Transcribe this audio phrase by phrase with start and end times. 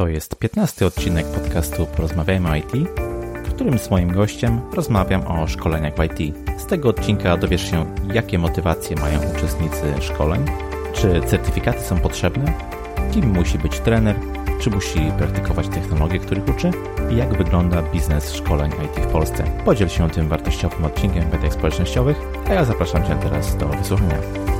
[0.00, 2.72] To jest 15 odcinek podcastu Porozmawiajmy o IT,
[3.44, 6.36] w którym z moim gościem rozmawiam o szkoleniach w IT.
[6.58, 10.44] Z tego odcinka dowiesz się, jakie motywacje mają uczestnicy szkoleń,
[10.92, 12.52] czy certyfikaty są potrzebne,
[13.12, 14.16] kim musi być trener,
[14.60, 16.70] czy musi praktykować technologie, których uczy
[17.10, 19.44] i jak wygląda biznes szkoleń IT w Polsce.
[19.64, 22.16] Podziel się tym wartościowym odcinkiem w mediach społecznościowych,
[22.48, 24.59] a ja zapraszam Cię teraz do wysłuchania.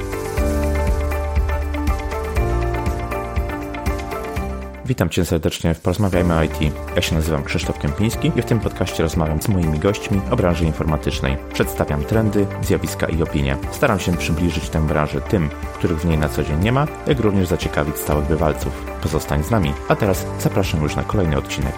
[4.91, 6.59] Witam Cię serdecznie w Porozmawiajmy o IT.
[6.97, 10.65] Ja się nazywam Krzysztof Kępiński i w tym podcaście rozmawiam z moimi gośćmi o branży
[10.65, 11.37] informatycznej.
[11.53, 13.57] Przedstawiam trendy, zjawiska i opinie.
[13.73, 17.21] Staram się przybliżyć tę branżę tym, których w niej na co dzień nie ma, jak
[17.21, 18.85] również zaciekawić stałych bywalców.
[19.03, 21.75] Pozostań z nami, a teraz zapraszam już na kolejny odcinek.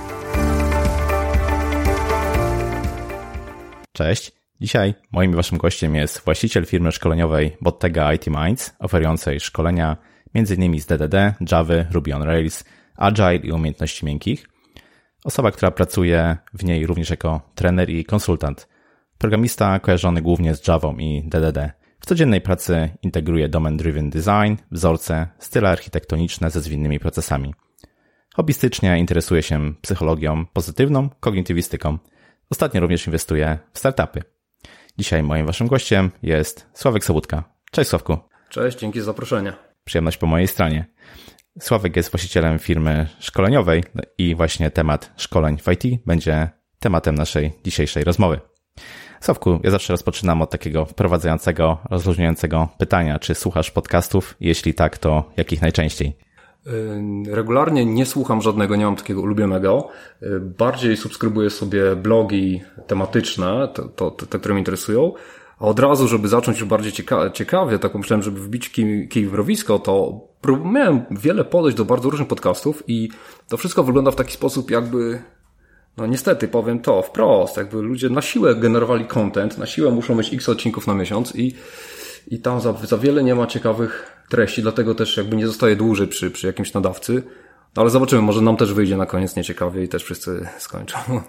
[3.92, 4.32] Cześć.
[4.60, 9.96] Dzisiaj moim waszym gościem jest właściciel firmy szkoleniowej Bottega IT Minds, oferującej szkolenia
[10.34, 10.80] m.in.
[10.80, 12.64] z DDD, Java, Ruby on Rails,
[13.02, 14.48] Agile i umiejętności miękkich.
[15.24, 18.68] Osoba, która pracuje w niej również jako trener i konsultant.
[19.18, 21.72] Programista kojarzony głównie z Java i DDD.
[22.00, 27.54] W codziennej pracy integruje domain-driven design, wzorce, style architektoniczne ze zwinnymi procesami.
[28.34, 31.98] Hobbystycznie interesuje się psychologią pozytywną, kognitywistyką.
[32.50, 34.22] Ostatnio również inwestuje w startupy.
[34.98, 37.44] Dzisiaj moim waszym gościem jest Sławek Sobutka.
[37.70, 38.18] Cześć Sławku.
[38.48, 39.52] Cześć, dzięki za zaproszenie.
[39.84, 40.86] Przyjemność po mojej stronie.
[41.60, 43.84] Sławek jest właścicielem firmy szkoleniowej
[44.18, 48.40] i właśnie temat szkoleń w IT będzie tematem naszej dzisiejszej rozmowy.
[49.20, 53.18] Sławku, ja zawsze rozpoczynam od takiego wprowadzającego, rozluźniającego pytania.
[53.18, 54.36] Czy słuchasz podcastów?
[54.40, 56.16] Jeśli tak, to jakich najczęściej?
[57.30, 59.88] Regularnie nie słucham żadnego, nie mam takiego ulubionego.
[60.40, 65.12] Bardziej subskrybuję sobie blogi tematyczne, to, to, te, które mnie interesują.
[65.58, 69.26] A od razu, żeby zacząć już bardziej cieka ciekawie, tak myślałem, żeby wbić kij, kij
[69.26, 69.34] w
[69.84, 70.31] to
[70.64, 73.08] miałem wiele podejść do bardzo różnych podcastów i
[73.48, 75.22] to wszystko wygląda w taki sposób, jakby
[75.96, 80.34] no niestety powiem to wprost, jakby ludzie na siłę generowali content, na siłę muszą mieć
[80.34, 81.54] x odcinków na miesiąc i,
[82.28, 86.08] i tam za, za wiele nie ma ciekawych treści, dlatego też jakby nie zostaje dłużej
[86.08, 87.22] przy, przy jakimś nadawcy.
[87.76, 90.98] No ale zobaczymy, może nam też wyjdzie na koniec nieciekawie i też wszyscy skończą.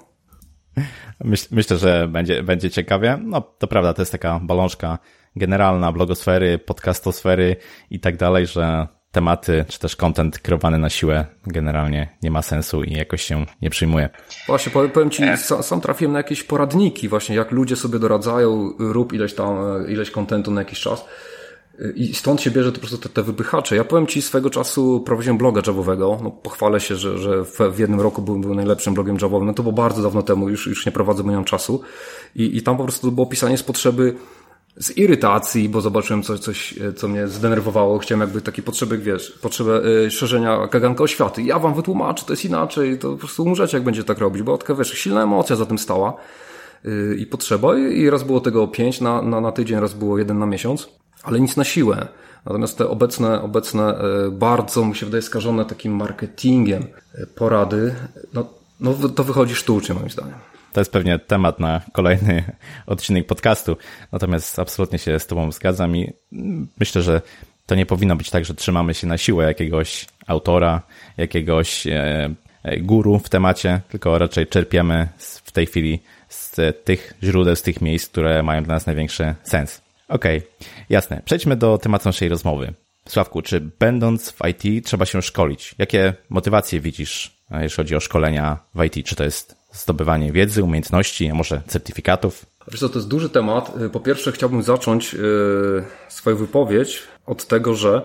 [1.24, 3.20] Myśl, myślę, że będzie, będzie ciekawie.
[3.24, 5.00] No, to prawda, to jest taka balążka
[5.36, 7.56] generalna blogosfery, podcastosfery
[7.90, 12.84] i tak dalej, że tematy, czy też content kreowany na siłę generalnie nie ma sensu
[12.84, 14.10] i jakoś się nie przyjmuje.
[14.48, 15.24] Właśnie, powiem Ci,
[15.62, 19.56] sam trafiłem na jakieś poradniki właśnie, jak ludzie sobie doradzają, rób ileś tam,
[19.88, 21.06] ileś kontentu na jakiś czas.
[21.96, 23.76] I stąd się bierze to po prostu te, te wypychacze.
[23.76, 26.20] Ja powiem Ci, swego czasu prowadziłem bloga javowego.
[26.24, 29.48] No, pochwalę się, że, że w, w jednym roku był, był najlepszym blogiem javowym.
[29.48, 31.82] No to było bardzo dawno temu, już, już nie prowadzę, bo nie mam czasu.
[32.36, 34.16] I, I tam po prostu było pisanie z potrzeby
[34.78, 38.00] z irytacji, bo zobaczyłem coś, coś, co mnie zdenerwowało.
[38.00, 41.44] Chciałem jakby taki potrzeby, wiesz, potrzebę y, szerzenia kaganka oświaty.
[41.44, 44.58] Ja wam wytłumaczę, to jest inaczej, to po prostu umrzecie, jak będzie tak robić, bo
[44.58, 46.14] taka, wiesz, silna emocja za tym stała
[46.86, 47.78] y, i potrzeba.
[47.78, 50.90] I raz było tego pięć na, na, na tydzień, raz było jeden na miesiąc
[51.24, 52.08] ale nic na siłę.
[52.46, 56.86] Natomiast te obecne, obecne e, bardzo, mi się wydaje, skażone takim marketingiem
[57.16, 57.96] e, porady,
[58.34, 58.46] no,
[58.80, 60.53] no to wychodzi sztucznie moim zdaniem.
[60.74, 62.44] To jest pewnie temat na kolejny
[62.86, 63.78] odcinek podcastu.
[64.12, 66.14] Natomiast absolutnie się z Tobą zgadzam i
[66.80, 67.22] myślę, że
[67.66, 70.82] to nie powinno być tak, że trzymamy się na siłę jakiegoś autora,
[71.18, 72.30] jakiegoś e,
[72.78, 78.10] guru w temacie, tylko raczej czerpiemy w tej chwili z tych źródeł, z tych miejsc,
[78.10, 79.82] które mają dla nas największy sens.
[80.08, 80.50] Okej, okay,
[80.90, 81.22] jasne.
[81.26, 82.74] Przejdźmy do tematu naszej rozmowy.
[83.10, 85.76] Sławku, czy będąc w IT trzeba się szkolić?
[85.78, 89.08] Jakie motywacje widzisz, jeśli chodzi o szkolenia w IT?
[89.08, 92.46] Czy to jest zdobywanie wiedzy, umiejętności, a może certyfikatów?
[92.72, 93.74] Wiesz co, to jest duży temat.
[93.92, 98.02] Po pierwsze chciałbym zacząć yy, swoją wypowiedź od tego, że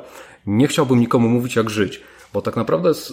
[0.46, 2.00] nie chciałbym nikomu mówić jak żyć,
[2.32, 3.12] bo tak naprawdę jest,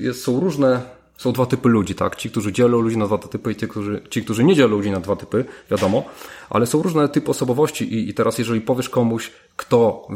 [0.00, 0.80] jest, są różne
[1.18, 2.16] są dwa typy ludzi, tak?
[2.16, 4.90] Ci, którzy dzielą ludzi na dwa typy i ci, którzy, ci, którzy nie dzielą ludzi
[4.90, 6.04] na dwa typy, wiadomo,
[6.50, 10.08] ale są różne typy osobowości i, i teraz jeżeli powiesz komuś, kto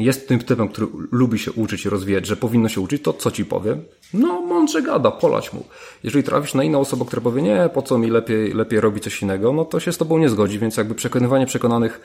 [0.00, 3.30] jest tym typem, który lubi się uczyć i rozwijać, że powinno się uczyć, to co
[3.30, 3.84] ci powiem?
[4.14, 5.64] No, mądrze gada, polać mu.
[6.04, 9.22] Jeżeli trafisz na inną osobę, która powie, nie, po co mi lepiej, lepiej robić coś
[9.22, 12.00] innego, no to się z tobą nie zgodzi, więc jakby przekonywanie przekonanych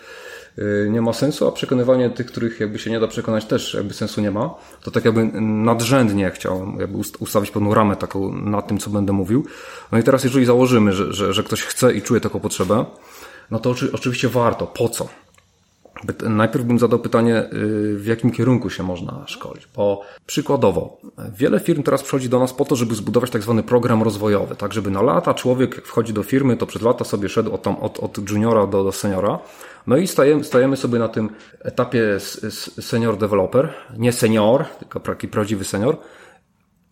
[0.60, 3.94] Y, nie ma sensu, a przekonywanie tych, których jakby się nie da przekonać też jakby
[3.94, 4.56] sensu nie ma.
[4.84, 9.46] To tak jakby nadrzędnie chciałem jakby ustawić pewną ramę taką na tym, co będę mówił.
[9.92, 12.86] No i teraz jeżeli założymy, że, że, że ktoś chce i czuje taką potrzebę,
[13.52, 14.68] no to oczywiście warto.
[14.68, 15.08] Po co?
[16.30, 19.68] Najpierw bym zadał pytanie, y, w jakim kierunku się można szkolić.
[19.76, 20.98] Bo przykładowo,
[21.38, 24.74] wiele firm teraz przychodzi do nas po to, żeby zbudować tak zwany program rozwojowy, tak
[24.74, 28.00] żeby na lata człowiek wchodzi do firmy, to przez lata sobie szedł od, tam, od,
[28.00, 29.40] od juniora do, do seniora,
[29.88, 32.20] no i stajemy, stajemy sobie na tym etapie
[32.80, 35.98] senior developer, nie senior, tylko taki prawdziwy senior.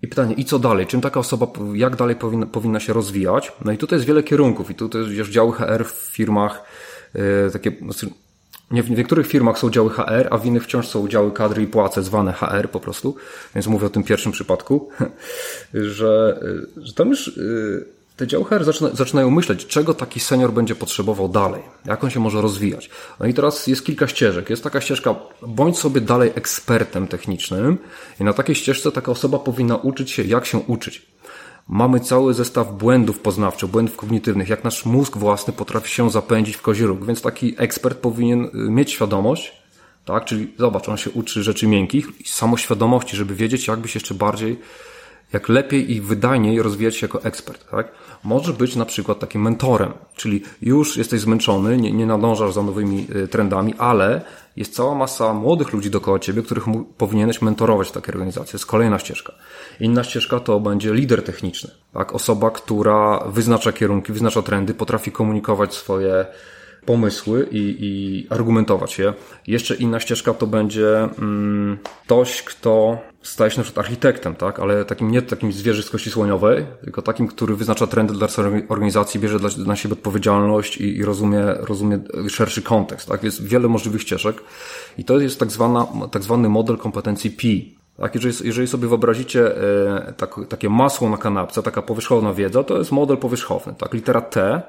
[0.02, 0.88] I pytanie, i co dalej?
[0.88, 3.52] Czym taka osoba, jak dalej powinna, powinna się rozwijać?
[3.66, 6.64] No i tutaj jest wiele kierunków i tutaj jest działy HR w firmach,
[7.14, 7.22] yy,
[7.54, 8.10] takie, znaczy,
[8.74, 11.68] nie, w niektórych firmach są działy HR, a w innych wciąż są działy kadry i
[11.68, 13.16] płace, zwane HR po prostu.
[13.56, 14.90] Więc mówię o tym pierwszym przypadku,
[15.74, 16.40] że,
[16.78, 17.86] że tam już yy,
[18.18, 22.20] te działy HR zaczyna, zaczynają myśleć, czego taki senior będzie potrzebował dalej, jak on się
[22.20, 22.90] może rozwijać.
[23.20, 24.50] No i teraz jest kilka ścieżek.
[24.50, 27.78] Jest taka ścieżka, bądź sobie dalej ekspertem technicznym
[28.20, 31.13] i na takiej ścieżce taka osoba powinna uczyć się, jak się uczyć.
[31.68, 36.62] Mamy cały zestaw błędów poznawczych, błędów kognitywnych, jak nasz mózg własny potrafi się zapędzić w
[36.62, 39.52] kozi róg, więc taki ekspert powinien y, mieć świadomość,
[40.06, 44.14] tak, czyli zobacz, on się uczy rzeczy miękkich i samoświadomości, żeby wiedzieć, jakby się jeszcze
[44.14, 44.60] bardziej
[45.34, 47.92] jak lepiej i wydajniej rozwijać się jako ekspert, tak?
[48.24, 53.08] Może być na przykład takim mentorem, czyli już jesteś zmęczony, nie, nie nadążasz za nowymi
[53.16, 54.22] y, trendami, ale
[54.56, 56.66] jest cała masa młodych ludzi dookoła ciebie, których
[56.98, 58.52] powinieneś mentorować w takiej organizacji.
[58.52, 59.34] To jest kolejna ścieżka.
[59.80, 62.16] Inna ścieżka to będzie lider techniczny, tak?
[62.16, 66.26] Osoba, która wyznacza kierunki, wyznacza trendy, potrafi komunikować swoje
[66.86, 69.14] pomysły i, i argumentować je.
[69.48, 74.60] Jeszcze inna ścieżka to będzie mm, ktoś, kto staje się na przykład architektem, tak?
[74.60, 78.28] ale takim nie takim zwierzy z kości słoniowej, tylko takim, który wyznacza trendy dla
[78.70, 83.08] organizacji, bierze dla, na siebie odpowiedzialność i, i rozumie, rozumie szerszy kontekst.
[83.08, 83.24] Tak?
[83.24, 84.44] Jest wiele możliwych ścieżek
[84.98, 87.48] i to jest tak, zwana, tak zwany model kompetencji P.
[87.98, 92.78] Tak, jeżeli, jeżeli sobie wyobrazicie e, tak, takie masło na kanapce, taka powierzchowna wiedza, to
[92.78, 93.74] jest model powierzchowny.
[93.78, 93.94] Tak?
[93.94, 94.62] Litera T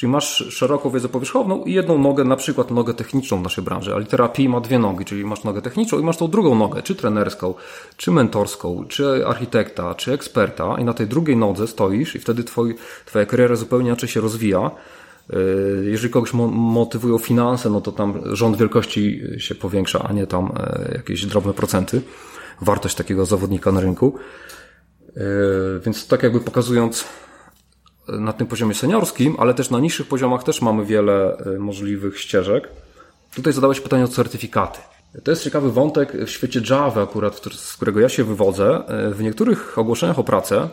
[0.00, 3.94] Czyli masz szeroką wiedzę powierzchowną i jedną nogę, na przykład nogę techniczną w naszej branży,
[3.94, 6.94] ale P ma dwie nogi, czyli masz nogę techniczną i masz tą drugą nogę, czy
[6.94, 7.54] trenerską,
[7.96, 12.74] czy mentorską, czy architekta, czy eksperta i na tej drugiej nodze stoisz i wtedy twoi,
[13.04, 14.70] twoja kariera zupełnie inaczej się rozwija.
[15.30, 20.52] Yy, jeżeli kogoś motywują finanse, no to tam rząd wielkości się powiększa, a nie tam
[20.56, 22.02] e, jakieś drobne procenty.
[22.60, 24.14] Wartość takiego zawodnika na rynku.
[25.16, 25.22] Yy,
[25.84, 27.04] więc tak jakby pokazując
[28.08, 32.68] na tym poziomie seniorskim, ale też na niższych poziomach też mamy wiele e, możliwych ścieżek.
[33.34, 34.78] Tutaj zadałeś pytanie o certyfikaty.
[35.24, 38.82] To jest ciekawy wątek w świecie Java akurat, z którego ja się wywodzę.
[38.88, 40.68] E, w niektórych ogłoszeniach o pracę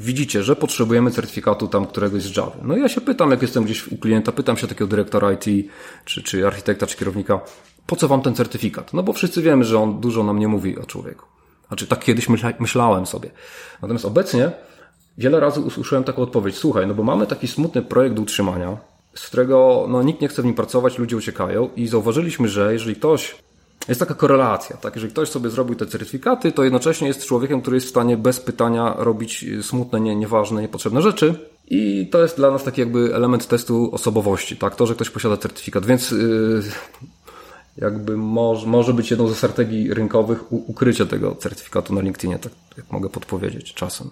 [0.00, 2.56] widzicie, że potrzebujemy certyfikatu tam któregoś z Java.
[2.62, 5.70] No i ja się pytam, jak jestem gdzieś u klienta, pytam się takiego dyrektora IT,
[6.04, 7.40] czy, czy architekta, czy kierownika,
[7.86, 8.92] po co wam ten certyfikat?
[8.92, 11.26] No bo wszyscy wiemy, że on dużo nam nie mówi o człowieku.
[11.68, 13.30] Znaczy, tak kiedyś myślałem sobie.
[13.82, 14.50] Natomiast obecnie
[15.18, 18.76] wiele razy usłyszałem taką odpowiedź, słuchaj, no bo mamy taki smutny projekt do utrzymania,
[19.14, 22.96] z którego no, nikt nie chce w nim pracować, ludzie uciekają i zauważyliśmy, że jeżeli
[22.96, 23.36] ktoś
[23.88, 24.94] jest taka korelacja, tak?
[24.94, 28.40] Jeżeli ktoś sobie zrobił te certyfikaty, to jednocześnie jest człowiekiem, który jest w stanie bez
[28.40, 31.34] pytania robić smutne, nie, nieważne, niepotrzebne rzeczy.
[31.70, 34.76] I to jest dla nas taki jakby element testu osobowości, tak?
[34.76, 36.62] To, że ktoś posiada certyfikat, więc yy,
[37.76, 42.92] jakby może, może być jedną ze strategii rynkowych ukrycie tego certyfikatu na LinkedInie, tak jak
[42.92, 44.10] mogę podpowiedzieć czasem.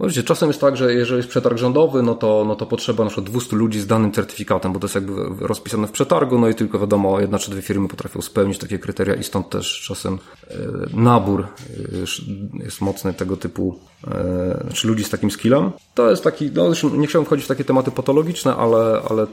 [0.00, 3.10] No czasem jest tak, że jeżeli jest przetarg rządowy, no to, no to potrzeba na
[3.10, 6.54] przykład 200 ludzi z danym certyfikatem, bo to jest jakby rozpisane w przetargu, no i
[6.54, 10.18] tylko wiadomo, jedna czy dwie firmy potrafią spełnić takie kryteria i stąd też czasem
[10.50, 10.56] e,
[10.92, 15.70] nabór e, jest mocny tego typu, e, znaczy ludzi z takim skillem.
[15.94, 19.26] To jest taki, no nie chciałem wchodzić w takie tematy patologiczne, ale, ale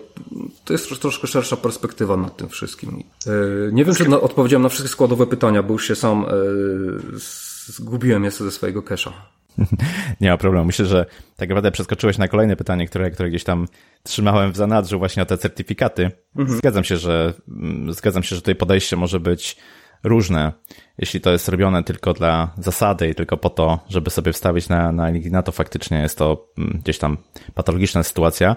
[0.66, 3.04] to jest troszkę szersza perspektywa nad tym wszystkim.
[3.72, 6.26] Nie wiem, czy odpowiedziałem na wszystkie składowe pytania, bo już się sam
[7.68, 9.37] zgubiłem jeszcze ze swojego kesza.
[10.22, 10.66] Nie ma problemu.
[10.66, 11.06] Myślę, że
[11.36, 13.68] tak naprawdę przeskoczyłeś na kolejne pytanie, które, które gdzieś tam
[14.04, 16.12] trzymałem w zanadrzu właśnie o te certyfikaty.
[16.36, 16.58] Mhm.
[16.58, 19.58] Zgadzam się, że mm, zgadzam się, że tutaj podejście może być
[20.04, 20.54] różne.
[20.98, 24.92] Jeśli to jest robione tylko dla zasady i tylko po to, żeby sobie wstawić na,
[24.92, 27.18] na LinkedIn, to faktycznie jest to mm, gdzieś tam
[27.54, 28.56] patologiczna sytuacja.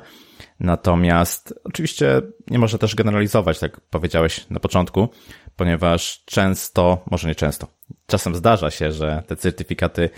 [0.60, 5.08] Natomiast oczywiście nie można też generalizować, tak powiedziałeś na początku,
[5.56, 7.66] ponieważ często, może nie często,
[8.06, 10.10] czasem zdarza się, że te certyfikaty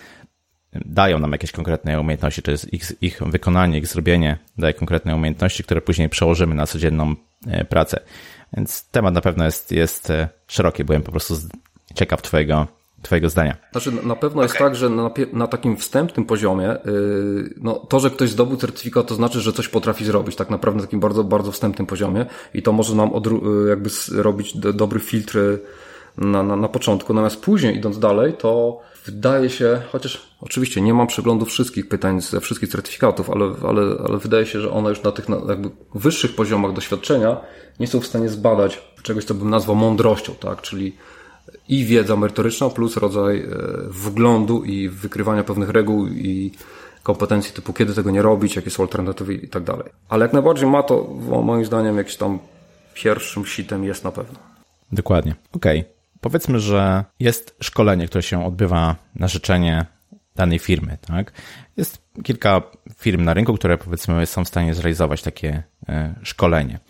[0.75, 5.65] dają nam jakieś konkretne umiejętności, to jest ich, ich wykonanie, ich zrobienie daje konkretne umiejętności,
[5.65, 7.15] które później przełożymy na codzienną
[7.47, 8.01] e, pracę.
[8.53, 11.35] Więc temat na pewno jest, jest e, szeroki, byłem po prostu
[11.95, 12.67] ciekaw Twojego,
[13.03, 13.57] twojego zdania.
[13.73, 18.11] Znaczy, na pewno jest tak, że na, na takim wstępnym poziomie, yy, no, to, że
[18.11, 21.53] ktoś zdobył certyfikat, to znaczy, że coś potrafi zrobić, tak naprawdę na takim bardzo, bardzo
[21.53, 25.39] wstępnym poziomie i to może nam odru- jakby robić dobry filtr
[26.19, 31.07] na, na, na początku, natomiast później idąc dalej, to wydaje się, chociaż oczywiście nie mam
[31.07, 35.13] przeglądu wszystkich pytań ze wszystkich certyfikatów, ale, ale, ale wydaje się, że one już na
[35.13, 37.37] tych jakby wyższych poziomach doświadczenia
[37.81, 40.63] nie są w stanie zbadać czegoś, co bym nazwał mądrością, tak?
[40.63, 40.97] Czyli
[41.69, 43.47] i wiedza merytoryczna plus rodzaj e,
[43.89, 46.53] wglądu i wykrywania pewnych reguł i
[47.03, 49.89] kompetencji typu kiedy tego nie robić, jakie są alternatywy i tak dalej.
[50.09, 51.05] Ale jak najbardziej ma to
[51.45, 52.39] moim zdaniem jakiś tam
[52.95, 54.39] pierwszym sitem jest na pewno.
[54.93, 55.35] Dokładnie.
[55.53, 55.81] Okej.
[55.81, 56.02] Okay.
[56.23, 59.87] Powiedzmy, że jest szkolenie, które się odbywa na życzenie
[60.37, 60.99] danej firmy.
[61.01, 61.33] Tak?
[61.77, 62.63] Jest kilka
[62.97, 66.81] firm na rynku, które powiedzmy są w stanie zrealizować takie e, szkolenie.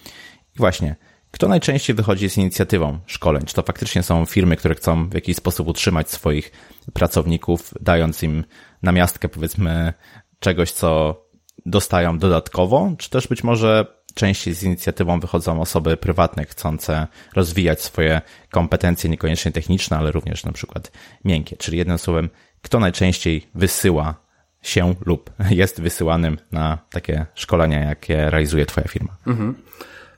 [0.57, 0.97] I właśnie,
[1.31, 3.43] kto najczęściej wychodzi z inicjatywą szkoleń?
[3.47, 6.53] Czy to faktycznie są firmy, które chcą w jakiś sposób utrzymać swoich
[6.93, 8.45] pracowników, dając im
[8.83, 9.93] namiastkę, powiedzmy,
[10.39, 11.23] czegoś, co
[11.67, 18.21] dostają dodatkowo, czy też być może częściej z inicjatywą wychodzą osoby prywatne, chcące rozwijać swoje
[18.51, 20.93] kompetencje, niekoniecznie techniczne, ale również na przykład
[21.25, 21.57] miękkie.
[21.57, 22.29] Czyli jednym słowem,
[22.63, 24.15] kto najczęściej wysyła
[24.63, 29.17] się lub jest wysyłanym na takie szkolenia, jakie realizuje Twoja firma?
[29.27, 29.55] Mhm.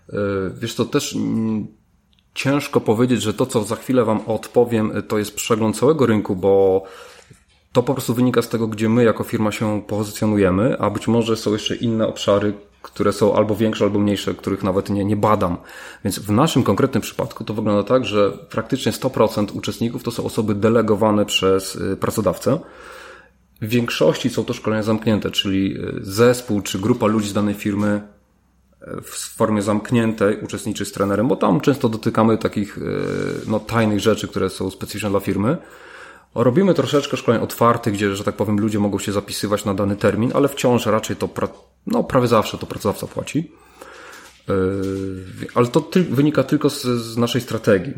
[0.09, 0.17] E,
[0.61, 1.17] wiesz, to też
[2.35, 6.85] ciężko powiedzieć, że to, co za chwilę Wam odpowiem, to jest przegląd całego rynku, bo
[7.73, 11.37] to po prostu wynika z tego, gdzie my jako firma się pozycjonujemy, a być może
[11.37, 12.55] są jeszcze inne obszary,
[12.85, 15.57] które są albo większe, albo mniejsze, których nawet nie, nie badam.
[16.05, 20.55] Więc w naszym konkretnym przypadku to wygląda tak, że praktycznie 100% uczestników to są osoby
[20.55, 22.59] delegowane przez y, pracodawcę.
[23.63, 28.01] W większości są to szkolenia zamknięte, czyli y, zespół czy grupa ludzi z danej firmy
[28.83, 32.79] y, w formie zamkniętej uczestniczy z trenerem, bo tam często dotykamy takich
[33.47, 35.57] no, tajnych rzeczy, które są specyficzne dla firmy.
[36.35, 40.31] Robimy troszeczkę szkoleń otwartych, gdzie, że tak powiem, ludzie mogą się zapisywać na dany termin,
[40.35, 41.29] ale wciąż raczej to,
[41.87, 43.53] no prawie zawsze to pracodawca płaci.
[44.49, 44.55] Yy,
[45.55, 47.95] ale to ty, wynika tylko z, z, naszej strategii.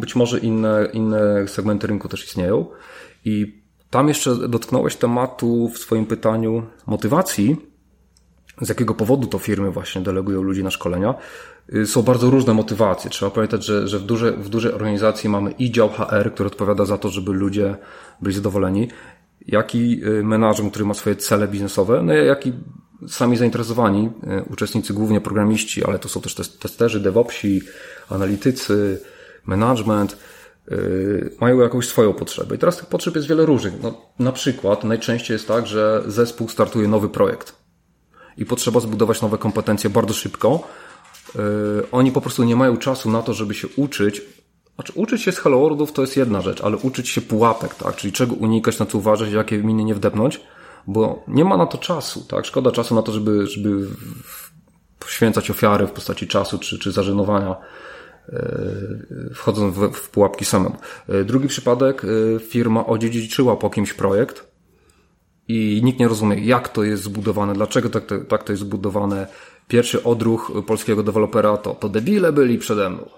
[0.00, 2.66] Być może inne, inne segmenty rynku też istnieją.
[3.24, 7.56] I tam jeszcze dotknąłeś tematu w swoim pytaniu motywacji,
[8.60, 11.14] z jakiego powodu to firmy właśnie delegują ludzi na szkolenia.
[11.74, 13.10] Y, są bardzo różne motywacje.
[13.10, 16.84] Trzeba pamiętać, że, że w, duże, w dużej organizacji mamy i dział HR, który odpowiada
[16.84, 17.76] za to, żeby ludzie
[18.22, 18.88] byli zadowoleni,
[19.46, 22.52] jak i y, menadżer, który ma swoje cele biznesowe, no jak i
[23.08, 27.62] sami zainteresowani y, uczestnicy, głównie programiści, ale to są też testerzy, DevOpsi,
[28.10, 29.00] analitycy,
[29.46, 30.16] management,
[31.40, 32.54] mają jakąś swoją potrzebę.
[32.54, 33.82] I teraz tych potrzeb jest wiele różnych.
[33.82, 37.56] No, na przykład najczęściej jest tak, że zespół startuje nowy projekt
[38.36, 40.68] i potrzeba zbudować nowe kompetencje bardzo szybko,
[41.92, 44.22] oni po prostu nie mają czasu na to, żeby się uczyć.
[44.74, 47.96] Znaczy, uczyć się z Worldów to jest jedna rzecz, ale uczyć się pułapek, tak?
[47.96, 50.40] Czyli czego unikać, na co uważać, jakie miny nie wdepnąć,
[50.86, 52.44] bo nie ma na to czasu, tak?
[52.44, 53.86] Szkoda czasu na to, żeby, żeby
[54.98, 57.56] poświęcać ofiary w postaci czasu czy, czy zażenowania
[58.28, 60.76] yy, wchodząc w, w pułapki samemu.
[61.08, 62.02] Yy, drugi przypadek,
[62.48, 64.56] firma odziedziczyła po kimś projekt
[65.48, 69.26] i nikt nie rozumie, jak to jest zbudowane, dlaczego tak to, tak to jest zbudowane,
[69.68, 73.08] pierwszy odruch polskiego dewelopera to, to debile byli przede mną.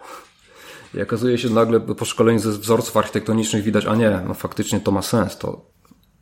[0.95, 4.91] I okazuje się nagle po szkoleniu ze wzorców architektonicznych widać, a nie, no faktycznie to
[4.91, 5.61] ma sens, to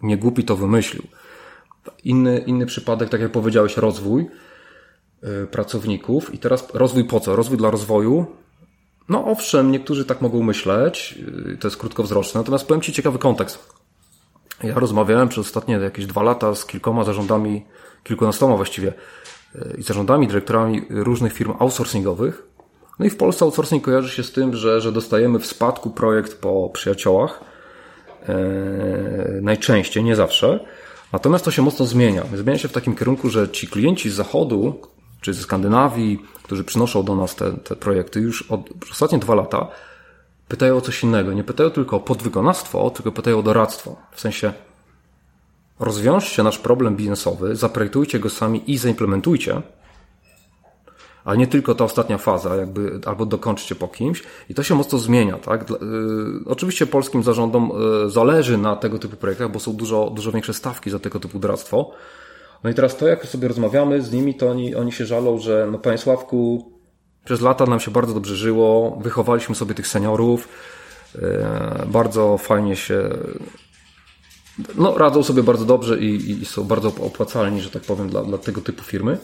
[0.03, 1.03] nie głupi to wymyślił.
[2.05, 4.27] Inny, inny przypadek, tak jak powiedziałeś, rozwój
[5.23, 6.35] yy, pracowników.
[6.35, 7.37] I teraz rozwój po co?
[7.37, 8.27] Rozwój dla rozwoju?
[9.09, 13.77] No owszem, niektórzy tak mogą myśleć, yy, to jest krótkowzroczne, natomiast powiem Ci ciekawy kontekst.
[14.63, 17.65] Ja rozmawiałem przez ostatnie jakieś dwa lata z kilkoma zarządami,
[18.05, 18.93] kilkunastoma właściwie,
[19.79, 22.47] i zarządami, dyrektorami różnych firm outsourcingowych.
[22.99, 26.41] No i w Polsce outsourcing kojarzy się z tym, że, że dostajemy w spadku projekt
[26.41, 27.41] po przyjaciołach.
[28.29, 28.37] E,
[29.43, 30.61] najczęściej, nie zawsze.
[31.13, 32.23] Natomiast to się mocno zmienia.
[32.35, 34.81] Zmienia się w takim kierunku, że ci klienci z zachodu,
[35.21, 38.61] czy ze Skandynawii, którzy przynoszą do nas te, te projekty już od
[38.91, 39.69] ostatnie dwa lata,
[40.49, 41.33] pytają o coś innego.
[41.33, 43.97] Nie pytają tylko o podwykonawstwo, tylko pytają o doradztwo.
[44.13, 44.53] W sensie,
[45.81, 49.63] rozwiążcie nasz problem biznesowy, zaprojektujcie go sami i zaimplementujcie,
[51.27, 54.23] a nie tylko ta ostatnia faza, jakby, albo dokończcie po kimś.
[54.49, 55.71] I to się mocno zmienia, tak?
[55.71, 55.77] Yy,
[56.47, 60.91] oczywiście polskim zarządom yy, zależy na tego typu projektach, bo są dużo, dużo większe stawki
[60.91, 61.91] za tego typu doradztwo.
[62.65, 65.69] No i teraz to, jak sobie rozmawiamy z nimi, to oni, oni się żalą, że
[65.73, 66.73] no Panie Sławku,
[67.25, 70.49] przez lata nam się bardzo dobrze żyło, wychowaliśmy sobie tych seniorów,
[71.15, 71.21] yy,
[71.87, 73.11] bardzo fajnie się
[74.77, 78.39] no, radzą sobie bardzo dobrze i, i, są bardzo opłacalni, że tak powiem, dla, dla
[78.39, 79.19] tego typu firmy,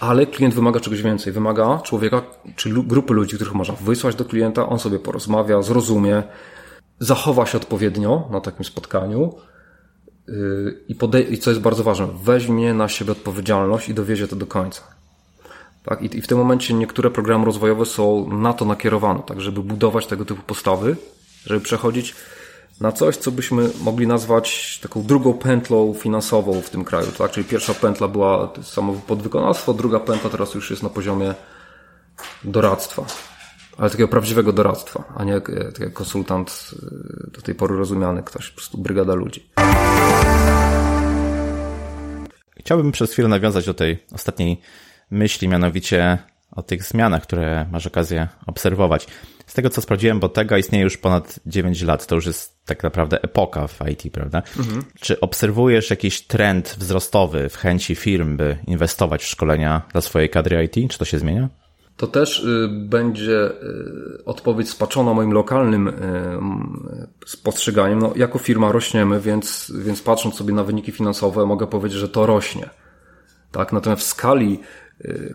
[0.00, 1.32] ale klient wymaga czegoś więcej.
[1.32, 2.22] Wymaga człowieka,
[2.56, 6.22] czy grupy ludzi, których można wysłać do klienta, on sobie porozmawia, zrozumie,
[6.98, 9.34] zachowa się odpowiednio na takim spotkaniu
[10.28, 14.36] yy, i, podej- i co jest bardzo ważne, weźmie na siebie odpowiedzialność i dowiezie to
[14.36, 14.82] do końca.
[15.84, 16.02] Tak?
[16.02, 20.06] I, I w tym momencie niektóre programy rozwojowe są na to nakierowane, tak, żeby budować
[20.06, 20.96] tego typu postawy,
[21.46, 22.14] żeby przechodzić
[22.80, 27.06] na coś, co byśmy mogli nazwać taką drugą pętlą finansową w tym kraju.
[27.18, 27.30] Tak?
[27.30, 31.34] Czyli pierwsza pętla była samo podwykonawstwo, druga pętla teraz już jest na poziomie
[32.44, 33.06] doradztwa.
[33.78, 38.50] Ale takiego prawdziwego doradztwa, a nie tak jak konsultant y, do tej pory rozumiany, ktoś,
[38.50, 39.50] po prostu brygada ludzi.
[42.56, 44.60] Chciałbym przez chwilę nawiązać do tej ostatniej
[45.10, 46.18] myśli, mianowicie
[46.50, 49.06] o tych zmianach, które masz okazję obserwować.
[49.48, 52.82] Z tego co sprawdziłem, bo tego istnieje już ponad 9 lat, to już jest tak
[52.82, 54.42] naprawdę epoka w IT, prawda?
[54.58, 54.84] Mhm.
[55.00, 60.64] Czy obserwujesz jakiś trend wzrostowy w chęci firm, by inwestować w szkolenia dla swojej kadry
[60.64, 60.90] IT?
[60.90, 61.48] Czy to się zmienia?
[61.96, 65.92] To też y, będzie y, odpowiedź spaczona moim lokalnym y,
[67.26, 67.98] spostrzeganiem.
[67.98, 72.26] No, jako firma rośniemy, więc, więc patrząc sobie na wyniki finansowe, mogę powiedzieć, że to
[72.26, 72.70] rośnie.
[73.52, 74.60] Tak, natomiast w skali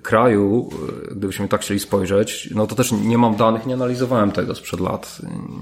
[0.01, 0.69] kraju,
[1.11, 5.17] gdybyśmy tak chcieli spojrzeć, no to też nie mam danych, nie analizowałem tego sprzed lat,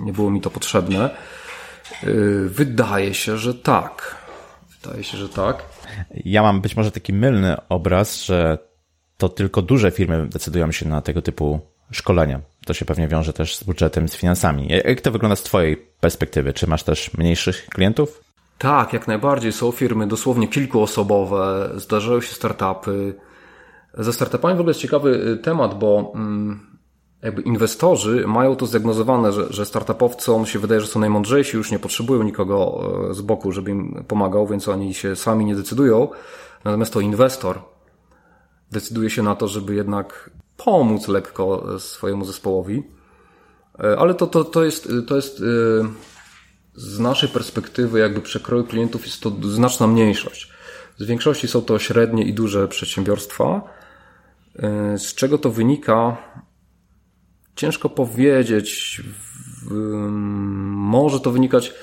[0.06, 1.10] nie było mi to potrzebne.
[2.46, 4.16] Wydaje się, że tak.
[4.82, 5.64] Wydaje się, że tak.
[6.26, 8.58] Ja mam być może taki mylny obraz, że
[9.18, 11.60] to tylko duże firmy decydują się na tego typu
[11.92, 12.42] szkolenia.
[12.66, 14.68] To się pewnie wiąże też z budżetem, z finansami.
[14.86, 16.54] Jak to wygląda z Twojej perspektywy?
[16.54, 18.22] Czy masz też mniejszych klientów?
[18.58, 19.52] Tak, jak najbardziej.
[19.52, 23.16] Są firmy dosłownie kilkuosobowe, zdarzają się startupy.
[23.98, 26.60] Ze startupami w ogóle jest ciekawy y, temat, bo mm,
[27.22, 31.80] jakby inwestorzy mają to zdiagnozowane, że, że startupowcom się wydaje, że są najmądrzejsi, już nie
[31.80, 36.08] potrzebują nikogo y, z boku, żeby im pomagał, więc oni się sami nie decydują.
[36.64, 37.60] Natomiast to inwestor
[38.72, 42.84] decyduje się na to, żeby jednak pomóc lekko swojemu zespołowi.
[43.98, 45.44] Ale to, to, to jest, to jest
[46.76, 50.52] z naszej perspektywy jakby przekroju klientów jest to znaczna mniejszość.
[51.02, 53.62] Z większości są to średnie i duże przedsiębiorstwa.
[54.60, 56.18] E, z czego to wynika?
[57.56, 59.02] Ciężko powiedzieć.
[60.72, 61.74] Może to wynikać,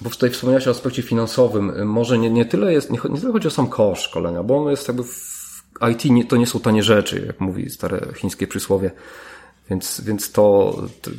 [0.00, 1.86] bo tutaj wspomniałeś o aspekcie finansowym.
[1.88, 4.70] Może nie, nie tyle jest, nie, nie tyle chodzi o sam koszt szkolenia, bo on
[4.70, 5.52] jest jakby w
[5.92, 8.90] IT nie, to nie są tanie rzeczy, jak mówi stare chińskie przysłowie.
[9.70, 11.10] Więc, więc to, to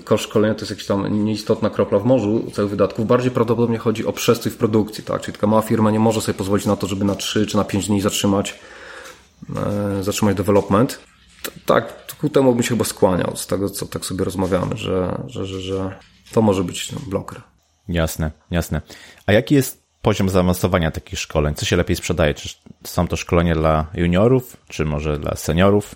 [0.00, 3.06] koszt szkolenia to jest jakaś tam nieistotna kropla w morzu całych wydatków.
[3.06, 5.22] Bardziej prawdopodobnie chodzi o przestój w produkcji, tak?
[5.22, 7.64] Czyli taka mała firma nie może sobie pozwolić na to, żeby na 3 czy na
[7.64, 8.58] 5 dni zatrzymać,
[9.56, 11.00] e, zatrzymać development.
[11.66, 15.46] tak, ku temu bym się chyba skłaniał z tego, co tak sobie rozmawiamy, że, że,
[15.46, 15.98] że, że
[16.32, 17.40] to może być bloker.
[17.88, 18.80] Jasne, jasne.
[19.26, 21.54] A jaki jest poziom zaawansowania takich szkoleń?
[21.54, 22.34] Co się lepiej sprzedaje?
[22.34, 22.48] Czy
[22.84, 25.94] są to szkolenia dla juniorów, czy może dla seniorów?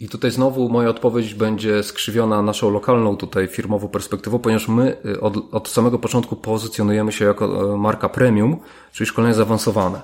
[0.00, 5.20] I tutaj znowu moja odpowiedź będzie skrzywiona naszą lokalną tutaj firmową perspektywą, ponieważ my y,
[5.20, 8.56] od, od samego początku pozycjonujemy się jako y, marka premium,
[8.92, 10.00] czyli szkolenia zaawansowane.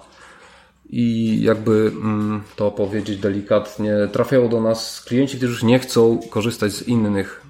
[0.90, 6.72] I jakby mm, to powiedzieć delikatnie, trafiają do nas klienci, którzy już nie chcą korzystać
[6.72, 7.42] z innych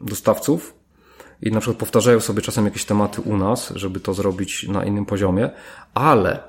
[0.00, 0.74] dostawców,
[1.42, 5.06] i na przykład powtarzają sobie czasem jakieś tematy u nas, żeby to zrobić na innym
[5.06, 5.50] poziomie,
[5.94, 6.42] ale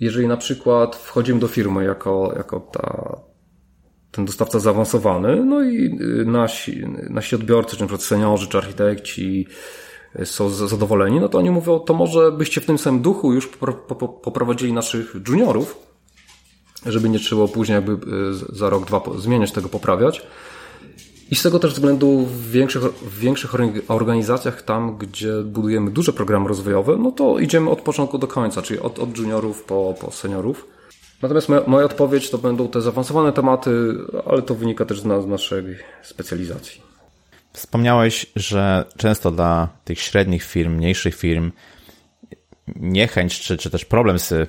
[0.00, 3.16] jeżeli na przykład wchodzimy do firmy jako, jako ta,
[4.10, 9.46] ten dostawca zaawansowany, no i y, nasi, nasi odbiorcy, czy przykład seniorzy, czy architekci
[10.20, 13.48] y, są zadowoleni, no to oni mówią, to może byście w tym samym duchu już
[14.22, 15.76] poprowadzili naszych juniorów,
[16.86, 20.26] żeby nie trzeba później jakby y, za rok, dwa zmieniać tego, poprawiać.
[21.30, 23.54] I z tego też względu w większych, w większych
[23.88, 28.80] organizacjach, tam gdzie budujemy duże programy rozwojowe, no to idziemy od początku do końca, czyli
[28.80, 30.77] od, od juniorów po, po seniorów.
[31.22, 33.70] Natomiast moja, moja odpowiedź to będą te zaawansowane tematy,
[34.26, 35.64] ale to wynika też z, z naszej
[36.02, 36.82] specjalizacji.
[37.52, 41.52] Wspomniałeś, że często dla tych średnich firm, mniejszych firm
[42.76, 44.46] niechęć czy, czy też problem z e,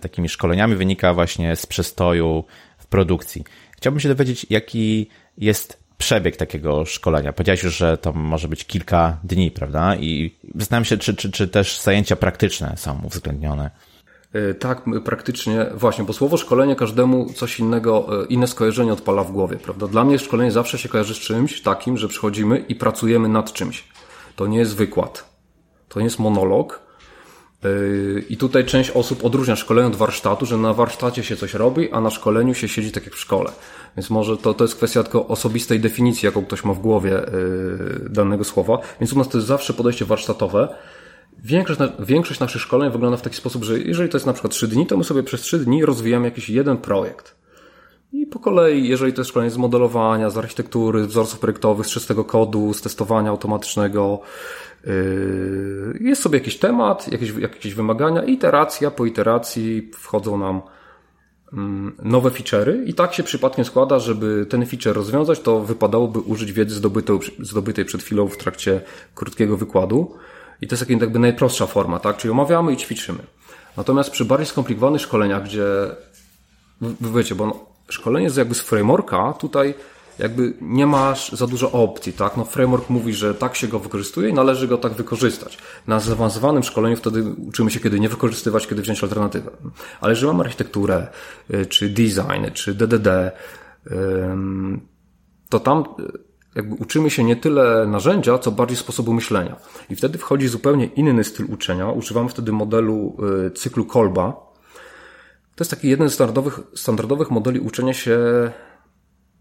[0.00, 2.44] takimi szkoleniami wynika właśnie z przestoju
[2.78, 3.44] w produkcji.
[3.76, 7.32] Chciałbym się dowiedzieć, jaki jest przebieg takiego szkolenia?
[7.32, 9.96] Powiedziałeś już, że to może być kilka dni, prawda?
[9.96, 13.70] I zastanawiam się, czy, czy, czy też zajęcia praktyczne są uwzględnione.
[14.34, 19.32] E, tak, praktycznie, właśnie, bo słowo szkolenie każdemu coś innego, e, inne skojarzenie odpala w
[19.32, 19.86] głowie, prawda?
[19.86, 23.84] Dla mnie szkolenie zawsze się kojarzy z czymś takim, że przychodzimy i pracujemy nad czymś.
[24.36, 25.24] To nie jest wykład,
[25.88, 26.84] to nie jest monolog,
[27.64, 31.92] Yy, I tutaj część osób odróżnia szkolenie od warsztatu, że na warsztacie się coś robi,
[31.92, 33.52] a na szkoleniu się siedzi tak jak w szkole.
[33.96, 37.22] Więc może to, to jest kwestia tylko osobistej definicji, jaką ktoś ma w głowie
[38.10, 38.78] danego słowa.
[39.00, 40.74] Więc u nas to jest zawsze podejście warsztatowe.
[41.38, 44.68] Większość, większość naszych szkoleń wygląda w taki sposób, że jeżeli to jest na przykład 3
[44.68, 47.36] dni, to my sobie przez 3 dni rozwijamy jakiś jeden projekt.
[48.12, 51.90] I po kolei, jeżeli to jest szkolenie z modelowania, z architektury, z wzorców projektowych, z
[51.90, 54.20] czystego kodu, z testowania automatycznego,
[54.86, 60.62] Yy, jest sobie jakiś temat, jakieś, jakieś wymagania, iteracja po iteracji wchodzą nam
[61.52, 66.52] mm, nowe feature'y i tak się przypadkiem składa, żeby ten feature rozwiązać, to wypadałoby użyć
[66.52, 68.80] wiedzy zdobytej, zdobytej przed chwilą w trakcie
[69.14, 70.14] krótkiego wykładu.
[70.60, 72.16] I to jest jakby najprostsza forma, tak?
[72.16, 73.18] Czyli omawiamy i ćwiczymy.
[73.76, 75.66] Natomiast przy bardziej skomplikowanych szkoleniach, gdzie,
[76.80, 79.74] wy wiecie, bo szkolenie jest jakby z frameworka, tutaj
[80.18, 82.36] jakby nie masz za dużo opcji, tak?
[82.36, 85.58] No framework mówi, że tak się go wykorzystuje i należy go tak wykorzystać.
[85.86, 89.50] Na zaawansowanym szkoleniu wtedy uczymy się, kiedy nie wykorzystywać, kiedy wziąć alternatywę.
[90.00, 91.06] Ale jeżeli mamy architekturę,
[91.54, 93.32] y, czy design, czy DDD,
[95.48, 95.84] to tam
[96.54, 99.56] jakby uczymy się nie tyle narzędzia, co bardziej sposobu myślenia.
[99.90, 101.90] I wtedy wchodzi zupełnie inny styl uczenia.
[101.90, 104.32] Używamy wtedy modelu y, cyklu Kolba.
[105.54, 108.18] To jest taki jeden z standardowych, standardowych modeli uczenia się,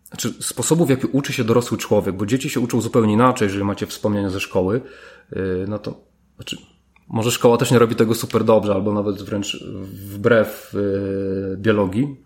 [0.08, 3.63] znaczy sposobów, w jaki uczy się dorosły człowiek, bo dzieci się uczą zupełnie inaczej, jeżeli
[3.63, 4.82] macie wspomnienia ze szkoły.
[5.34, 6.02] Y, no to,
[6.36, 6.58] znaczy,
[7.08, 12.22] może szkoła też nie robi tego super dobrze, albo nawet wręcz wbrew y, biologii,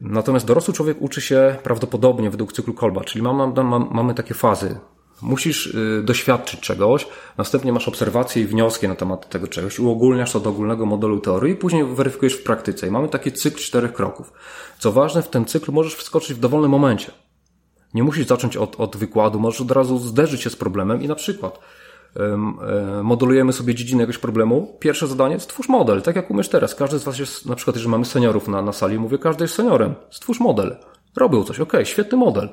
[0.00, 3.52] Natomiast dorosły człowiek uczy się prawdopodobnie według cyklu Kolba, czyli mamy,
[3.90, 4.78] mamy takie fazy.
[5.22, 7.08] Musisz y, doświadczyć czegoś,
[7.38, 11.52] następnie masz obserwacje i wnioski na temat tego czegoś, uogólniasz to do ogólnego modelu teorii
[11.52, 12.86] i później weryfikujesz w praktyce.
[12.86, 14.32] I mamy taki cykl czterech kroków.
[14.78, 17.12] Co ważne, w ten cykl możesz wskoczyć w dowolnym momencie.
[17.94, 21.14] Nie musisz zacząć od, od wykładu, możesz od razu zderzyć się z problemem i na
[21.14, 21.58] przykład
[23.02, 26.74] modelujemy sobie dziedzinę jakiegoś problemu, pierwsze zadanie, stwórz model, tak jak umiesz teraz.
[26.74, 29.54] Każdy z Was jest, na przykład, jeżeli mamy seniorów na, na sali, mówię, każdy jest
[29.54, 30.76] seniorem, stwórz model.
[31.16, 32.48] Robią coś, ok, świetny model.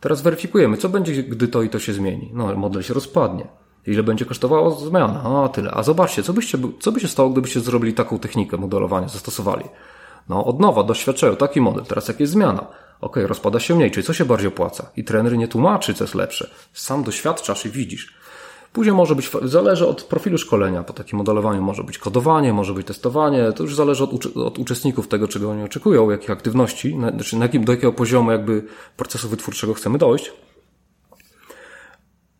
[0.00, 2.30] Teraz weryfikujemy, co będzie, gdy to i to się zmieni.
[2.34, 3.46] No, model się rozpadnie.
[3.86, 5.22] Ile będzie kosztowało zmiana?
[5.22, 5.70] A, tyle.
[5.70, 9.64] A zobaczcie, co, byście, co by się stało, gdybyście zrobili taką technikę modelowania, zastosowali?
[10.28, 11.84] No, od nowa, doświadczają taki model.
[11.84, 12.66] Teraz jak jest zmiana?
[13.00, 14.90] Ok, rozpada się mniej, czyli co się bardziej opłaca?
[14.96, 16.50] I trener nie tłumaczy, co jest lepsze.
[16.72, 18.14] Sam doświadczasz i widzisz.
[18.72, 22.86] Później może być, zależy od profilu szkolenia, po takim modelowaniu może być kodowanie, może być
[22.86, 27.36] testowanie, to już zależy od, od uczestników tego, czego oni oczekują, jakich aktywności, na, znaczy
[27.36, 28.64] na jakim, do jakiego poziomu jakby
[28.96, 30.32] procesu wytwórczego chcemy dojść.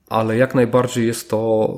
[0.08, 1.68] Ale jak najbardziej jest to,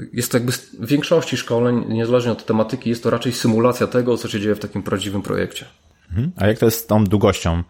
[0.00, 4.16] y, jest to jakby w większości szkoleń, niezależnie od tematyki, jest to raczej symulacja tego,
[4.16, 5.66] co się dzieje w takim prawdziwym projekcie.
[6.08, 6.32] Mhm.
[6.36, 7.62] A jak to jest z tą długością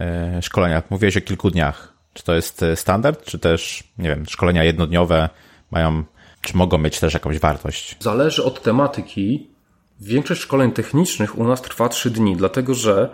[0.00, 0.82] e, szkolenia?
[0.90, 1.92] Mówiłeś o kilku dniach.
[2.14, 5.28] Czy to jest e, standard, czy też, nie wiem, szkolenia jednodniowe,
[5.70, 6.04] mają,
[6.40, 7.96] czy mogą mieć też jakąś wartość?
[8.00, 9.50] Zależy od tematyki.
[10.00, 13.12] Większość szkoleń technicznych u nas trwa 3 dni, dlatego że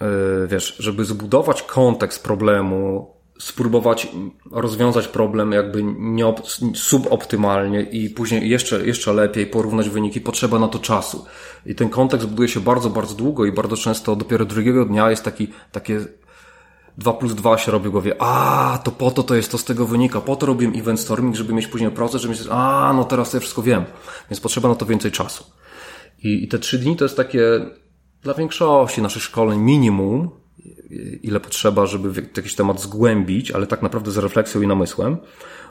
[0.00, 0.06] yy,
[0.48, 3.10] wiesz, żeby zbudować kontekst problemu,
[3.42, 4.08] spróbować
[4.50, 6.34] rozwiązać problem jakby nie,
[6.74, 11.24] suboptymalnie i później jeszcze, jeszcze lepiej porównać wyniki, potrzeba na to czasu.
[11.66, 15.24] I ten kontekst buduje się bardzo, bardzo długo i bardzo często dopiero drugiego dnia jest
[15.24, 16.00] taki, takie
[16.98, 19.64] 2 plus 2 się robi w głowie, a to po to to jest, to z
[19.64, 23.04] tego wynika, po to robiłem event storming, żeby mieć później proces, żeby myśleć, a no
[23.04, 23.84] teraz ja wszystko wiem,
[24.30, 25.44] więc potrzeba na to więcej czasu.
[26.22, 27.42] I, I te trzy dni to jest takie
[28.22, 30.30] dla większości naszych szkoleń minimum,
[31.22, 35.16] ile potrzeba, żeby jakiś temat zgłębić, ale tak naprawdę z refleksją i namysłem.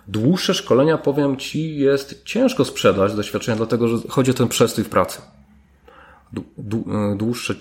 [0.08, 4.90] Dłuższe szkolenia, powiem Ci, jest ciężko sprzedać doświadczenia, dlatego że chodzi o ten przestój w
[4.90, 5.22] pracy.
[6.38, 7.56] E, dłuższe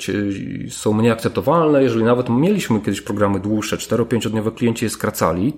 [0.68, 5.52] są mniej akceptowalne, jeżeli nawet mieliśmy kiedyś programy dłuższe, 4-5-dniowe klienci je skracali,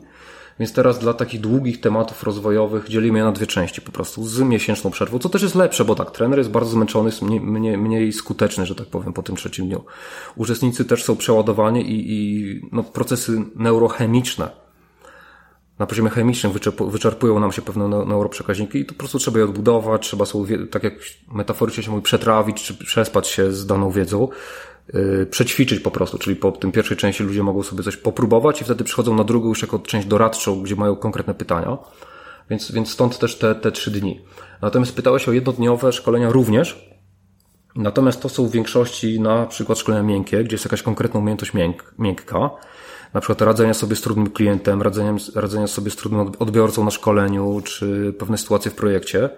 [0.59, 4.41] więc teraz dla takich długich tematów rozwojowych dzielimy je na dwie części po prostu z
[4.41, 7.79] miesięczną przerwą, co też jest lepsze, bo tak, trener jest bardzo zmęczony, jest mniej, mniej,
[7.79, 9.85] mniej skuteczny, że tak powiem, po tym trzecim dniu.
[10.37, 14.62] Uczestnicy też są przeładowani i, i no, procesy neurochemiczne
[15.79, 16.53] na poziomie chemicznym
[16.89, 20.83] wyczerpują nam się pewne neuroprzekaźniki i to po prostu trzeba je odbudować, trzeba sobie, tak
[20.83, 20.95] jak
[21.33, 24.29] metaforycznie się mówi, przetrawić, czy przespać się z daną wiedzą,
[24.95, 28.65] yy, przećwiczyć po prostu, czyli po tym pierwszej części ludzie mogą sobie coś popróbować i
[28.65, 31.79] wtedy przychodzą na drugą już jako część doradczą, gdzie mają konkretne pytania.
[32.51, 34.21] Więc, więc stąd też te, te trzy dni.
[34.63, 36.93] Natomiast pytałeś o jednodniowe szkolenia również.
[37.77, 41.95] Natomiast to są w większości na przykład szkolenia miękkie, gdzie jest jakaś konkretna umiejętność mięk,
[41.99, 42.51] miękka
[43.15, 47.61] na przykład radzenia sobie z trudnym klientem, radzenia, radzenia sobie z trudnym odbiorcą na szkoleniu,
[47.65, 49.31] czy pewne sytuacje w projekcie,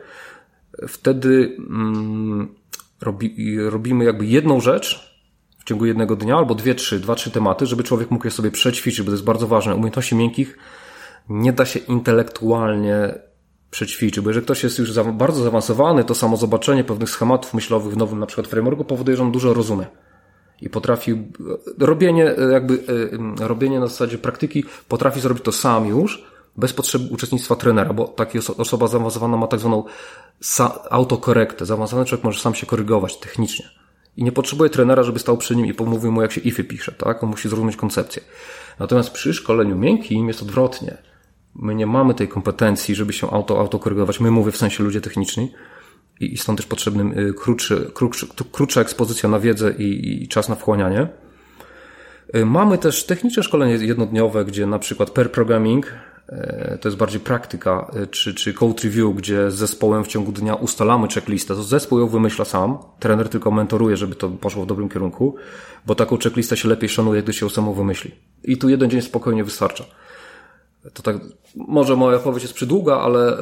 [0.88, 2.54] wtedy mm,
[3.00, 5.14] robi, robimy jakby jedną rzecz
[5.58, 8.50] w ciągu jednego dnia, albo dwie, trzy, dwa, trzy tematy, żeby człowiek mógł je sobie
[8.50, 9.74] przećwiczyć, bo to jest bardzo ważne.
[9.74, 10.58] Umiejętności miękkich
[11.28, 13.14] nie da się intelektualnie
[13.70, 17.96] przećwiczyć, bo jeżeli ktoś jest już bardzo zaawansowany, to samo zobaczenie pewnych schematów myślowych w
[17.96, 19.86] nowym na przykład frameworku powoduje, że on dużo rozumie
[20.64, 21.14] i potrafi,
[21.78, 22.74] robienie jakby,
[23.40, 26.24] e, robienie na zasadzie praktyki potrafi zrobić to sam już,
[26.56, 29.84] bez potrzeby uczestnictwa trenera, bo taka osoba zaawansowana ma tak zwaną
[30.90, 31.66] autokorektę.
[31.66, 33.68] Zaawansowany człowiek może sam się korygować technicznie.
[34.16, 36.92] I nie potrzebuje trenera, żeby stał przy nim i pomówił mu, jak się ify pisze,
[36.92, 37.24] tak?
[37.24, 38.22] On musi zrozumieć koncepcję.
[38.78, 40.96] Natomiast przy szkoleniu miękkim jest odwrotnie.
[41.54, 44.20] My nie mamy tej kompetencji, żeby się auto, autokorygować.
[44.20, 45.52] My mówię w sensie ludzie techniczni,
[46.20, 50.54] i stąd też potrzebny y, krótszy, krótszy, krótsza ekspozycja na wiedzę i, i czas na
[50.54, 51.08] wchłanianie.
[52.36, 57.20] Y, mamy też techniczne szkolenie jednodniowe, gdzie na przykład per programming y, to jest bardziej
[57.20, 61.54] praktyka, czy, czy code review, gdzie z zespołem w ciągu dnia ustalamy checklistę.
[61.54, 65.36] To zespół ją wymyśla sam, trener tylko mentoruje, żeby to poszło w dobrym kierunku,
[65.86, 68.10] bo taką checklistę się lepiej szanuje, gdy się ją samo wymyśli.
[68.44, 69.84] I tu jeden dzień spokojnie wystarcza.
[70.92, 71.16] To tak,
[71.54, 73.36] może moja odpowiedź jest przydługa, ale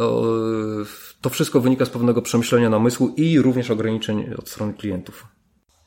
[1.20, 5.26] to wszystko wynika z pewnego przemyślenia namysłu i również ograniczeń od strony klientów.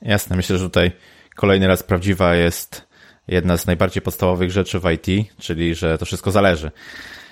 [0.01, 0.91] Jasne, myślę, że tutaj
[1.35, 2.87] kolejny raz prawdziwa jest
[3.27, 6.71] jedna z najbardziej podstawowych rzeczy w IT, czyli że to wszystko zależy.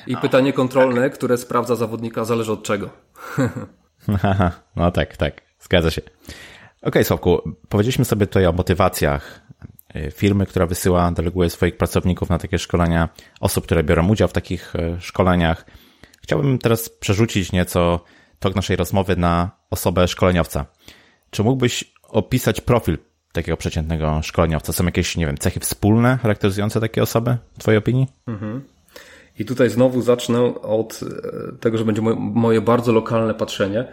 [0.07, 2.89] I pytanie kontrolne, które sprawdza zawodnika, zależy od czego.
[4.75, 6.01] no tak, tak, zgadza się.
[6.01, 6.13] Okej,
[6.81, 9.41] okay, Sławku, powiedzieliśmy sobie tutaj o motywacjach
[10.11, 14.75] firmy, która wysyła, deleguje swoich pracowników na takie szkolenia, osób, które biorą udział w takich
[14.75, 15.65] y, szkoleniach.
[16.21, 18.03] Chciałbym teraz przerzucić nieco
[18.39, 20.65] tok naszej rozmowy na osobę szkoleniowca.
[21.29, 22.97] Czy mógłbyś opisać profil
[23.31, 24.73] takiego przeciętnego szkoleniowca?
[24.73, 28.07] Są jakieś, nie wiem, cechy wspólne charakteryzujące takie osoby, w Twojej opinii?
[28.27, 28.61] Mhm.
[29.39, 33.87] I tutaj znowu zacznę od e, tego, że będzie moje bardzo lokalne patrzenie.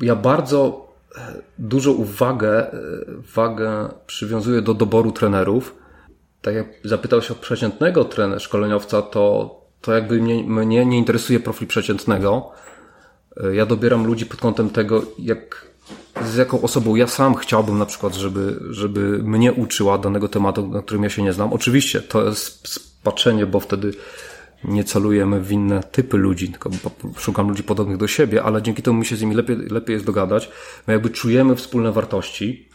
[0.00, 0.85] Ja bardzo
[1.16, 2.78] e, dużo uwagę, e,
[3.34, 5.74] wagę przywiązuję do doboru trenerów.
[6.42, 11.40] Tak jak zapytał się o przeciętnego trenera, szkoleniowca, to, to jakby mnie, mnie nie interesuje
[11.40, 12.50] profil przeciętnego.
[13.52, 15.66] Ja dobieram ludzi pod kątem tego, jak,
[16.24, 20.82] z jaką osobą ja sam chciałbym na przykład, żeby, żeby mnie uczyła danego tematu, na
[20.82, 21.52] którym ja się nie znam.
[21.52, 23.92] Oczywiście to jest patrzenie, bo wtedy
[24.66, 26.70] nie celujemy w inne typy ludzi, tylko
[27.16, 30.06] szukam ludzi podobnych do siebie, ale dzięki temu mi się z nimi lepiej, lepiej jest
[30.06, 30.50] dogadać.
[30.86, 32.68] My jakby czujemy wspólne wartości.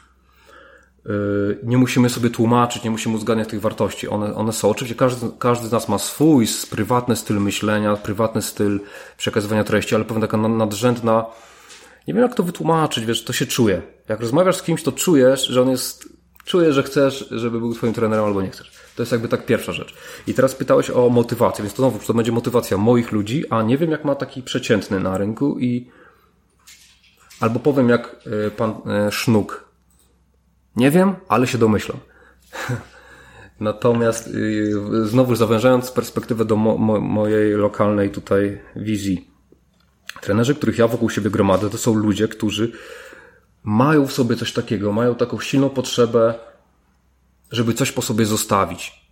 [1.06, 4.08] Yy, nie musimy sobie tłumaczyć, nie musimy uzgadniać tych wartości.
[4.08, 4.70] One, one są.
[4.70, 8.80] Oczywiście każdy, każdy z nas ma swój prywatny styl myślenia, prywatny styl
[9.18, 11.26] przekazywania treści, ale pewna taka nadrzędna,
[12.08, 13.82] nie wiem jak to wytłumaczyć, wiesz, to się czuje.
[14.08, 16.10] Jak rozmawiasz z kimś, to czujesz, że on jest,
[16.46, 18.72] czujesz, że chcesz, żeby był twoim trenerem albo nie chcesz.
[18.96, 19.94] To jest jakby tak pierwsza rzecz.
[20.28, 23.78] I teraz pytałeś o motywację, więc to znowu, to będzie motywacja moich ludzi, a nie
[23.78, 25.90] wiem jak ma taki przeciętny na rynku i
[27.40, 28.16] albo powiem jak
[28.48, 29.72] e, pan e, Sznuk.
[30.76, 31.98] Nie wiem, ale się domyślam.
[33.60, 34.74] Natomiast y,
[35.06, 39.28] znowu zawężając perspektywę do mo mojej lokalnej tutaj wizji.
[40.22, 42.72] Trenerzy, których ja wokół siebie gromadzę, to są ludzie, którzy
[43.64, 46.34] mają w sobie coś takiego, mają taką silną potrzebę
[47.52, 49.12] żeby coś po sobie zostawić.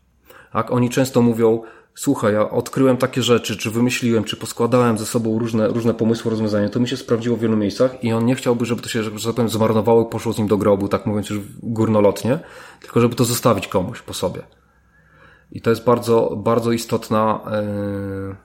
[0.54, 0.72] Tak?
[0.72, 1.62] Oni często mówią,
[1.96, 6.70] słuchaj, ja odkryłem takie rzeczy, czy wymyśliłem, czy poskładałem ze sobą różne, różne pomysły, rozwiązania,
[6.70, 9.12] to mi się sprawdziło w wielu miejscach i on nie chciałby, żeby to się, że
[9.12, 12.40] tak powiem, zmarnowało i poszło z nim do grobu, tak mówiąc już górnolotnie,
[12.82, 14.42] tylko żeby to zostawić komuś po sobie.
[15.52, 17.40] I to jest bardzo, bardzo istotna.
[17.46, 18.36] Yy...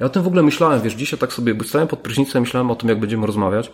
[0.00, 2.76] Ja o tym w ogóle myślałem, wiesz, dzisiaj tak sobie stałem pod prysznicem, myślałem o
[2.76, 3.72] tym, jak będziemy rozmawiać.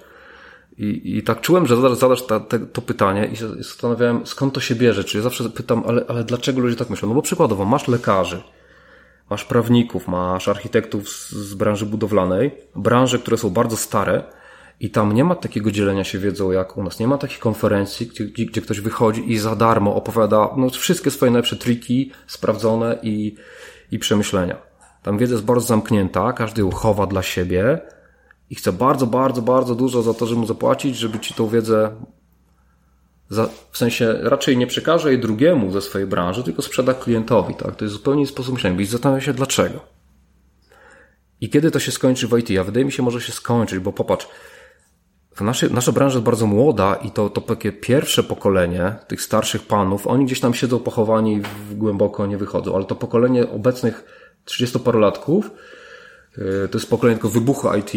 [0.81, 4.61] I, I tak czułem, że zadasz, zadasz ta, te, to pytanie i zastanawiałem, skąd to
[4.61, 5.05] się bierze.
[5.05, 7.09] Czy ja zawsze pytam, ale, ale dlaczego ludzie tak myślą?
[7.09, 8.43] No bo przykładowo, masz lekarzy,
[9.31, 14.23] masz prawników, masz architektów z, z branży budowlanej, branże, które są bardzo stare
[14.81, 16.99] i tam nie ma takiego dzielenia się wiedzą jak u nas.
[16.99, 21.33] Nie ma takich konferencji, gdzie, gdzie ktoś wychodzi i za darmo opowiada no, wszystkie swoje
[21.33, 23.35] najlepsze triki, sprawdzone i,
[23.91, 24.57] i przemyślenia.
[25.03, 27.81] Tam wiedza jest bardzo zamknięta, każdy ją chowa dla siebie,
[28.51, 31.91] i chce bardzo, bardzo, bardzo dużo za to, żeby mu zapłacić, żeby ci tą wiedzę
[33.29, 37.77] za, w sensie raczej nie przekaże jej drugiemu ze swojej branży, tylko sprzeda klientowi, tak?
[37.77, 38.81] To jest zupełnie inny sposób myślenia.
[38.81, 39.81] I zastanawiam się dlaczego.
[41.41, 42.59] I kiedy to się skończy w IT?
[42.61, 44.29] A wydaje mi się, może się skończyć, bo popatrz,
[45.41, 50.07] naszej, nasza branża jest bardzo młoda i to, to takie pierwsze pokolenie tych starszych panów,
[50.07, 54.05] oni gdzieś tam siedzą pochowani w głęboko, nie wychodzą, ale to pokolenie obecnych
[54.47, 55.80] 30-parolatków, E,
[56.71, 57.93] to jest pokolenie tylko wybuchu IT.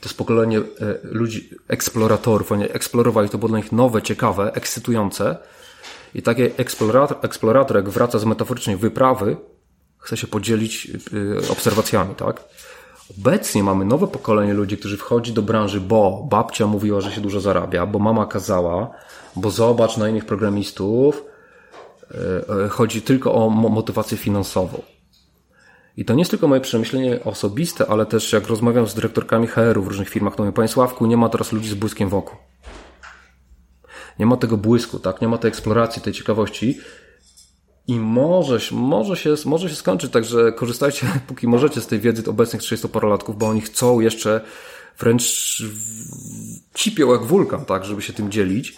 [0.00, 0.62] To jest pokolenie e,
[1.02, 2.52] ludzi, eksploratorów.
[2.52, 5.36] Oni eksplorowali, to było dla nich nowe, ciekawe, ekscytujące.
[6.14, 9.36] I takie eksplorator, eksplorator jak wraca z metaforycznej wyprawy,
[9.98, 10.90] chce się podzielić
[11.44, 12.44] e, obserwacjami, tak?
[13.18, 17.40] Obecnie mamy nowe pokolenie ludzi, którzy wchodzi do branży, bo babcia mówiła, że się dużo
[17.40, 18.90] zarabia, bo mama kazała,
[19.36, 21.24] bo zobacz na innych programistów.
[22.70, 24.82] Chodzi tylko o motywację finansową.
[25.96, 29.82] I to nie jest tylko moje przemyślenie osobiste, ale też jak rozmawiam z dyrektorkami HR-u
[29.82, 32.36] w różnych firmach, to mówię, Panie Sławku, nie ma teraz ludzi z błyskiem wokół.
[34.18, 35.20] Nie ma tego błysku, tak?
[35.20, 36.78] Nie ma tej eksploracji, tej ciekawości.
[37.86, 42.62] I może, może, się, może się skończyć, także korzystajcie, póki możecie, z tej wiedzy obecnych
[42.62, 44.40] 30-parolatków, bo oni chcą jeszcze
[44.98, 45.62] wręcz
[46.74, 48.76] cipią jak wulkan, tak, żeby się tym dzielić.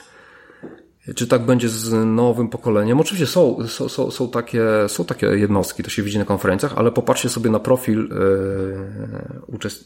[1.14, 3.00] Czy tak będzie z nowym pokoleniem?
[3.00, 6.92] Oczywiście są, są, są, są, takie, są takie jednostki, to się widzi na konferencjach, ale
[6.92, 8.08] popatrzcie sobie na profil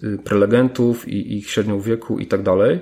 [0.02, 2.80] yy, prelegentów i ich średnią wieku i tak dalej.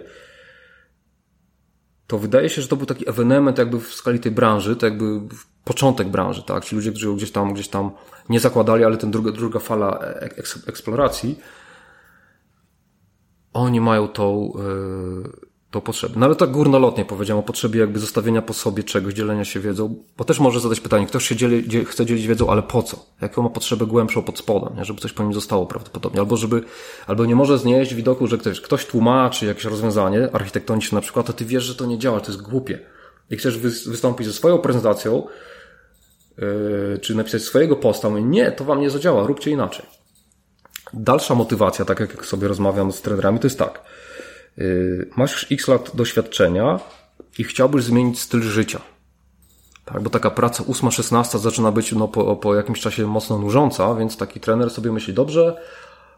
[2.06, 5.20] To wydaje się, że to był taki ewenement jakby w skali tej branży, to jakby
[5.64, 6.64] początek branży, tak?
[6.64, 7.90] Ci ludzie, którzy gdzieś tam, gdzieś tam
[8.28, 9.98] nie zakładali, ale ten druga, druga fala
[10.66, 11.38] eksploracji,
[13.52, 16.14] oni mają tą, yy, to potrzeby.
[16.18, 19.94] No ale tak górnolotnie powiedziałem o potrzebie jakby zostawienia po sobie czegoś, dzielenia się wiedzą,
[20.16, 23.06] bo też może zadać pytanie, ktoś się dzieli, dziel, chce dzielić wiedzą, ale po co?
[23.20, 24.84] Jaką ma potrzebę głębszą pod spodem, nie?
[24.84, 26.62] żeby coś po nim zostało prawdopodobnie, albo żeby,
[27.06, 31.32] albo nie może znieść widoku, że ktoś, ktoś tłumaczy jakieś rozwiązanie architektoniczne na przykład, a
[31.32, 32.78] ty wiesz, że to nie działa, to jest głupie.
[33.30, 35.26] i chcesz wystąpić ze swoją prezentacją,
[36.38, 39.86] yy, czy napisać swojego posta, mówię, nie, to wam nie zadziała, róbcie inaczej.
[40.92, 43.80] Dalsza motywacja, tak jak sobie rozmawiam z trenerami, to jest tak.
[44.58, 46.80] Yy, masz x lat doświadczenia
[47.38, 48.80] i chciałbyś zmienić styl życia.
[49.84, 54.16] Tak, bo taka praca 8-16 zaczyna być no, po, po jakimś czasie mocno nużąca, więc
[54.16, 55.56] taki trener sobie myśli, dobrze,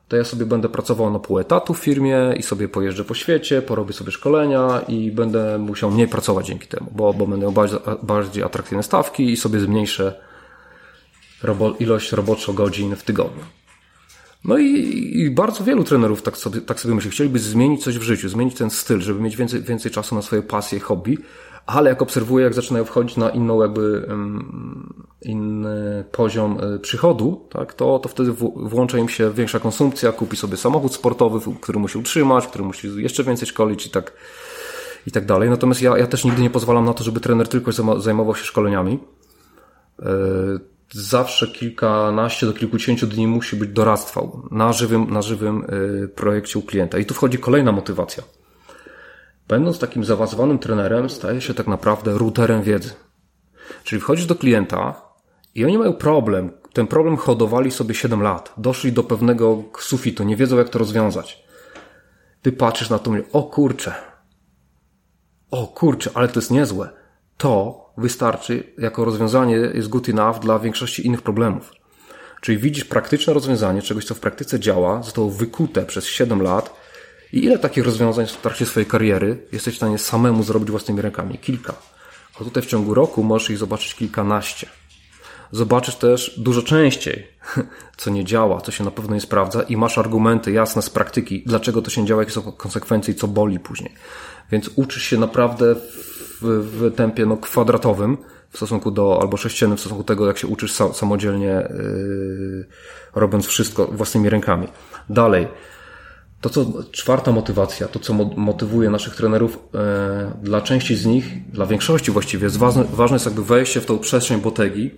[0.08, 3.62] to ja sobie będę pracował na pół etatu w firmie i sobie pojeżdżę po świecie,
[3.62, 7.78] porobię sobie szkolenia i będę musiał mniej pracować dzięki temu, bo, bo będę miał bardziej,
[8.02, 10.20] bardziej atrakcyjne stawki i sobie zmniejszę
[11.42, 13.44] robo, ilość roboczo godzin w tygodniu.
[14.44, 14.66] No i,
[15.14, 18.54] i, bardzo wielu trenerów tak sobie, tak sobie myśli, chcieliby zmienić coś w życiu, zmienić
[18.54, 21.18] ten styl, żeby mieć więcej, więcej czasu na swoje pasje, hobby,
[21.66, 24.08] ale jak obserwuję, jak zaczynają wchodzić na inną jakby
[25.22, 30.56] inny poziom e, przychodu, tak, to, to wtedy włącza im się większa konsumpcja, kupi sobie
[30.56, 34.12] samochód sportowy, który musi utrzymać, który musi jeszcze więcej szkolić i tak,
[35.06, 35.50] i tak dalej.
[35.50, 38.98] Natomiast ja, ja też nigdy nie pozwalam na to, żeby trener tylko zajmował się szkoleniami.
[40.92, 45.66] Zawsze kilkanaście do kilkudziesięciu dni musi być doradztwał na żywym, na żywym
[46.04, 46.98] e, projekcie u klienta.
[46.98, 48.22] I tu wchodzi kolejna motywacja
[49.50, 52.90] Będąc takim zaawansowanym trenerem, staje się tak naprawdę routerem wiedzy.
[53.84, 55.02] Czyli wchodzisz do klienta
[55.54, 56.50] i oni mają problem.
[56.72, 58.52] Ten problem hodowali sobie 7 lat.
[58.56, 61.44] Doszli do pewnego sufitu, nie wiedzą jak to rozwiązać.
[62.42, 63.94] Ty patrzysz na to i mówisz, o kurczę,
[65.50, 66.90] o kurczę, ale to jest niezłe.
[67.36, 71.72] To wystarczy jako rozwiązanie jest good enough dla większości innych problemów.
[72.40, 76.80] Czyli widzisz praktyczne rozwiązanie czegoś, co w praktyce działa, zostało wykute przez 7 lat
[77.32, 81.38] i ile takich rozwiązań w trakcie swojej kariery jesteś w stanie samemu zrobić własnymi rękami?
[81.38, 81.74] Kilka.
[82.40, 84.66] A tutaj w ciągu roku możesz ich zobaczyć kilkanaście.
[85.52, 87.26] Zobaczysz też dużo częściej,
[87.96, 91.42] co nie działa, co się na pewno nie sprawdza i masz argumenty jasne z praktyki,
[91.46, 93.94] dlaczego to się działa, jakie są konsekwencje i co boli później.
[94.52, 98.18] Więc uczysz się naprawdę w, w tempie no, kwadratowym
[98.50, 102.66] w stosunku do, albo sześciennym w stosunku do tego, jak się uczysz samodzielnie, yy,
[103.14, 104.68] robiąc wszystko własnymi rękami.
[105.08, 105.48] Dalej,
[106.40, 111.66] to, co czwarta motywacja, to, co motywuje naszych trenerów, e, dla części z nich, dla
[111.66, 114.90] większości właściwie, jest ważne, ważne jest jakby wejście w tą przestrzeń botegi,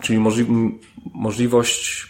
[0.00, 0.46] czyli możli,
[1.14, 2.06] możliwość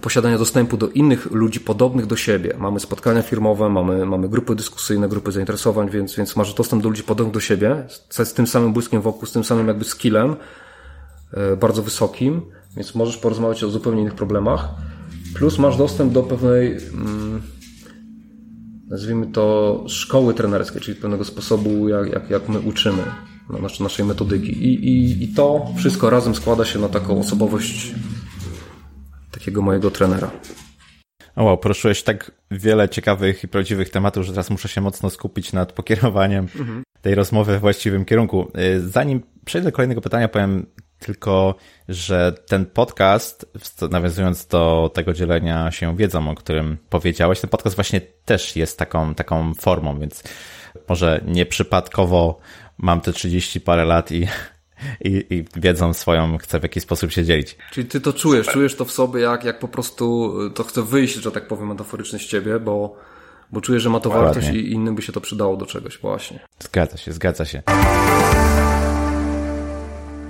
[0.00, 2.54] posiadania dostępu do innych ludzi podobnych do siebie.
[2.58, 7.02] Mamy spotkania firmowe, mamy, mamy grupy dyskusyjne, grupy zainteresowań, więc, więc masz dostęp do ludzi
[7.02, 10.36] podobnych do siebie, z, z tym samym błyskiem wokół, z tym samym jakby skillem,
[11.32, 12.42] e, bardzo wysokim,
[12.76, 14.68] więc możesz porozmawiać o zupełnie innych problemach.
[15.34, 17.42] Plus masz dostęp do pewnej, mm,
[18.88, 23.02] nazwijmy to, szkoły trenerskiej, czyli pewnego sposobu, jak, jak, jak my uczymy
[23.80, 24.52] naszej metodyki.
[24.52, 27.94] I, i, I to wszystko razem składa się na taką osobowość
[29.30, 30.30] takiego mojego trenera.
[31.36, 35.52] O wow, poruszyłeś tak wiele ciekawych i prawdziwych tematów, że teraz muszę się mocno skupić
[35.52, 36.82] nad pokierowaniem mhm.
[37.02, 38.52] tej rozmowy w właściwym kierunku.
[38.58, 40.66] Y, zanim przejdę do kolejnego pytania, powiem
[40.98, 41.54] tylko,
[41.88, 43.46] że ten podcast,
[43.90, 49.14] nawiązując do tego dzielenia się wiedzą, o którym powiedziałeś, ten podcast właśnie też jest taką,
[49.14, 50.22] taką formą, więc
[50.88, 52.38] może nieprzypadkowo
[52.78, 54.26] mam te 30 parę lat i,
[55.00, 57.56] i, i wiedzą swoją chcę w jakiś sposób się dzielić.
[57.72, 61.14] Czyli ty to czujesz, czujesz to w sobie, jak, jak po prostu to chce wyjść,
[61.14, 62.96] że tak powiem metaforycznie z ciebie, bo,
[63.52, 66.40] bo czujesz, że ma to wartość i innym by się to przydało do czegoś właśnie.
[66.58, 67.62] Zgadza się, zgadza się.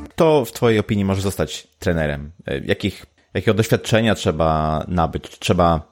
[0.08, 2.30] Kto w Twojej opinii może zostać trenerem?
[2.46, 5.38] E, jakich, jakiego doświadczenia trzeba nabyć?
[5.38, 5.90] Trzeba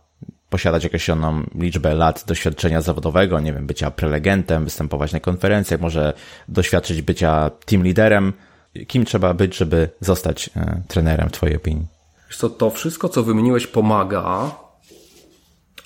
[0.50, 6.12] posiadać jakąś inną liczbę lat doświadczenia zawodowego, nie wiem, bycia prelegentem, występować na konferencjach, może
[6.48, 8.32] doświadczyć bycia team liderem.
[8.86, 11.86] Kim trzeba być, żeby zostać e, trenerem w Twojej opinii?
[12.28, 14.50] Wiesz co, to wszystko, co wymieniłeś, pomaga,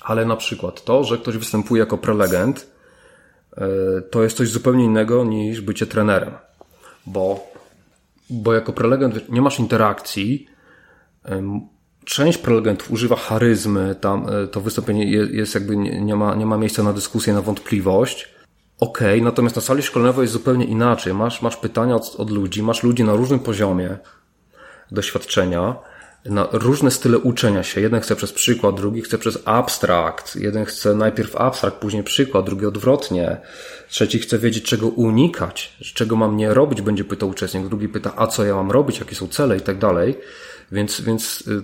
[0.01, 2.67] ale na przykład to, że ktoś występuje jako prelegent,
[3.57, 3.65] e,
[4.01, 6.33] to jest coś zupełnie innego niż bycie trenerem.
[7.05, 7.53] Bo
[8.29, 10.47] bo jako prelegent nie masz interakcji.
[12.05, 16.83] Część prelegentów używa charyzmy, tam e, to wystąpienie jest jakby nie ma, nie ma miejsca
[16.83, 18.32] na dyskusję, na wątpliwość.
[18.83, 21.13] Okay, natomiast na sali szkoleniowej jest zupełnie inaczej.
[21.13, 23.97] Masz, masz pytania od, od ludzi, masz ludzi na różnym poziomie
[24.91, 25.75] doświadczenia
[26.25, 27.81] na różne style uczenia się.
[27.81, 30.35] Jeden chce przez przykład, drugi chce przez abstrakt.
[30.35, 33.37] Jeden chce najpierw abstrakt, później przykład, drugi odwrotnie.
[33.89, 37.67] Trzeci chce wiedzieć, czego unikać, czego mam nie robić, będzie pytał uczestnik.
[37.67, 40.17] Drugi pyta, a co ja mam robić, jakie są cele i tak dalej.
[40.71, 41.63] Więc, więc y,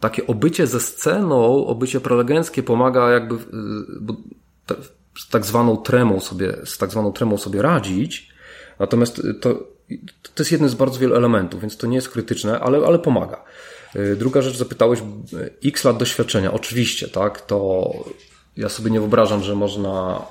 [0.00, 3.38] takie obycie ze sceną, obycie prelegenckie pomaga jakby y,
[5.18, 8.28] z tak zwaną tremą sobie, z tak zwaną tremą sobie radzić.
[8.78, 9.54] Natomiast to
[10.34, 13.44] to jest jeden z bardzo wielu elementów, więc to nie jest krytyczne, ale, ale pomaga.
[13.96, 15.00] Y, druga rzecz, zapytałeś,
[15.32, 16.52] y, x lat doświadczenia.
[16.52, 17.90] Oczywiście, tak, to
[18.56, 20.22] ja sobie nie wyobrażam, że można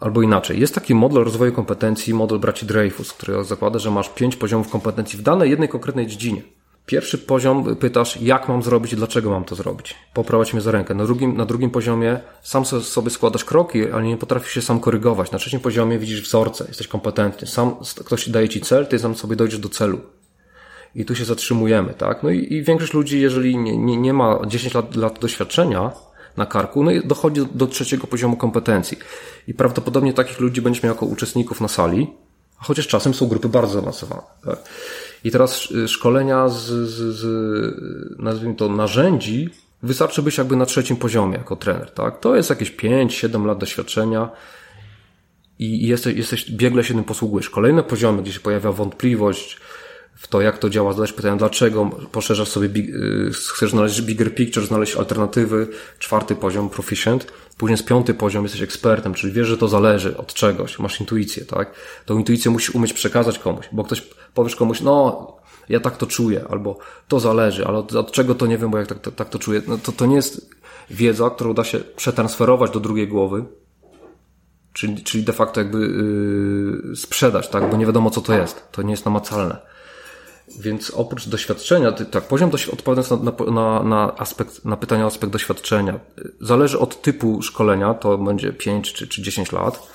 [0.00, 4.36] Albo inaczej, jest taki model rozwoju kompetencji, model braci Dreyfus, który zakłada, że masz pięć
[4.36, 6.42] poziomów kompetencji w danej jednej konkretnej dziedzinie.
[6.86, 9.94] Pierwszy poziom pytasz, jak mam zrobić i dlaczego mam to zrobić.
[10.14, 10.94] Poprowadź mnie za rękę.
[10.94, 15.32] Na drugim, na drugim poziomie sam sobie składasz kroki, ale nie potrafisz się sam korygować.
[15.32, 17.46] Na trzecim poziomie widzisz wzorce, jesteś kompetentny.
[17.46, 20.00] Sam ktoś daje ci cel, ty sam sobie dojdziesz do celu.
[20.94, 22.22] I tu się zatrzymujemy, tak?
[22.22, 25.90] No i, i większość ludzi, jeżeli nie, nie, nie ma 10 lat, lat doświadczenia
[26.36, 28.98] na karku, no i dochodzi do, do trzeciego poziomu kompetencji.
[29.48, 32.10] I prawdopodobnie takich ludzi będziesz miał jako uczestników na sali,
[32.56, 34.22] chociaż czasem są grupy bardzo zaawansowane.
[34.44, 34.58] Tak?
[35.24, 37.24] I teraz szkolenia z, z, z,
[38.18, 39.50] nazwijmy to, narzędzi
[39.82, 42.20] wystarczy być jakby na trzecim poziomie jako trener, tak?
[42.20, 44.30] To jest jakieś 5-7 lat doświadczenia
[45.58, 47.50] i jesteś, jesteś, biegle się tym posługujesz.
[47.50, 49.60] Kolejne poziomy, gdzie się pojawia wątpliwość,
[50.14, 54.34] w to, jak to działa, zadać pytanie, dlaczego, poszerzasz sobie, big, y, chcesz znaleźć bigger
[54.34, 55.68] picture, znaleźć alternatywy,
[55.98, 60.34] czwarty poziom, proficient, później jest piąty poziom, jesteś ekspertem, czyli wiesz, że to zależy od
[60.34, 61.74] czegoś, masz intuicję, tak?
[62.06, 64.02] Tą intuicję musisz umieć przekazać komuś, bo ktoś,
[64.34, 65.26] powiesz komuś, no,
[65.68, 66.78] ja tak to czuję, albo
[67.08, 69.38] to zależy, ale od, od czego to nie wiem, bo jak tak, tak, tak to
[69.38, 70.50] czuję, no to, to nie jest
[70.90, 73.44] wiedza, którą da się przetransferować do drugiej głowy,
[74.72, 75.78] czyli, czyli de facto jakby
[76.88, 77.70] yy, sprzedać, tak?
[77.70, 78.72] Bo nie wiadomo, co to jest.
[78.72, 79.56] To nie jest namacalne.
[80.58, 86.00] Więc oprócz doświadczenia, tak, poziom odpowiadając na, na, na, aspekt, na pytania o aspekt doświadczenia,
[86.40, 89.88] zależy od typu szkolenia, to będzie 5 czy, czy 10 lat.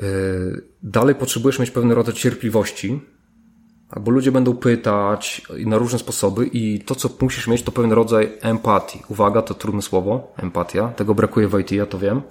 [0.00, 3.00] Yy, dalej potrzebujesz mieć pewien rodzaj cierpliwości,
[4.00, 8.32] bo ludzie będą pytać na różne sposoby i to, co musisz mieć, to pewien rodzaj
[8.40, 9.02] empatii.
[9.08, 10.88] Uwaga, to trudne słowo, empatia.
[10.88, 12.22] Tego brakuje w IT, ja to wiem.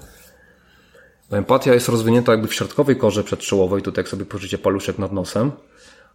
[1.31, 5.51] Empatia jest rozwinięta jakby w środkowej korze przedczołowej, tutaj jak sobie pożycie paluszek nad nosem.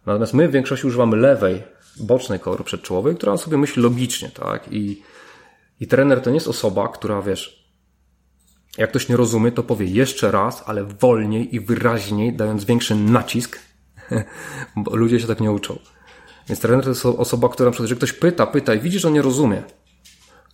[0.05, 1.63] Natomiast my w większości używamy lewej,
[1.99, 4.71] bocznej kory przedczołowej, która sobie myśli logicznie, tak?
[4.71, 5.01] I,
[5.79, 7.64] I trener to nie jest osoba, która, wiesz,
[8.77, 13.59] jak ktoś nie rozumie, to powie jeszcze raz, ale wolniej i wyraźniej, dając większy nacisk,
[14.75, 15.79] bo ludzie się tak nie uczą.
[16.49, 19.21] Więc trener to jest osoba, która, że ktoś pyta, pyta i widzi, że on nie
[19.21, 19.63] rozumie,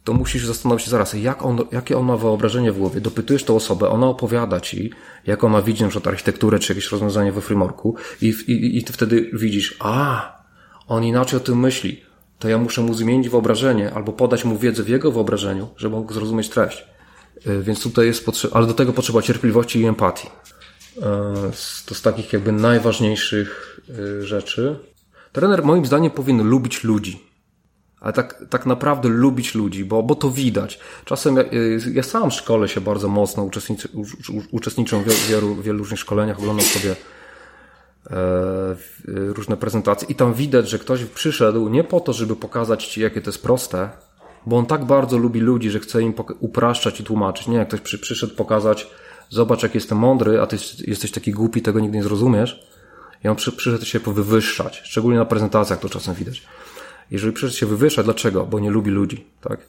[0.03, 3.01] to musisz zastanowić się zaraz, jak on, jakie on ma wyobrażenie w głowie.
[3.01, 4.91] Dopytujesz tą osobę, ona opowiada ci,
[5.27, 8.93] jak ona widzi na przykład architekturę czy jakieś rozwiązanie we frameworku i, i, i ty
[8.93, 10.43] wtedy widzisz, a,
[10.87, 12.01] on inaczej o tym myśli.
[12.39, 16.13] To ja muszę mu zmienić wyobrażenie albo podać mu wiedzę w jego wyobrażeniu, żeby mógł
[16.13, 16.85] zrozumieć treść.
[17.47, 20.27] Y, więc tutaj jest potrzeba, ale do tego potrzeba cierpliwości i empatii.
[20.97, 21.01] Y,
[21.85, 24.79] to z takich jakby najważniejszych y, rzeczy.
[25.31, 27.31] Trener moim zdaniem powinien lubić ludzi
[28.01, 30.79] ale tak, tak naprawdę lubić ludzi, bo, bo to widać.
[31.05, 31.43] Czasem ja,
[31.93, 33.89] ja sam szkole się bardzo mocno, uczestniczy,
[34.51, 36.95] uczestniczę w wielu, wielu różnych szkoleniach, oglądam sobie
[38.11, 38.75] e,
[39.07, 43.21] różne prezentacje i tam widać, że ktoś przyszedł nie po to, żeby pokazać ci, jakie
[43.21, 43.89] to jest proste,
[44.45, 47.47] bo on tak bardzo lubi ludzi, że chce im upraszczać i tłumaczyć.
[47.47, 48.87] Nie, jak ktoś przy, przyszedł pokazać,
[49.29, 52.67] zobacz, jak jestem mądry, a ty jesteś taki głupi, tego nigdy nie zrozumiesz.
[53.23, 54.81] I on przy, przyszedł się powywyższać.
[54.83, 56.47] Szczególnie na prezentacjach to czasem widać.
[57.11, 58.45] Jeżeli przyszedł się wywyższa, dlaczego?
[58.45, 59.67] Bo nie lubi ludzi, tak?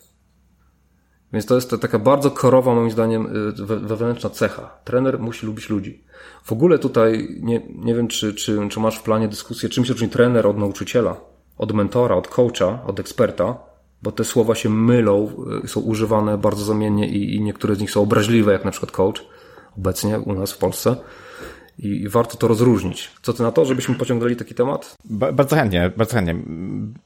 [1.32, 4.70] Więc to jest taka bardzo korowa, moim zdaniem, y, wewnętrzna cecha.
[4.84, 6.04] Trener musi lubić ludzi.
[6.44, 9.92] W ogóle tutaj nie, nie wiem, czy, czy, czy masz w planie dyskusję, czym się
[9.92, 11.16] różni trener od nauczyciela,
[11.58, 13.71] od mentora, od coacha, od eksperta,
[14.02, 15.32] bo te słowa się mylą,
[15.64, 18.92] y, są używane bardzo zamiennie i, i niektóre z nich są obraźliwe, jak na przykład
[18.92, 19.24] coach,
[19.78, 20.96] obecnie u nas w Polsce
[21.78, 23.10] i warto to rozróżnić.
[23.22, 24.96] Co ty na to, żebyśmy pociągnęli taki temat?
[25.04, 26.36] Ba bardzo chętnie, bardzo chętnie.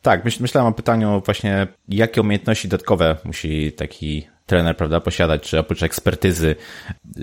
[0.02, 5.58] Tak, myśl, myślałem o pytaniu właśnie, jakie umiejętności dodatkowe musi taki trener, prawda, posiadać, czy
[5.58, 6.56] oprócz ekspertyzy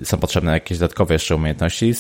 [0.04, 1.94] są potrzebne jakieś dodatkowe jeszcze umiejętności?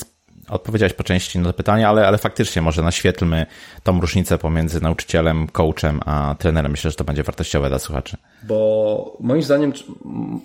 [0.49, 3.45] Odpowiedziałeś po części na to pytanie, ale, ale faktycznie może naświetlmy
[3.83, 6.71] tą różnicę pomiędzy nauczycielem, coachem, a trenerem.
[6.71, 8.17] Myślę, że to będzie wartościowe dla słuchaczy.
[8.43, 9.73] Bo moim zdaniem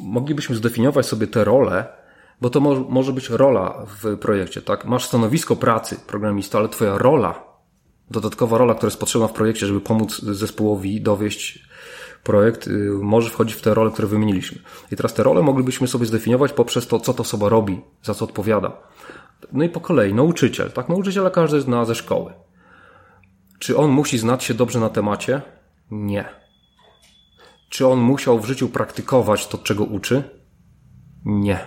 [0.01, 1.99] moglibyśmy zdefiniować sobie te role
[2.41, 4.85] bo to mo może być rola w projekcie, tak?
[4.85, 7.45] Masz stanowisko pracy programista, ale twoja rola,
[8.11, 11.69] dodatkowa rola, która jest potrzebna w projekcie, żeby pomóc zespołowi dowieść
[12.23, 14.59] projekt, y, może wchodzić w te role, które wymieniliśmy.
[14.93, 18.25] I teraz te role moglibyśmy sobie zdefiniować poprzez to, co to osoba robi, za co
[18.25, 18.73] odpowiada.
[19.53, 20.89] No i po kolei, nauczyciel, tak?
[20.89, 22.33] Nauczyciela każdy zna ze szkoły.
[23.59, 25.43] Czy on musi znać się dobrze na temacie?
[25.91, 26.25] Nie.
[27.69, 30.23] Czy on musiał w życiu praktykować to, czego uczy?
[31.25, 31.59] Nie.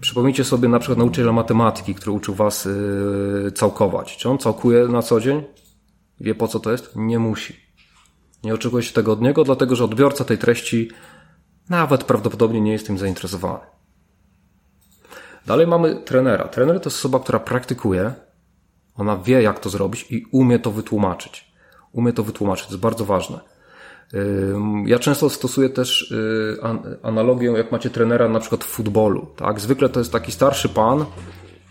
[0.00, 4.16] Przypomnijcie sobie na przykład nauczyciela matematyki, który uczył was yy, całkować.
[4.16, 5.42] Czy on całkuje na co dzień?
[6.20, 6.92] Wie po co to jest?
[6.96, 7.56] Nie musi.
[8.44, 10.90] Nie oczekuje się tego od niego, dlatego że odbiorca tej treści
[11.68, 13.60] nawet prawdopodobnie nie jest tym zainteresowany.
[15.50, 16.48] Dalej mamy trenera.
[16.48, 18.12] Trener to jest osoba, która praktykuje,
[18.94, 21.52] ona wie jak to zrobić i umie to wytłumaczyć.
[21.92, 23.40] Umie to wytłumaczyć, to jest bardzo ważne.
[24.86, 26.14] Ja często stosuję też
[27.02, 29.26] analogię, jak macie trenera na przykład w futbolu.
[29.36, 29.60] Tak?
[29.60, 31.04] Zwykle to jest taki starszy pan,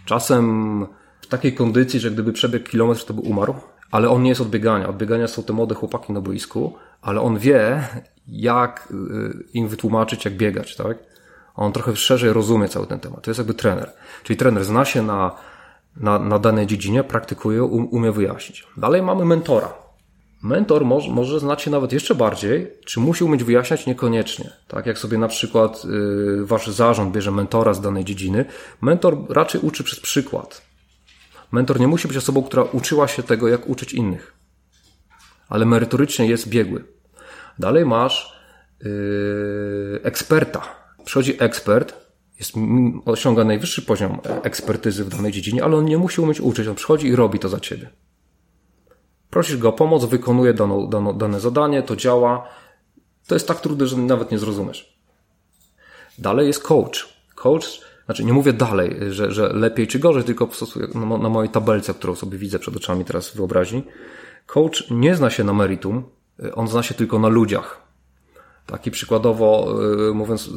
[0.05, 0.85] czasem
[1.21, 3.55] w takiej kondycji, że gdyby przebiegł kilometr, to by umarł,
[3.91, 4.89] ale on nie jest od biegania.
[4.89, 7.87] Od biegania są te młode chłopaki na boisku, ale on wie,
[8.27, 8.93] jak
[9.53, 10.75] im wytłumaczyć, jak biegać.
[10.75, 11.08] Tak?
[11.59, 13.21] On trochę szerzej rozumie cały ten temat.
[13.21, 13.91] To jest jakby trener.
[14.23, 15.35] Czyli trener zna się na,
[15.95, 18.67] na, na danej dziedzinie, praktykuje, um, umie wyjaśnić.
[18.77, 19.73] Dalej mamy mentora.
[20.43, 24.49] Mentor może, może znać się nawet jeszcze bardziej, czy musi umieć wyjaśniać niekoniecznie.
[24.67, 28.45] Tak jak sobie na przykład yy, wasz zarząd bierze mentora z danej dziedziny,
[28.81, 30.61] mentor raczej uczy przez przykład.
[31.51, 34.33] Mentor nie musi być osobą, która uczyła się tego, jak uczyć innych,
[35.49, 36.83] ale merytorycznie jest biegły.
[37.59, 38.39] Dalej masz
[38.83, 40.78] yy, eksperta.
[41.09, 41.93] Przychodzi ekspert,
[42.39, 42.53] jest,
[43.05, 47.07] osiąga najwyższy poziom ekspertyzy w danej dziedzinie, ale on nie musi umieć uczyć, on przychodzi
[47.07, 47.89] i robi to za ciebie.
[49.29, 52.47] Prosisz go o pomoc, wykonuje daną, dano, dane zadanie, to działa.
[53.27, 54.99] To jest tak trudne, że nawet nie zrozumiesz.
[56.17, 57.09] Dalej jest coach.
[57.35, 61.51] Coach, znaczy nie mówię dalej, że, że lepiej czy gorzej, tylko prostu na, na mojej
[61.51, 63.83] tabelce, którą sobie widzę przed oczami teraz wyobraźni.
[64.45, 66.03] Coach nie zna się na meritum,
[66.53, 67.88] on zna się tylko na ludziach.
[68.71, 69.75] Taki przykładowo,
[70.09, 70.51] y, mówiąc, y,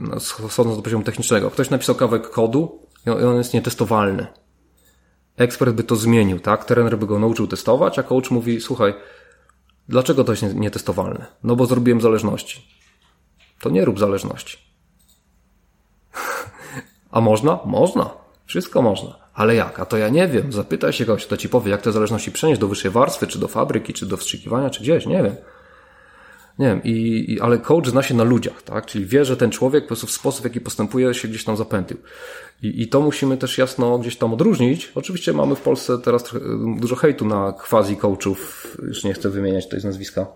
[0.00, 1.50] no, schodząc do poziomu technicznego.
[1.50, 4.26] Ktoś napisał kawałek kodu i on jest nietestowalny
[5.36, 6.64] ekspert by to zmienił, tak?
[6.64, 8.94] Trener by go nauczył testować, a coach mówi, słuchaj,
[9.88, 11.26] dlaczego to jest nietestowalne?
[11.42, 12.66] No bo zrobiłem zależności.
[13.60, 14.58] To nie rób zależności.
[17.10, 17.58] a można?
[17.64, 18.10] Można.
[18.46, 19.18] Wszystko można.
[19.34, 19.80] Ale jak?
[19.80, 20.52] A to ja nie wiem.
[20.52, 23.48] Zapytaj się kogoś, kto ci powie, jak te zależności przenieść do wyższej warstwy, czy do
[23.48, 25.06] fabryki, czy do wstrzykiwania, czy gdzieś.
[25.06, 25.36] Nie wiem.
[26.58, 28.86] Nie wiem, i, i, ale coach zna się na ludziach, tak?
[28.86, 31.56] Czyli wie, że ten człowiek po prostu w sposób, w jaki postępuje, się gdzieś tam
[31.56, 31.96] zapętył.
[32.62, 34.92] I, I to musimy też jasno gdzieś tam odróżnić.
[34.94, 36.34] Oczywiście mamy w Polsce teraz
[36.80, 40.26] dużo hejtu na quasi coachów, już nie chcę wymieniać tutaj z nazwiska.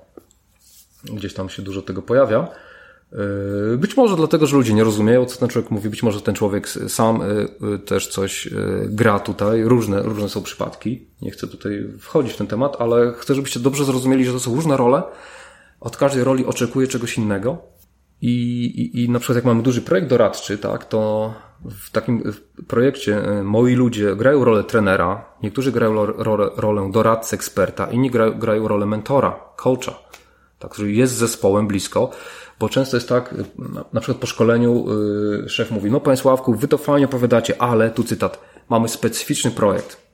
[1.05, 2.49] Gdzieś tam się dużo tego pojawia.
[3.13, 5.91] Yy, być może dlatego, że ludzie nie rozumieją, co ten człowiek mówi.
[5.91, 7.21] Być może ten człowiek sam
[7.61, 9.63] yy, też coś yy, gra tutaj.
[9.63, 11.07] Różne, różne są przypadki.
[11.23, 14.55] Nie chcę tutaj wchodzić w ten temat, ale chcę, żebyście dobrze zrozumieli, że to są
[14.55, 15.03] różne role.
[15.81, 17.59] Od każdej roli oczekuję czegoś innego.
[18.23, 22.33] I, i, i na przykład jak mamy duży projekt doradczy, tak, to w takim
[22.69, 28.39] projekcie e, moi ludzie grają rolę trenera, niektórzy grają rolę, rolę doradcy, eksperta, inni grają,
[28.39, 29.95] grają rolę mentora, coacha,
[30.59, 32.11] tak, który jest zespołem blisko,
[32.59, 33.35] bo często jest tak,
[33.93, 34.87] na przykład po szkoleniu
[35.43, 39.51] yy, szef mówi, no panie Sławku, wy to fajnie opowiadacie, ale, tu cytat, mamy specyficzny
[39.51, 40.11] projekt.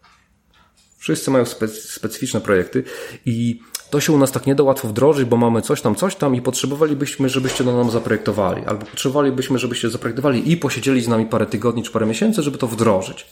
[0.98, 2.84] Wszyscy mają specyficzne projekty
[3.24, 3.60] i
[3.90, 6.34] to się u nas tak nie da łatwo wdrożyć, bo mamy coś tam, coś tam
[6.34, 8.64] i potrzebowalibyśmy, żebyście to nam zaprojektowali.
[8.66, 12.66] Albo potrzebowalibyśmy, żebyście zaprojektowali i posiedzieli z nami parę tygodni czy parę miesięcy, żeby to
[12.66, 13.26] wdrożyć.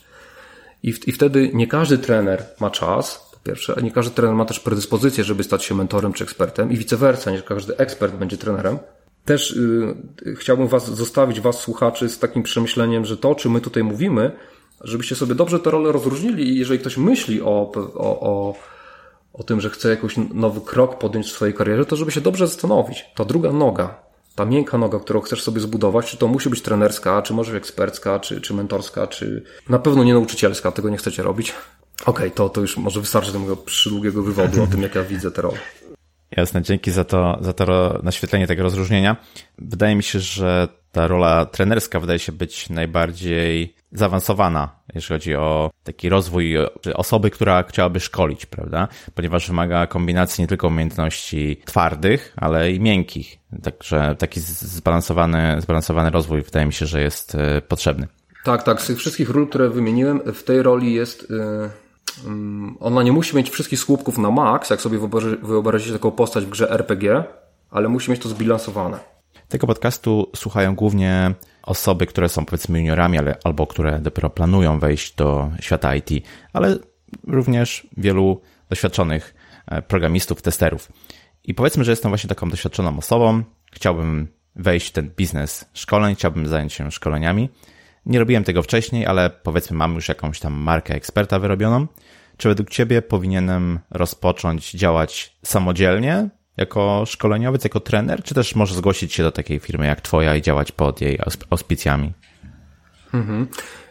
[0.83, 4.35] I, w, I wtedy nie każdy trener ma czas, po pierwsze, a nie każdy trener
[4.35, 8.15] ma też predyspozycję, żeby stać się mentorem czy ekspertem i vice versa, nie każdy ekspert
[8.15, 8.79] będzie trenerem.
[9.25, 9.57] Też
[10.27, 13.85] yy, chciałbym was zostawić, was słuchaczy, z takim przemyśleniem, że to, o czym my tutaj
[13.85, 14.33] mówimy,
[14.81, 18.55] żebyście sobie dobrze te role rozróżnili i jeżeli ktoś myśli o, o, o
[19.35, 22.47] o tym, że chce jakiś nowy krok podjąć w swojej karierze, to żeby się dobrze
[22.47, 23.05] zastanowić.
[23.15, 24.03] Ta druga noga,
[24.35, 28.21] ta miękka noga, którą chcesz sobie zbudować, czy to musi być trenerska, czy może ekspercka,
[28.21, 31.53] czy, czy mentorska, czy na pewno nie nauczycielska, tego nie chcecie robić.
[32.03, 35.03] Okej, okay, to, to już może wystarczy do mojego przydługiego wywodu o tym, jak ja
[35.03, 35.59] widzę te role.
[36.37, 39.17] Jasne, dzięki za to, za to naświetlenie tego rozróżnienia.
[39.59, 45.71] Wydaje mi się, że ta rola trenerska wydaje się być najbardziej zaawansowana, jeśli chodzi o
[45.85, 46.55] taki rozwój
[46.95, 48.89] osoby, która chciałaby szkolić, prawda?
[49.15, 53.39] Ponieważ wymaga kombinacji nie tylko umiejętności twardych, ale i miękkich.
[53.63, 58.09] Także taki zbalansowany, zbalansowany rozwój wydaje mi się, że jest e, potrzebny.
[58.45, 58.83] Tak, tak.
[58.83, 61.31] Z tych wszystkich ról, które wymieniłem, w tej roli jest.
[61.31, 61.71] Yy,
[62.81, 64.99] ona nie musi mieć wszystkich słupków na maks, jak sobie
[65.43, 67.25] wyobrazicie taką postać w grze RPG,
[67.71, 68.99] ale musi mieć to zbilansowane.
[69.49, 75.15] Tego podcastu słuchają głównie osoby, które są powiedzmy juniorami, ale, albo które dopiero planują wejść
[75.15, 76.11] do świata IT,
[76.53, 76.79] ale
[77.27, 78.41] również wielu
[78.71, 79.35] doświadczonych
[79.67, 80.93] e, programistów, testerów.
[81.45, 83.43] I powiedzmy, że jestem właśnie taką doświadczoną osobą,
[83.73, 87.49] chciałbym wejść w ten biznes szkoleń, chciałbym zająć się szkoleniami.
[88.07, 91.87] Nie robiłem tego wcześniej, ale powiedzmy mam już jakąś tam markę eksperta wyrobioną.
[92.37, 99.13] Czy według Ciebie powinienem rozpocząć działać samodzielnie, jako szkoleniowiec, jako trener, czy też możesz zgłosić
[99.13, 101.19] się do takiej firmy jak Twoja i działać pod jej
[101.51, 102.13] auspicjami?
[103.15, 103.47] Mhm.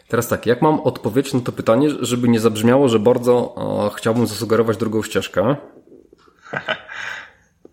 [0.08, 4.26] Teraz tak, jak mam odpowiedzieć na to pytanie, żeby nie zabrzmiało, że bardzo o, chciałbym
[4.26, 5.56] zasugerować drugą ścieżkę,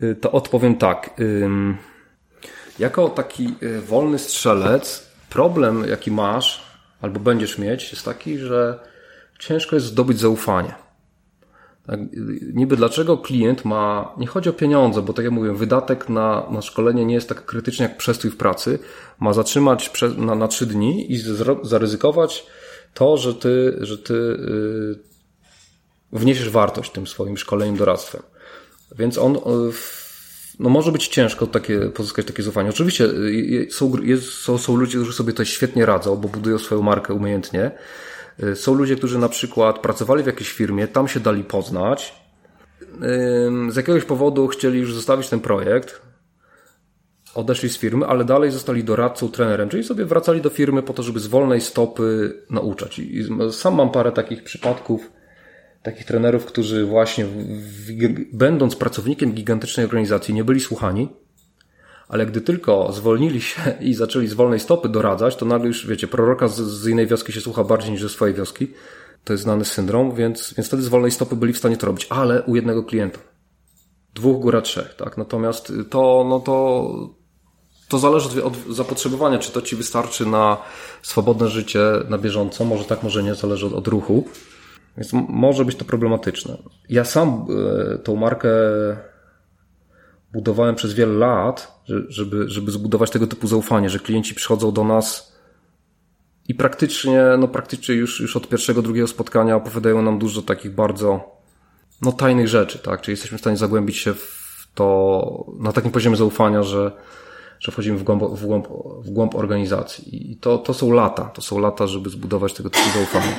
[0.04, 1.10] y, to odpowiem tak.
[2.80, 6.64] Jako taki y, wolny strzelec, problem jaki masz
[7.02, 8.80] albo będziesz mieć jest taki, że
[9.39, 10.74] ciężko jest zdobyć zaufanie.
[11.88, 12.00] Tak,
[12.54, 16.62] niby dlaczego klient ma, nie chodzi o pieniądze, bo tak jak mówię, wydatek na, na
[16.62, 18.80] szkolenie nie jest tak krytyczny jak przestój w pracy,
[19.20, 21.22] ma zatrzymać prze, na, na trzy dni i
[21.64, 22.46] zaryzykować
[22.94, 28.22] to, że ty, że ty yy, wniesiesz wartość tym swoim szkoleniem, doradztwem.
[28.98, 29.72] Więc on, yy,
[30.60, 32.70] no może być ciężko takie, pozyskać takie zaufanie.
[32.70, 36.82] Oczywiście yy, są, jest, są, są ludzie, którzy sobie to świetnie radzą, bo budują swoją
[36.82, 38.21] markę umiejętnie, Y,
[38.56, 42.22] są ludzie, którzy na przykład pracowali w jakiejś firmie, tam się dali poznać,
[43.70, 46.02] z jakiegoś powodu chcieli już zostawić ten projekt,
[47.36, 51.04] odeszli z firmy, ale dalej zostali doradcą, trenerem, czyli sobie wracali do firmy po to,
[51.04, 53.00] żeby z wolnej stopy nauczać.
[53.00, 55.12] I sam mam parę takich przypadków,
[55.84, 57.26] takich trenerów, którzy właśnie
[58.34, 61.10] będąc pracownikiem gigantycznej organizacji nie byli słuchani,
[62.12, 66.07] ale gdy tylko zwolnili się i zaczęli z wolnej stopy doradzać, to nagle już, wiecie,
[66.07, 68.68] proroka z, z innej wioski się słucha bardziej niż ze swojej wioski.
[69.24, 72.07] To jest znany syndrom, więc, więc wtedy z wolnej stopy byli w stanie to robić,
[72.09, 73.20] ale u jednego klienta.
[74.14, 75.18] Dwóch, góra trzech, tak?
[75.18, 76.89] Natomiast to, no to,
[77.88, 80.57] to zależy od, zapotrzebowania, czy to ci wystarczy na
[81.01, 84.28] swobodne życie na bieżąco, może tak, może nie, zależy od, od ruchu.
[84.97, 86.57] Więc może być to problematyczne.
[86.89, 87.45] Ja sam
[87.95, 88.49] y, tą markę
[90.34, 95.36] budowałem przez wiele lat, żeby, żeby zbudować tego typu zaufanie, że klienci przychodzą do nas
[96.48, 101.38] i praktycznie, no praktycznie już, już od pierwszego, drugiego spotkania opowiadają nam dużo takich bardzo
[102.02, 103.02] no, tajnych rzeczy, tak?
[103.02, 106.92] Czyli jesteśmy w stanie zagłębić się w to na takim poziomie zaufania, że,
[107.60, 108.68] że wchodzimy w głąb, w głąb,
[109.02, 110.32] w głąb organizacji.
[110.32, 113.36] I to, to są lata, to są lata, żeby zbudować tego typu zaufanie.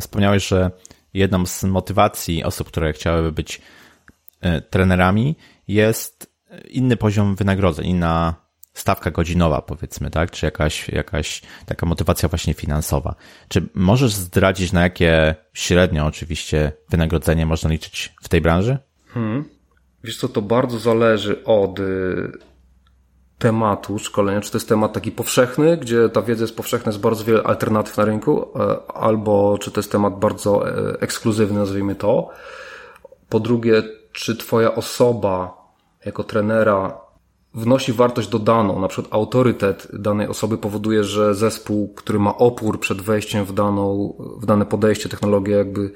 [0.00, 0.70] Wspomniałeś, że
[1.14, 3.60] jedną z motywacji osób, które chciałyby być
[4.70, 5.36] trenerami
[5.68, 6.36] jest
[6.68, 8.34] inny poziom wynagrodzeń, inna
[8.74, 10.30] stawka godzinowa, powiedzmy, tak?
[10.30, 13.14] Czy jakaś, jakaś taka motywacja właśnie finansowa.
[13.48, 18.78] Czy możesz zdradzić, na jakie średnio oczywiście wynagrodzenie można liczyć w tej branży?
[19.08, 19.44] Hmm.
[20.04, 22.32] Wiesz co, to bardzo zależy od y,
[23.38, 27.24] tematu szkolenia, czy to jest temat taki powszechny, gdzie ta wiedza jest powszechna, jest bardzo
[27.24, 32.28] wiele alternatyw na rynku, e, albo czy to jest temat bardzo e, ekskluzywny, nazwijmy to.
[33.28, 33.82] Po drugie,
[34.16, 35.66] czy Twoja osoba
[36.04, 37.00] jako trenera
[37.54, 43.00] wnosi wartość dodaną, na przykład autorytet danej osoby powoduje, że zespół, który ma opór przed
[43.00, 45.92] wejściem w, daną, w dane podejście, technologię, jakby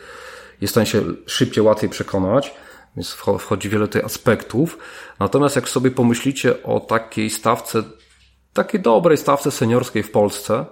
[0.60, 2.54] jest w stanie się szybciej, łatwiej przekonać
[2.96, 4.78] więc wchodzi wiele tych aspektów.
[5.18, 7.82] Natomiast jak sobie pomyślicie o takiej stawce,
[8.52, 10.66] takiej dobrej stawce seniorskiej w Polsce,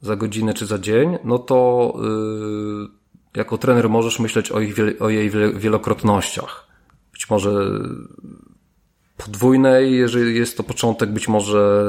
[0.00, 2.97] za godzinę czy za dzień, no to yy,
[3.38, 6.66] jako trener możesz myśleć o, ich, o jej wielokrotnościach.
[7.12, 7.50] Być może
[9.16, 11.84] podwójnej, jeżeli jest to początek, być może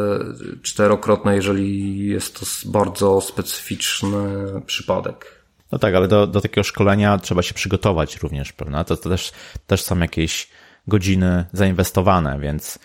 [0.61, 4.17] czterokrotnej, jeżeli jest to bardzo specyficzny
[4.65, 5.39] przypadek.
[5.71, 8.83] No tak, ale do, do takiego szkolenia trzeba się przygotować również, prawda?
[8.83, 9.31] To, to też,
[9.67, 10.49] też są jakieś
[10.87, 12.79] godziny zainwestowane, więc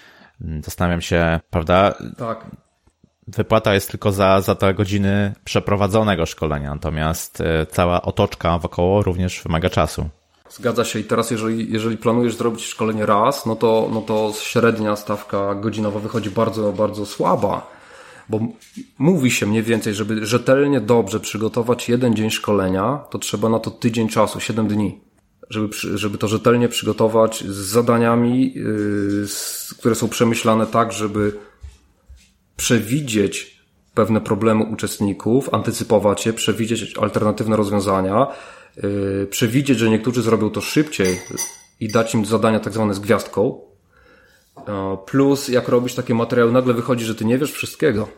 [0.65, 1.95] zastanawiam się, prawda?
[2.19, 2.64] Tak.
[3.29, 9.43] Wypłata jest tylko za, za te godziny przeprowadzonego szkolenia, natomiast e, cała otoczka wokoło również
[9.43, 10.09] wymaga czasu.
[10.51, 14.97] Zgadza się i teraz jeżeli, jeżeli planujesz zrobić szkolenie raz, no to, no to średnia
[14.97, 17.75] stawka godzinowa wychodzi bardzo, bardzo słaba
[18.29, 18.41] bo
[18.99, 23.71] mówi się mniej więcej, żeby rzetelnie, dobrze przygotować jeden dzień szkolenia, to trzeba na to
[23.71, 25.01] tydzień czasu, 7 dni.
[25.51, 29.27] Żeby, żeby to rzetelnie przygotować z zadaniami, yy,
[29.79, 31.33] które są przemyślane tak, żeby
[32.57, 38.27] przewidzieć pewne problemy uczestników, antycypować je, przewidzieć alternatywne rozwiązania,
[38.77, 41.21] yy, przewidzieć, że niektórzy zrobią to szybciej
[41.81, 43.61] i dać im zadania tak zwane z gwiazdką,
[45.07, 48.09] Plus, jak robisz takie materiały, nagle wychodzi, że ty nie wiesz wszystkiego.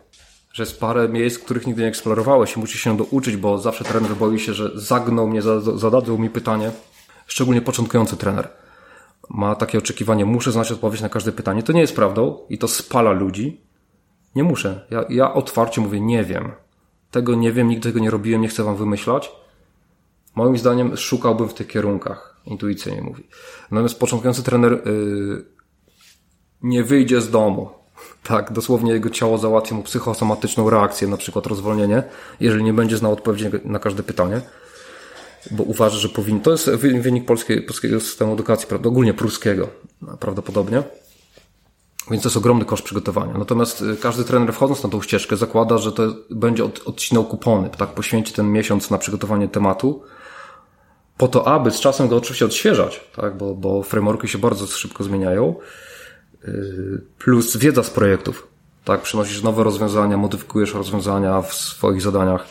[0.53, 4.17] Że jest parę miejsc, których nigdy nie eksplorowałeś i musisz się douczyć, bo zawsze trener
[4.17, 5.43] boi się, że zagną mnie,
[5.77, 6.71] zadadzą mi pytanie.
[7.27, 8.49] Szczególnie początkujący trener
[9.31, 11.63] ma takie oczekiwanie, muszę znać odpowiedź na każde pytanie.
[11.63, 13.66] To nie jest prawdą i to spala ludzi.
[14.37, 14.87] Nie muszę.
[14.91, 16.53] Ja, ja otwarcie mówię, nie wiem.
[17.11, 19.33] Tego nie wiem, nigdy tego nie robiłem, nie chcę wam wymyślać.
[20.35, 22.37] Moim zdaniem szukałbym w tych kierunkach.
[22.47, 23.29] Intuicyjnie mówi.
[23.71, 25.45] Natomiast początkujący trener yy,
[26.63, 27.71] nie wyjdzie z domu.
[28.23, 32.03] Tak, dosłownie jego ciało załatwi mu psychosomatyczną reakcję, na przykład rozwolnienie,
[32.41, 34.41] jeżeli nie będzie znał odpowiedzi na każde pytanie,
[35.51, 36.41] bo uważa, że powinien.
[36.41, 39.69] To jest wynik polskiej, polskiego systemu edukacji, prawda, ogólnie pruskiego
[40.21, 40.83] prawdopodobnie.
[42.11, 43.39] Więc to jest ogromny koszt przygotowania.
[43.39, 47.71] Natomiast y, każdy trener wchodząc na tą ścieżkę zakłada, że to będzie od, odcinał kupony,
[47.79, 50.03] tak, poświęci ten miesiąc na przygotowanie tematu,
[51.17, 55.05] po to, aby z czasem go oczywiście odświeżać, tak, bo, bo frameworki się bardzo szybko
[55.05, 55.55] zmieniają,
[56.49, 58.49] Y, plus wiedza z projektów.
[58.85, 62.47] Tak, przynosisz nowe rozwiązania, modyfikujesz rozwiązania w swoich zadaniach.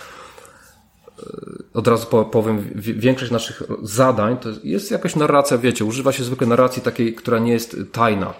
[1.73, 6.81] od razu powiem, większość naszych zadań to jest jakaś narracja, wiecie, używa się zwykle narracji
[6.81, 8.33] takiej, która nie jest tajna.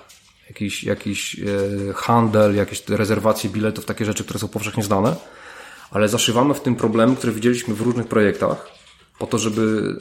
[0.49, 5.15] Jakiś, jakiś e, handel, jakieś rezerwacje biletów, takie rzeczy, które są powszechnie znane,
[5.91, 8.69] ale zaszywamy w tym problemy, które widzieliśmy w różnych projektach,
[9.19, 9.95] po to, żeby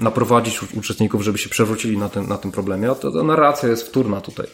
[0.00, 4.20] naprowadzić uczestników, żeby się przewrócili na tym, na tym problemie, a ta narracja jest wtórna
[4.20, 4.46] tutaj.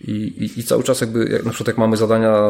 [0.00, 2.42] I, i, I, cały czas jakby, jak, na przykład jak mamy zadania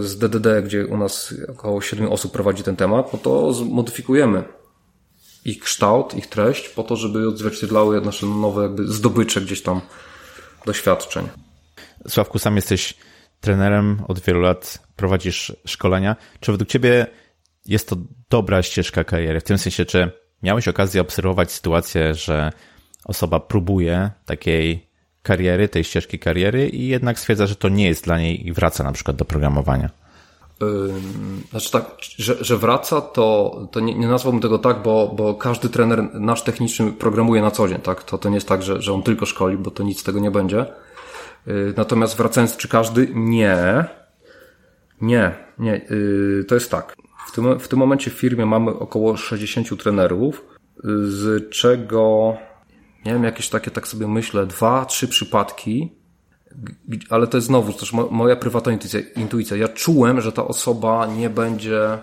[0.00, 4.44] z DDD, gdzie u nas około 7 osób prowadzi ten temat, no to zmodyfikujemy
[5.44, 9.80] ich kształt, ich treść po to, żeby odzwierciedlały nasze nowe jakby zdobycze gdzieś tam
[10.66, 11.28] doświadczeń.
[12.08, 12.94] Sławku, sam jesteś
[13.40, 16.16] trenerem, od wielu lat prowadzisz szkolenia.
[16.40, 17.06] Czy według Ciebie
[17.66, 17.96] jest to
[18.30, 19.40] dobra ścieżka kariery?
[19.40, 22.52] W tym sensie, czy miałeś okazję obserwować sytuację, że
[23.04, 24.90] osoba próbuje takiej
[25.22, 28.84] kariery, tej ścieżki kariery i jednak stwierdza, że to nie jest dla niej i wraca
[28.84, 29.90] na przykład do programowania.
[31.50, 35.68] Znaczy tak, że, że wraca, to, to nie, nie nazwałbym tego tak, bo, bo każdy
[35.68, 38.04] trener nasz techniczny programuje na co dzień, tak?
[38.04, 40.20] To, to nie jest tak, że, że on tylko szkoli, bo to nic z tego
[40.20, 40.66] nie będzie.
[41.48, 43.08] Y, natomiast wracając, czy każdy?
[43.14, 43.84] Nie.
[45.00, 45.76] Nie, nie.
[45.90, 46.96] Y, to jest tak.
[47.26, 50.44] W tym, w tym momencie w firmie mamy około 60 trenerów,
[50.84, 52.36] z czego
[53.04, 55.99] nie wiem, jakieś takie, tak sobie myślę, dwa, trzy przypadki,
[57.10, 59.56] ale to jest znowu też moja prywatna intuicja, intuicja.
[59.56, 61.98] Ja czułem, że ta osoba nie będzie,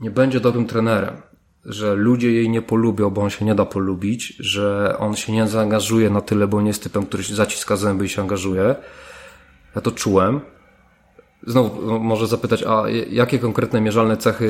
[0.00, 1.14] nie będzie dobrym trenerem,
[1.64, 5.48] że ludzie jej nie polubią, bo on się nie da polubić, że on się nie
[5.48, 8.74] zaangażuje na tyle, bo nie jest typem, który się zaciska zęby i się angażuje.
[9.74, 10.40] Ja to czułem.
[11.46, 14.44] Znowu no, może zapytać, a jakie konkretne mierzalne cechy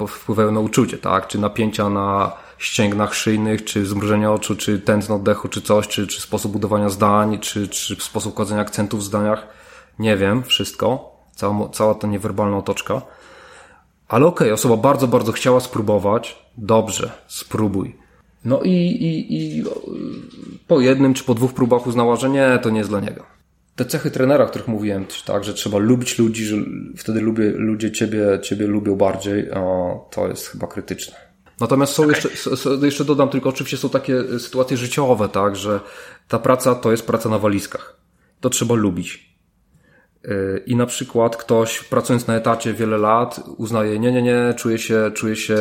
[0.00, 1.26] y, wpływają na uczucie, tak?
[1.26, 6.20] Czy napięcia na ścięgnach szyjnych, czy zmrużenia oczu, czy tętno oddechu, czy coś, czy, czy
[6.20, 9.46] sposób budowania zdań, czy, czy sposób kładzenia akcentów w zdaniach.
[9.98, 11.16] Nie wiem, wszystko.
[11.34, 13.02] Cała, cała ta niewerbalna otoczka.
[14.08, 16.38] Ale okej, okay, osoba bardzo, bardzo chciała spróbować.
[16.56, 17.96] Dobrze, spróbuj.
[18.44, 19.64] No i, i, i
[20.66, 23.26] po jednym czy po dwóch próbach uznała, że nie, to nie jest dla niego.
[23.76, 26.56] Te cechy trenera, o których mówiłem, tak, że trzeba lubić ludzi, że
[26.96, 29.48] wtedy lubię, ludzie ciebie, ciebie lubią bardziej,
[30.10, 31.27] to jest chyba krytyczne.
[31.60, 32.14] Natomiast są okay.
[32.14, 35.80] jeszcze, jeszcze dodam tylko, oczywiście są takie sytuacje życiowe, tak, że
[36.28, 37.96] ta praca to jest praca na walizkach.
[38.40, 39.38] To trzeba lubić.
[40.24, 44.78] Y, I na przykład ktoś pracując na etacie wiele lat uznaje, nie, nie, nie, czuje
[44.78, 45.56] się, czuje się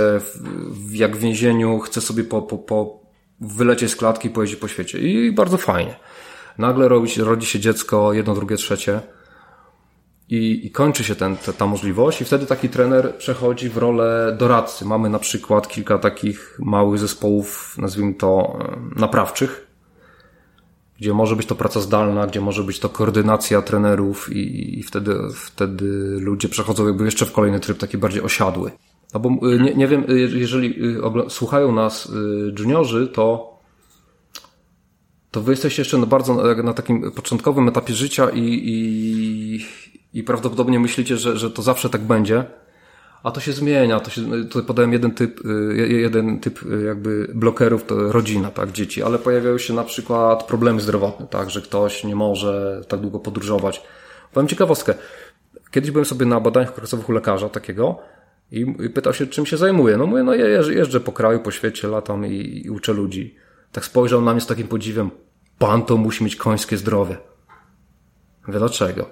[0.71, 2.99] w, jak w więzieniu, chce sobie po, po, po
[3.41, 4.99] wylecieć z klatki i pojeździć po świecie.
[4.99, 5.95] I bardzo fajnie.
[6.57, 9.01] Nagle rodzi, rodzi się dziecko, jedno, drugie, trzecie
[10.29, 14.35] i, i kończy się ten, ta, ta możliwość i wtedy taki trener przechodzi w rolę
[14.39, 14.85] doradcy.
[14.85, 18.59] Mamy na przykład kilka takich małych zespołów, nazwijmy to
[18.95, 19.67] naprawczych,
[20.99, 25.15] gdzie może być to praca zdalna, gdzie może być to koordynacja trenerów i, i wtedy,
[25.35, 25.85] wtedy
[26.19, 28.71] ludzie przechodzą jakby jeszcze w kolejny tryb taki bardziej osiadły.
[29.13, 32.11] No bo y, nie, nie wiem, y, jeżeli y, słuchają nas
[32.59, 33.57] juniorzy, to
[35.31, 39.65] to wy jesteście jeszcze na bardzo na takim początkowym etapie życia i, i,
[40.13, 42.45] i prawdopodobnie myślicie, że, że to zawsze tak będzie,
[43.23, 43.99] a to się zmienia.
[43.99, 48.71] To się, tutaj podałem jeden typ, y, jeden typ y, jakby blokerów, to rodzina, tak,
[48.71, 53.19] dzieci, ale pojawiają się na przykład problemy zdrowotne, tak, że ktoś nie może tak długo
[53.19, 53.83] podróżować.
[54.33, 54.93] Powiem ciekawostkę.
[55.71, 57.99] Kiedyś byłem sobie na badaniach okresowych u lekarza takiego
[58.51, 59.97] i, pytał się, czym się zajmuje.
[59.97, 63.35] No mówię, no jeżdżę, jeżdżę po kraju, po świecie, latam i, i uczę ludzi.
[63.71, 65.11] Tak spojrzał na mnie z takim podziwem.
[65.59, 67.17] Pan to musi mieć końskie zdrowie.
[68.47, 69.09] Mówię, dlaczego?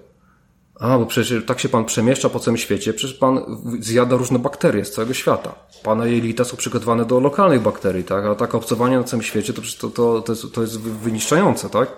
[0.79, 3.39] A, bo przecież tak się pan przemieszcza po całym świecie, przecież pan
[3.79, 5.55] zjada różne bakterie z całego świata.
[5.83, 8.25] Pana jelita są przygotowane do lokalnych bakterii, tak?
[8.25, 11.89] A takie obcowanie na całym świecie to to, to, to, jest, to jest wyniszczające, tak?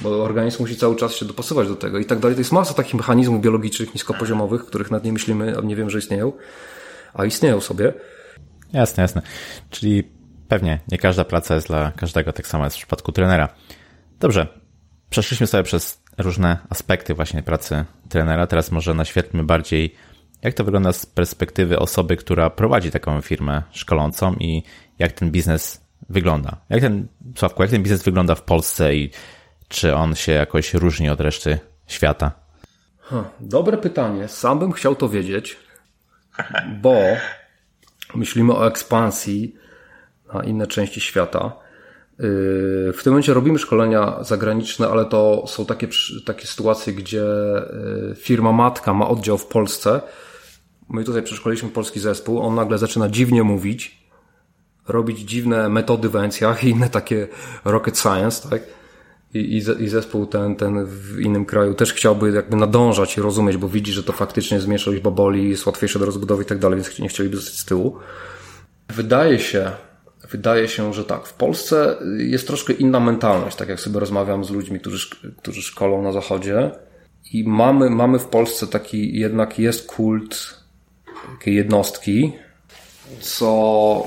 [0.00, 2.34] Bo organizm musi cały czas się dopasować do tego i tak dalej.
[2.34, 5.98] To jest masa takich mechanizmów biologicznych, niskopoziomowych, których nad nie myślimy, a nie wiem, że
[5.98, 6.32] istnieją,
[7.14, 7.92] a istnieją sobie.
[8.72, 9.22] Jasne, jasne.
[9.70, 10.10] Czyli
[10.48, 13.48] pewnie nie każda praca jest dla każdego, tak samo jest w przypadku trenera.
[14.20, 14.46] Dobrze,
[15.10, 18.46] przeszliśmy sobie przez różne aspekty właśnie pracy trenera.
[18.46, 19.94] Teraz może naświetlmy bardziej,
[20.42, 24.62] jak to wygląda z perspektywy osoby, która prowadzi taką firmę szkolącą i
[24.98, 26.56] jak ten biznes wygląda.
[26.68, 29.10] Jak ten, Sławku, jak ten biznes wygląda w Polsce i
[29.68, 32.32] czy on się jakoś różni od reszty świata?
[33.40, 34.28] dobre pytanie.
[34.28, 35.56] Sam bym chciał to wiedzieć,
[36.80, 36.96] bo
[38.14, 39.56] myślimy o ekspansji
[40.34, 41.65] na inne części świata.
[42.18, 45.88] Yy, w tym momencie robimy szkolenia zagraniczne, ale to są takie,
[46.24, 47.24] takie sytuacje, gdzie
[48.08, 50.00] yy, firma matka ma oddział w Polsce.
[50.88, 54.06] My tutaj przeszkoliliśmy polski zespół, on nagle zaczyna dziwnie mówić,
[54.88, 57.28] robić dziwne metody w ENCjach i inne takie
[57.64, 58.62] rocket science, tak?
[59.34, 63.68] i, i zespół ten, ten w innym kraju też chciałby jakby nadążać i rozumieć, bo
[63.68, 66.80] widzi, że to faktycznie jest mniejsza liczba boli, jest łatwiejsze do rozbudowy i tak dalej,
[66.80, 67.98] więc nie chcieliby zostać z tyłu.
[68.88, 69.70] Wydaje się,
[70.30, 71.26] wydaje się, że tak.
[71.26, 76.02] W Polsce jest troszkę inna mentalność, tak jak sobie rozmawiam z ludźmi, którzy, którzy szkolą
[76.02, 76.70] na zachodzie.
[77.32, 80.60] I mamy, mamy w Polsce taki, jednak jest kult
[81.38, 82.32] takiej jednostki,
[83.20, 84.06] co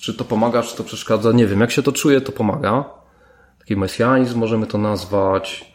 [0.00, 1.60] czy to pomaga, czy to przeszkadza, nie wiem.
[1.60, 2.84] Jak się to czuje, to pomaga.
[3.58, 5.72] Taki mesjanizm możemy to nazwać.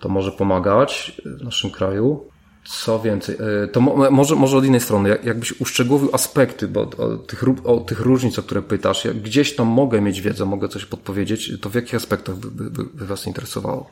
[0.00, 2.31] To może pomagać w naszym kraju.
[2.64, 7.44] Co więcej, e, to może, może od innej strony, jakbyś uszczegółowił aspekty bo, o, tych,
[7.64, 11.52] o tych różnic, o które pytasz, jak gdzieś tam mogę mieć wiedzę, mogę coś podpowiedzieć,
[11.60, 13.90] to w jakich aspektach by, by, by Was interesowało?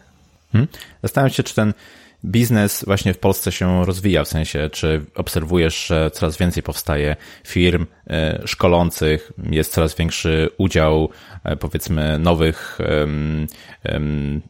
[0.52, 0.68] Hmm?
[1.02, 1.72] Zastanawiam się, czy ten
[2.24, 7.16] biznes właśnie w Polsce się rozwija, w sensie, czy obserwujesz, że coraz więcej powstaje
[7.46, 11.08] firm e, szkolących, jest coraz większy udział,
[11.44, 12.78] e, powiedzmy, nowych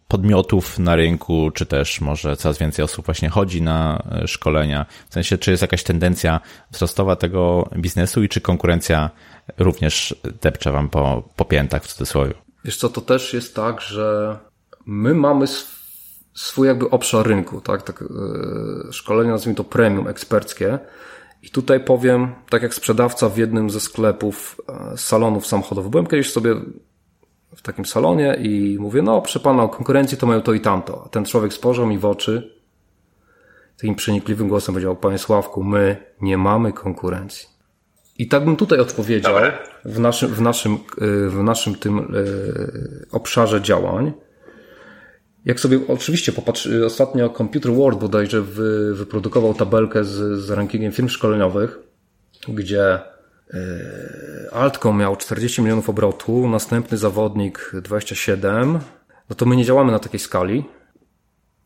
[0.09, 5.15] podmiotów na rynku, czy też może coraz więcej osób właśnie chodzi na e, szkolenia, w
[5.15, 6.41] sensie, czy jest jakaś tendencja
[6.71, 9.11] wzrostowa tego biznesu i czy konkurencja
[9.59, 12.35] również depcze wam po, po piętach w cudzysłowie?
[12.65, 14.39] Wiesz co, to też jest tak, że
[14.87, 15.47] my mamy
[16.35, 17.83] swój jakby obszar rynku, tak?
[17.83, 20.79] tak yy, szkolenia nazwijmy to premium, eksperckie.
[21.43, 25.91] I tutaj powiem, tak jak sprzedawca w jednym ze sklepów e, salonów samochodowych.
[25.91, 26.55] Byłem kiedyś sobie
[27.57, 31.03] w takim salonie i mówię, no proszę pana, o konkurencji to mają to i tamto.
[31.07, 32.61] A ten człowiek spojrzał mi w oczy,
[33.77, 37.49] takim przenikliwym głosem powiedział, panie Sławku, my nie mamy konkurencji.
[38.19, 39.35] I tak bym tutaj odpowiedział
[39.85, 40.79] w naszym, w naszym,
[41.29, 42.15] w naszym tym
[43.13, 44.13] obszarze działań.
[45.45, 51.09] Jak sobie oczywiście popatrz, ostatnio Computer World bodajże wy, wyprodukował tabelkę z, z rankingiem firm
[51.09, 51.79] szkoleniowych,
[52.49, 52.99] gdzie
[53.53, 53.61] yy,
[54.53, 58.79] Altcom miał 40 milionów obrotu, następny zawodnik 27.
[59.31, 60.65] No to my nie działamy na takiej skali.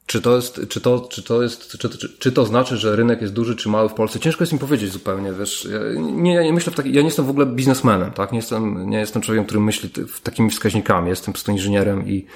[0.07, 3.21] Czy to jest, czy to, czy to jest, czy, czy, czy to znaczy, że rynek
[3.21, 4.21] jest duży czy mały w Polsce?
[4.21, 5.69] Ciężko jest mi powiedzieć zupełnie, wiesz.
[5.73, 8.33] Ja nie, nie myślę w taki, ja nie jestem w ogóle biznesmenem, tak?
[8.33, 9.91] Nie jestem, nie jestem człowiekiem, który myśli
[10.23, 11.09] takimi wskaźnikami.
[11.09, 12.27] Jestem po prostu inżynierem i,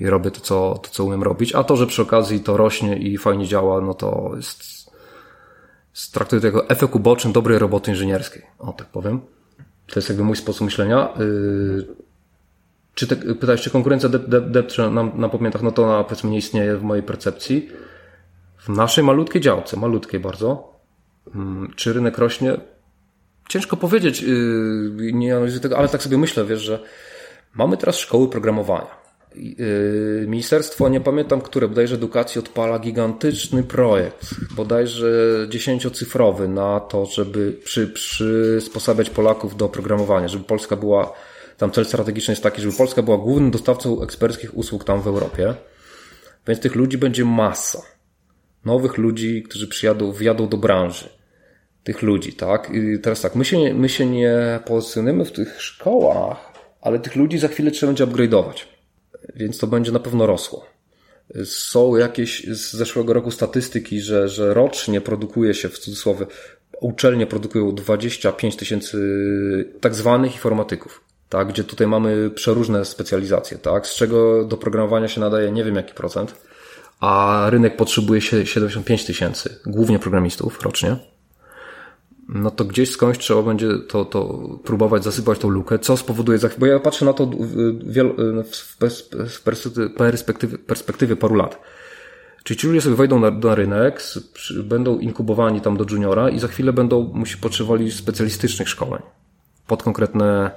[0.00, 1.54] i robię to co, to, co umiem robić.
[1.54, 4.90] A to, że przy okazji to rośnie i fajnie działa, no to jest,
[6.12, 8.42] traktuję to jako efekt uboczny dobrej roboty inżynierskiej.
[8.58, 9.20] O, tak powiem.
[9.86, 11.08] To jest jakby mój sposób myślenia.
[11.18, 11.86] Yy,
[12.94, 14.08] czy te, pytałeś, czy konkurencja
[14.40, 17.68] depcze na, na podmiotach, no to ona powiedzmy nie istnieje w mojej percepcji.
[18.58, 20.72] W naszej malutkiej działce, malutkiej bardzo,
[21.32, 22.56] hmm, czy rynek rośnie?
[23.48, 26.78] Ciężko powiedzieć, yy, nie analizuję tego, ale tak sobie myślę, wiesz, że
[27.54, 29.05] mamy teraz szkoły programowania
[30.26, 35.06] ministerstwo, nie pamiętam które, bodajże edukacji odpala gigantyczny projekt, bodajże
[35.48, 41.12] dziesięciocyfrowy na to, żeby przy, przysposabiać Polaków do programowania, żeby Polska była,
[41.56, 45.54] tam cel strategiczny jest taki, żeby Polska była głównym dostawcą eksperckich usług tam w Europie.
[46.48, 47.82] Więc tych ludzi będzie masa.
[48.64, 51.08] Nowych ludzi, którzy przyjadą, wjadą do branży.
[51.84, 52.70] Tych ludzi, tak?
[52.74, 57.38] I teraz tak, my się, my się nie pozycjonujemy w tych szkołach, ale tych ludzi
[57.38, 58.75] za chwilę trzeba będzie upgrade'ować
[59.34, 60.66] więc to będzie na pewno rosło.
[61.44, 66.26] Są jakieś z zeszłego roku statystyki, że, że rocznie produkuje się, w cudzysłowie,
[66.80, 68.98] uczelnie produkują 25 tysięcy
[69.80, 71.00] tak zwanych informatyków.
[71.28, 75.76] Tak, gdzie tutaj mamy przeróżne specjalizacje, tak, z czego do programowania się nadaje nie wiem
[75.76, 76.34] jaki procent,
[77.00, 80.96] a rynek potrzebuje 75 tysięcy, głównie programistów rocznie
[82.28, 86.66] no to gdzieś skądś trzeba będzie to, to próbować zasypać tą lukę, co spowoduje, bo
[86.66, 87.30] ja patrzę na to
[89.30, 89.42] w
[89.96, 91.60] perspektywie, perspektywie paru lat.
[92.44, 94.02] Czyli ci ludzie sobie wejdą na, na rynek,
[94.64, 99.02] będą inkubowani tam do juniora i za chwilę będą musi potrzebowali specjalistycznych szkoleń
[99.66, 100.50] pod konkretne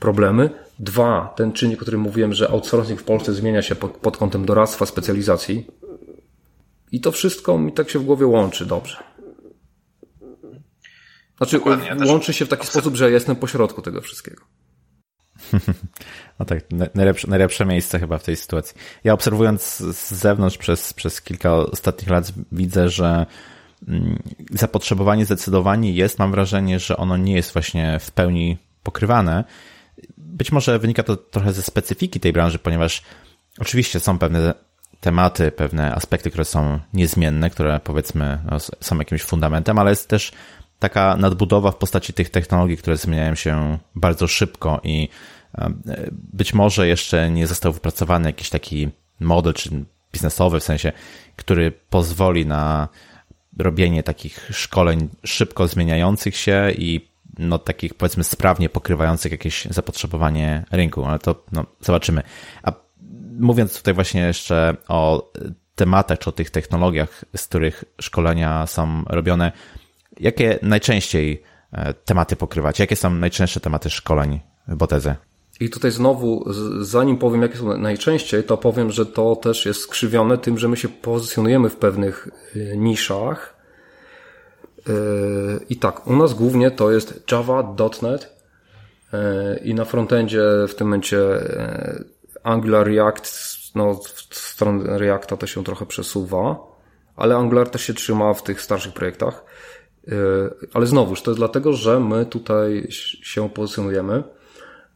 [0.00, 0.50] problemy.
[0.78, 4.44] Dwa, ten czynnik, o którym mówiłem, że outsourcing w Polsce zmienia się pod, pod kątem
[4.44, 5.66] doradztwa, specjalizacji.
[6.92, 8.96] I to wszystko mi tak się w głowie łączy dobrze.
[11.40, 14.44] Znaczy, Dokładnie, łączy się w taki sposób, że jestem pośrodku tego wszystkiego.
[16.38, 16.64] No tak,
[16.94, 18.76] najlepsze, najlepsze miejsce chyba w tej sytuacji.
[19.04, 23.26] Ja obserwując z zewnątrz przez, przez kilka ostatnich lat widzę, że
[23.88, 26.18] mm, zapotrzebowanie zdecydowanie jest.
[26.18, 29.44] Mam wrażenie, że ono nie jest właśnie w pełni pokrywane.
[30.18, 33.02] Być może wynika to trochę ze specyfiki tej branży, ponieważ
[33.58, 34.54] oczywiście są pewne
[35.00, 40.32] tematy, pewne aspekty, które są niezmienne, które powiedzmy no, są jakimś fundamentem, ale jest też
[40.80, 45.08] taka nadbudowa w postaci tych technologii, które zmieniają się bardzo szybko i
[45.58, 45.70] e,
[46.12, 48.88] być może jeszcze nie został wypracowany jakiś taki
[49.20, 49.70] model czy
[50.12, 50.92] biznesowy w sensie,
[51.36, 52.88] który pozwoli na
[53.58, 61.04] robienie takich szkoleń szybko zmieniających się i no takich powiedzmy sprawnie pokrywających jakieś zapotrzebowanie rynku,
[61.04, 62.22] ale to no, zobaczymy.
[62.62, 62.72] A
[63.38, 65.32] mówiąc tutaj właśnie jeszcze o
[65.74, 69.52] tematach, czy o tych technologiach, z których szkolenia są robione,
[70.20, 71.42] jakie najczęściej
[71.72, 72.78] e, tematy pokrywać?
[72.78, 75.14] Jakie są najczęstsze tematy szkoleń Botezy?
[75.60, 76.44] I tutaj znowu,
[76.80, 80.76] zanim powiem, jakie są najczęściej, to powiem, że to też jest skrzywione tym, że my
[80.76, 83.56] się pozycjonujemy w pewnych e, niszach.
[84.88, 84.92] E,
[85.68, 88.40] I tak, u nas głównie to jest Java, .NET
[89.64, 91.18] i na frontendzie w tym momencie
[92.42, 96.56] Angular, React, no w stronę Reacta to się trochę przesuwa,
[97.16, 99.44] ale Angular też się trzyma w tych starszych projektach.
[100.08, 100.12] E,
[100.74, 102.86] ale znowuż, to jest dlatego, że my tutaj
[103.22, 104.22] się pozycjonujemy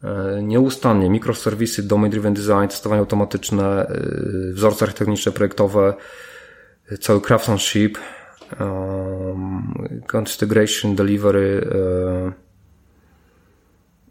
[0.03, 1.11] e, nieustannie.
[1.11, 5.95] Mikroserwisy, domain-driven design, testowanie automatyczne, e, wzorce architektoniczne, projektowe,
[7.01, 7.99] cały craftsmanship,
[10.15, 11.69] integration, delivery,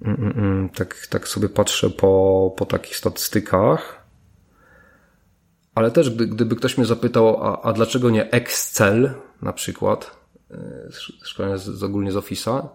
[0.02, 4.04] mm, mm, mm, tak, tak sobie patrzę po, po takich statystykach.
[5.76, 10.23] Ale też gdy, gdyby ktoś mnie zapytał, a, a dlaczego nie Excel na przykład,
[11.24, 12.68] szkolenia z, z ogólnie z Office'a,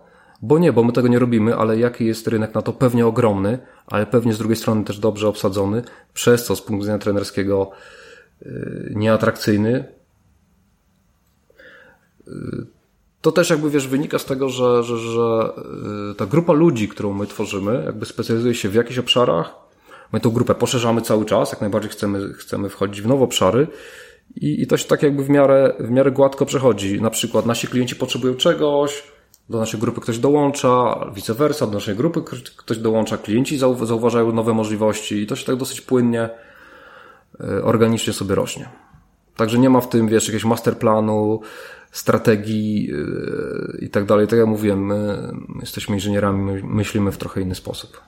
[0.42, 2.72] bo nie, bo my tego nie robimy, ale jaki jest rynek na to?
[2.72, 5.82] Pewnie ogromny, ale pewnie z drugiej strony też dobrze obsadzony,
[6.14, 7.70] przez co z punktu widzenia trenerskiego
[8.42, 8.48] e,
[8.90, 9.84] nieatrakcyjny.
[12.28, 12.32] E,
[13.20, 15.52] to też jakby wiesz, wynika z tego, że, że, że
[16.16, 19.68] ta grupa ludzi, którą my tworzymy, jakby specjalizuje się w jakichś obszarach,
[20.12, 23.66] My tą grupę poszerzamy cały czas, jak najbardziej chcemy, chcemy wchodzić w nowe obszary
[24.40, 27.02] i, i to się tak jakby w miarę, w miarę gładko przechodzi.
[27.02, 29.02] Na przykład nasi klienci potrzebują czegoś,
[29.48, 32.22] do naszej grupy ktoś dołącza, vice versa, do naszej grupy
[32.56, 36.28] ktoś dołącza, klienci zauważają nowe możliwości i to się tak dosyć płynnie,
[37.40, 38.68] e, organicznie sobie rośnie.
[39.36, 41.40] Także nie ma w tym, wiesz, jakiegoś masterplanu,
[41.92, 44.26] strategii e, i tak dalej.
[44.26, 48.00] Tak jak mówiłem, my jesteśmy inżynierami, my myślimy w trochę inny sposób.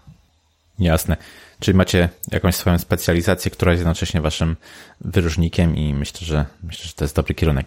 [0.78, 1.16] Jasne.
[1.60, 4.56] Czyli macie jakąś swoją specjalizację, która jest jednocześnie waszym
[5.00, 7.66] wyróżnikiem i myślę, że myślę, że to jest dobry kierunek.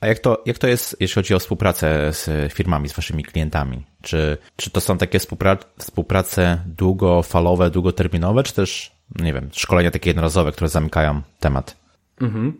[0.00, 3.84] A jak to, jak to jest, jeśli chodzi o współpracę z firmami, z waszymi klientami?
[4.02, 10.10] Czy, czy to są takie współprace, współprace długofalowe, długoterminowe, czy też, nie wiem, szkolenia takie
[10.10, 11.76] jednorazowe, które zamykają temat?
[12.20, 12.52] Mhm.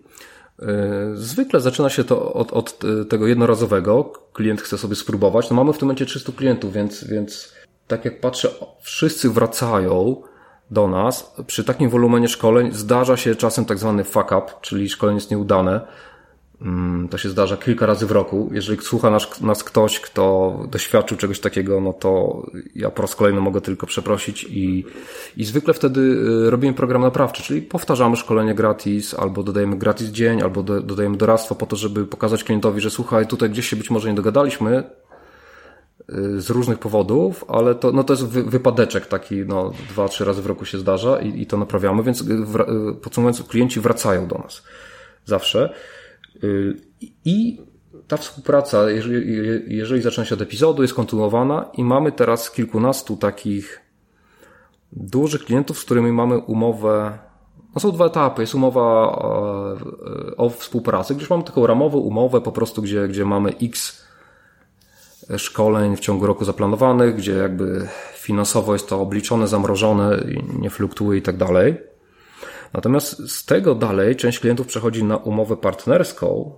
[0.62, 0.66] E,
[1.14, 2.78] zwykle zaczyna się to od, od
[3.08, 4.12] tego jednorazowego.
[4.32, 5.50] Klient chce sobie spróbować.
[5.50, 7.54] No mamy w tym momencie 300 klientów, więc, więc
[7.86, 10.22] tak jak patrzę, wszyscy wracają
[10.70, 11.34] do nas.
[11.46, 15.80] Przy takim wolumenie szkoleń zdarza się czasem tak zwany fuck up, czyli szkolenie jest nieudane.
[16.62, 18.50] Mm, to się zdarza kilka razy w roku.
[18.52, 22.42] Jeżeli słucha nas, nas ktoś, kto doświadczył czegoś takiego, no to
[22.74, 24.84] ja po raz kolejny mogę tylko przeprosić i,
[25.36, 30.42] i zwykle wtedy y, robimy program naprawczy, czyli powtarzamy szkolenie gratis, albo dodajemy gratis dzień,
[30.42, 33.90] albo do, dodajemy doradztwo po to, żeby pokazać klientowi, że słuchaj, tutaj gdzieś się być
[33.90, 34.84] może nie dogadaliśmy,
[36.38, 40.42] z różnych powodów, ale to, no to jest wy, wypadeczek taki, no dwa, trzy razy
[40.42, 42.24] w roku się zdarza i, i to naprawiamy, więc y,
[43.02, 44.62] podsumowując, klienci wracają do nas
[45.24, 45.74] zawsze.
[46.44, 46.76] Y,
[47.24, 47.60] I
[48.08, 49.36] ta współpraca, jeżeli,
[49.76, 53.80] jeżeli zaczyna się od epizodu, jest kontynuowana i mamy teraz kilkunastu takich
[54.92, 57.18] dużych klientów, z którymi mamy umowę.
[57.74, 58.42] No są dwa etapy.
[58.42, 63.24] Jest umowa o, e, o współpracy, gdzieś mamy taką ramową umowę po prostu, gdzie, gdzie
[63.24, 64.03] mamy x
[65.36, 70.24] szkoleń w ciągu roku zaplanowanych, gdzie jakby finansowo jest to obliczone, zamrożone,
[70.58, 71.76] nie fluktuuje i tak dalej.
[72.72, 76.52] Natomiast z tego dalej część klientów przechodzi na umowę partnerską,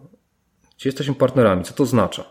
[0.79, 1.64] gdzie jesteśmy partnerami.
[1.64, 2.25] Co to oznacza?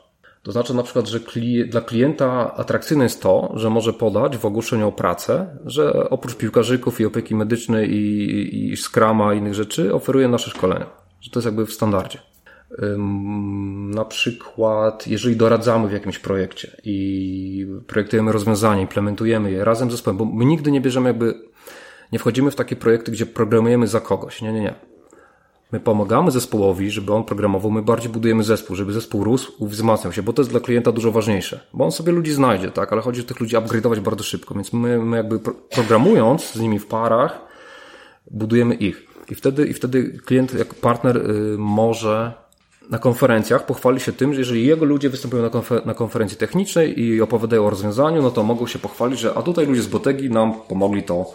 [0.43, 1.19] To znaczy na przykład, że
[1.67, 6.99] dla klienta atrakcyjne jest to, że może podać w ogłoszeniu o pracę, że oprócz piłkarzyków
[7.01, 10.85] i opieki medycznej i, i Scrama i innych rzeczy oferuje nasze szkolenia.
[11.21, 12.19] Że to jest jakby w standardzie.
[13.87, 20.17] Na przykład, jeżeli doradzamy w jakimś projekcie i projektujemy rozwiązanie, implementujemy je razem z zespołem,
[20.17, 21.33] bo my nigdy nie bierzemy jakby
[22.11, 24.41] nie wchodzimy w takie projekty, gdzie programujemy za kogoś.
[24.41, 24.73] Nie, nie, nie.
[25.71, 30.23] My pomagamy zespołowi, żeby on programował, my bardziej budujemy zespół, żeby zespół rósł, wzmacniał się,
[30.23, 31.59] bo to jest dla klienta dużo ważniejsze.
[31.73, 34.73] Bo on sobie ludzi znajdzie, tak, ale chodzi o tych ludzi upgrade'ować bardzo szybko, więc
[34.73, 35.39] my, my jakby
[35.75, 37.41] programując z nimi w parach,
[38.31, 39.07] budujemy ich.
[39.29, 42.33] I wtedy, i wtedy klient, jak partner, y, może
[42.89, 46.99] na konferencjach pochwali się tym, że jeżeli jego ludzie występują na, konfer na konferencji technicznej
[46.99, 50.29] i opowiadają o rozwiązaniu, no to mogą się pochwalić, że a tutaj ludzie z Botegi
[50.29, 51.33] nam pomogli to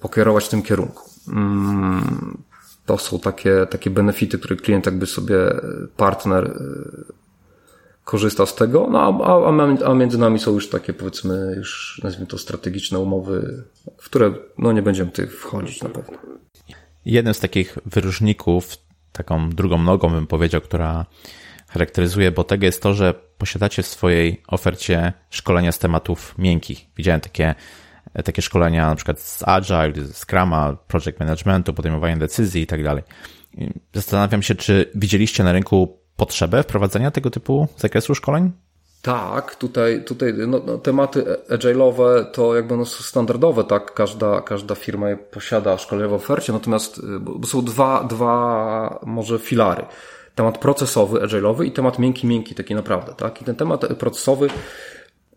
[0.00, 1.10] pokierować w tym kierunku.
[1.28, 2.38] Mm,
[2.86, 5.36] to są takie, takie benefity, które klient jakby sobie
[5.96, 7.12] partner y,
[8.04, 12.38] korzysta z tego, no a, a między nami są już takie powiedzmy już nazwijmy to
[12.38, 13.64] strategiczne umowy,
[13.98, 16.18] w które no nie będziemy tutaj wchodzić na pewno.
[17.04, 18.76] Jeden z takich wyróżników,
[19.14, 21.06] taką drugą nogą bym powiedział, która
[21.68, 26.86] charakteryzuje Botega jest to, że posiadacie w swojej ofercie szkolenia z tematów miękkich.
[26.96, 27.54] Widziałem takie
[28.24, 33.02] takie szkolenia na przykład z Agile, z Scruma, Project Managementu, podejmowania decyzji i tak dalej.
[33.94, 38.52] Zastanawiam się, czy widzieliście na rynku potrzebę wprowadzenia tego typu zakresu szkoleń?
[39.04, 43.94] Tak, tutaj, tutaj no, no, tematy agile'owe to jakby no, są standardowe, tak?
[43.94, 49.84] Każda, każda firma je posiada szkolenie w ofercie, natomiast bo są dwa, dwa może filary.
[50.34, 53.42] Temat procesowy, agile'owy i temat miękki, miękki, taki naprawdę, tak?
[53.42, 54.48] I ten temat procesowy,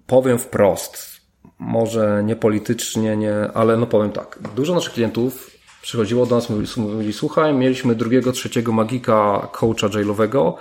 [0.06, 1.22] powiem wprost,
[1.60, 4.40] może nie politycznie, nie, ale no powiem tak.
[4.56, 5.52] Dużo naszych klientów
[5.82, 10.58] przychodziło do nas, mówili, mówili słuchaj, mieliśmy drugiego, trzeciego magika, coacha jailowego,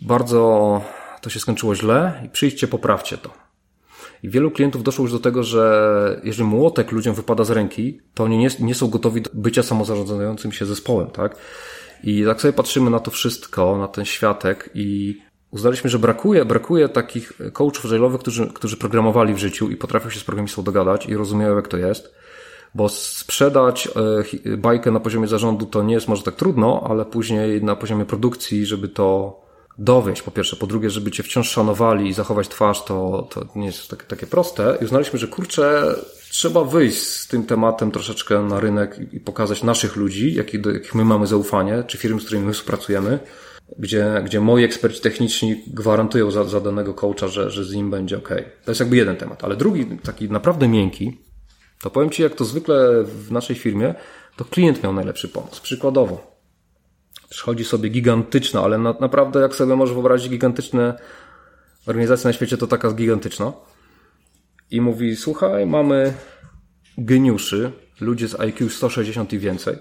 [0.00, 0.80] bardzo
[1.26, 3.30] to się skończyło źle i przyjdźcie, poprawcie to.
[4.22, 8.24] I wielu klientów doszło już do tego, że jeżeli młotek ludziom wypada z ręki, to
[8.24, 11.36] oni nie, nie są gotowi do bycia samozarządzającym się zespołem, tak?
[12.04, 15.18] I tak sobie patrzymy na to wszystko, na ten światek i
[15.50, 20.20] uznaliśmy, że brakuje, brakuje takich coachów agile'owych, którzy, którzy programowali w życiu i potrafią się
[20.20, 22.14] z programistą dogadać i rozumieją, jak to jest.
[22.74, 23.88] Bo sprzedać
[24.46, 28.04] e, bajkę na poziomie zarządu to nie jest może tak trudno, ale później na poziomie
[28.04, 29.45] produkcji, żeby to
[29.78, 30.56] dowieść, po pierwsze.
[30.56, 34.26] Po drugie, żeby cię wciąż szanowali i zachować twarz, to, to nie jest takie, takie
[34.26, 34.78] proste.
[34.80, 35.94] I uznaliśmy, że kurczę,
[36.30, 40.94] trzeba wyjść z tym tematem troszeczkę na rynek i pokazać naszych ludzi, jakich, do jakich
[40.94, 43.18] my mamy zaufanie, czy firm, z którymi my współpracujemy,
[43.78, 48.18] gdzie, gdzie moi eksperci techniczni gwarantują za, za danego coacha, że, że z nim będzie
[48.18, 48.28] ok.
[48.64, 49.44] To jest jakby jeden temat.
[49.44, 51.20] Ale drugi, taki naprawdę miękki,
[51.82, 53.94] to powiem Ci, jak to zwykle w naszej firmie,
[54.36, 55.62] to klient miał najlepszy pomysł.
[55.62, 56.35] Przykładowo,
[57.30, 60.98] przychodzi sobie gigantyczna, ale na, naprawdę jak sobie możesz wyobrazić gigantyczne
[61.86, 63.52] organizacje na świecie, to taka gigantyczna.
[64.70, 66.14] I mówi, słuchaj, mamy
[66.98, 69.76] geniuszy, ludzie z IQ 160 i więcej.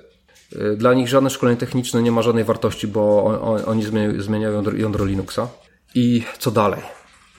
[0.55, 3.25] Y, dla nich żadne szkolenie techniczne nie ma żadnej wartości, bo
[3.65, 3.83] oni
[4.17, 5.47] zmieniają jądro Linuxa.
[5.95, 6.81] I co dalej?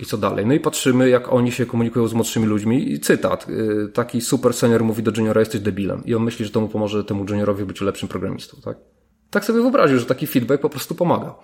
[0.00, 0.46] I co dalej?
[0.46, 2.92] No i patrzymy, jak oni się komunikują z młodszymi ludźmi.
[2.92, 3.46] I cytat.
[3.48, 6.04] Y, taki super senior mówi do juniora, jesteś debilem.
[6.04, 8.76] I on myśli, że to mu pomoże temu juniorowi być lepszym programistą, tak?
[9.30, 11.34] Tak sobie wyobraził, że taki feedback po prostu pomaga.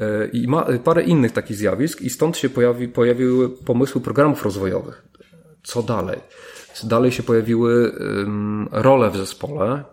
[0.00, 5.04] Y, I ma parę innych takich zjawisk i stąd się pojawi, pojawiły pomysły programów rozwojowych.
[5.62, 6.20] Co dalej?
[6.84, 7.92] Dalej się pojawiły
[8.72, 9.84] role w zespole,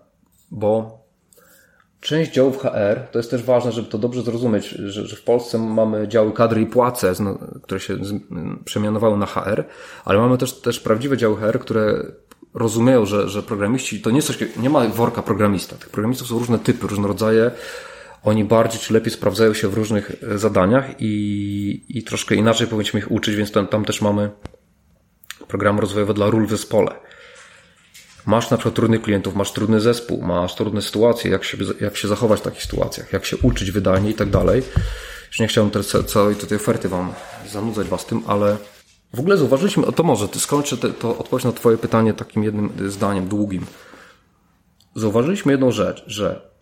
[0.52, 1.04] bo
[2.04, 5.58] Część działów HR, to jest też ważne, żeby to dobrze zrozumieć, że, że w Polsce
[5.58, 7.14] mamy działy kadry i płace,
[7.62, 7.98] które się
[8.66, 9.64] przemianowały na HR,
[10.06, 12.06] ale mamy też, też prawdziwe działy HR, które
[12.54, 15.76] rozumieją, że, że programiści to nie jest coś, nie ma worka programista.
[15.76, 17.52] Tych programistów są różne typy, różne rodzaje.
[18.24, 23.00] Oni bardziej czy lepiej sprawdzają się w różnych e, zadaniach i, i troszkę inaczej powinniśmy
[23.00, 24.30] ich uczyć, więc tam, tam też mamy
[25.48, 26.96] program rozwojowy dla ról w zespole
[28.26, 32.08] masz na przykład trudnych klientów, masz trudny zespół, masz trudne sytuacje, jak się, jak się
[32.08, 34.64] zachować w takich sytuacjach, jak się uczyć wydajnie i tak dalej.
[35.28, 37.14] Już nie chciałbym teraz całej tutaj oferty Wam
[37.50, 38.58] zanudzać Was tym, ale
[39.14, 43.28] w ogóle zauważyliśmy, to może skończę te, to odpowiedź na Twoje pytanie takim jednym zdaniem,
[43.28, 43.66] długim.
[44.96, 46.54] Zauważyliśmy jedną rzecz, że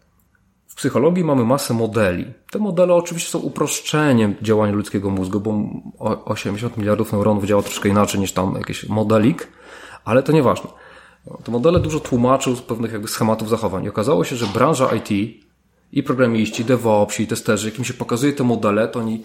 [0.68, 2.26] w psychologii mamy masę modeli.
[2.52, 5.70] Te modele oczywiście są uproszczeniem działania ludzkiego mózgu, bo
[6.26, 9.48] 80 miliardów neuronów działa troszkę inaczej niż tam jakiś modelik,
[10.06, 10.70] ale to nieważne.
[11.44, 13.84] Te modele dużo tłumaczył z pewnych jakby schematów zachowań.
[13.84, 15.12] I okazało się, że branża IT
[15.92, 19.24] i programiści, DevOpsi, testerzy, jakim się pokazuje te modele, to oni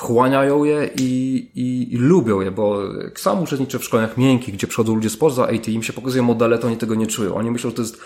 [0.00, 2.82] wchłaniają je i, i, i lubią je, bo
[3.14, 6.66] sam uczestniczę w szkoleniach miękkich, gdzie przychodzą ludzie spoza i im się pokazuje modele, to
[6.66, 7.34] oni tego nie czują.
[7.34, 8.00] Oni myślą, że to jest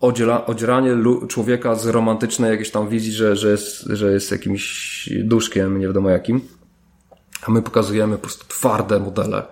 [0.00, 0.90] odziela, odzieranie
[1.28, 6.10] człowieka z romantycznej jakiejś tam wizji, że, że, jest, że jest jakimś duszkiem, nie wiadomo
[6.10, 6.40] jakim.
[7.42, 9.42] A my pokazujemy po prostu twarde modele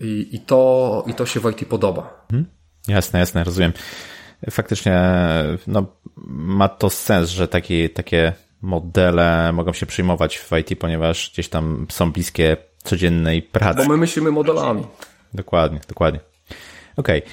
[0.00, 2.24] i, i, to, i to się w IT podoba.
[2.32, 2.46] Mhm.
[2.88, 3.72] Jasne, jasne, rozumiem.
[4.50, 5.00] Faktycznie
[5.66, 5.86] no,
[6.26, 8.32] ma to sens, że takie, takie
[8.62, 13.82] modele mogą się przyjmować w IT, ponieważ gdzieś tam są bliskie codziennej pracy.
[13.82, 14.86] Bo my myślimy modelami.
[15.34, 16.20] Dokładnie, dokładnie.
[16.96, 17.22] Okej.
[17.22, 17.32] Okay.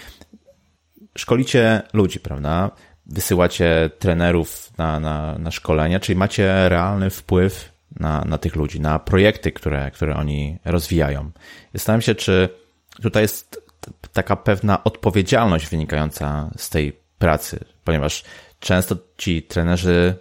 [1.18, 2.72] Szkolicie ludzi, prawda?
[3.06, 9.00] Wysyłacie trenerów na, na, na szkolenia, czyli macie realny wpływ na, na tych ludzi, na
[9.00, 11.32] projekty, które, które oni rozwijają.
[11.74, 12.50] Zastanawiam się, czy
[13.02, 13.62] tutaj jest
[14.14, 18.24] taka pewna odpowiedzialność wynikająca z tej pracy, ponieważ
[18.60, 20.16] często ci trenerzy,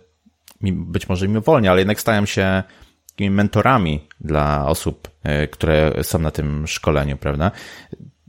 [0.62, 2.62] być może mimowolnie, ale jednak stają się
[3.08, 7.50] takimi mentorami dla osób, e, które są na tym szkoleniu, prawda?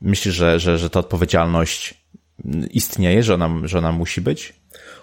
[0.02, 2.08] Myślisz, że, że, że ta odpowiedzialność
[2.72, 4.54] istnieje, że ona, że ona musi być?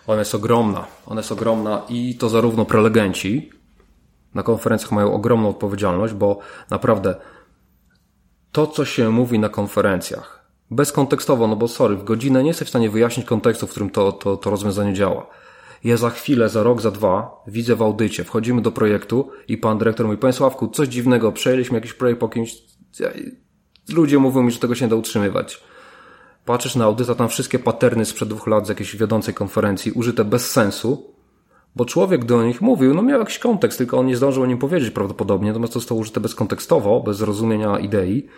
[0.06, 0.86] Ona jest ogromna.
[1.06, 3.50] Ona jest ogromna i to zarówno prelegenci,
[4.34, 6.38] na konferencjach mają ogromną odpowiedzialność, bo
[6.70, 7.14] naprawdę
[8.52, 12.70] to, co się mówi na konferencjach, bezkontekstowo, no bo sorry, w godzinę nie jesteś w
[12.70, 15.26] stanie wyjaśnić kontekstu, w którym to, to, to rozwiązanie działa.
[15.84, 19.78] Ja za chwilę, za rok, za dwa widzę w audycie, wchodzimy do projektu i pan
[19.78, 22.54] dyrektor mówi, panie Sławku, coś dziwnego, przejęliśmy jakiś projekt po kimś,
[23.92, 25.60] ludzie mówią mi, że tego się nie da utrzymywać.
[26.44, 30.24] Patrzysz na audyt, a tam wszystkie paterny sprzed dwóch lat z jakiejś wiodącej konferencji, użyte
[30.24, 31.14] bez sensu,
[31.76, 34.58] bo człowiek do nich mówił, no miał jakiś kontekst, tylko on nie zdążył o nim
[34.58, 38.28] powiedzieć prawdopodobnie, natomiast to zostało użyte bezkontekstowo, bez zrozumienia idei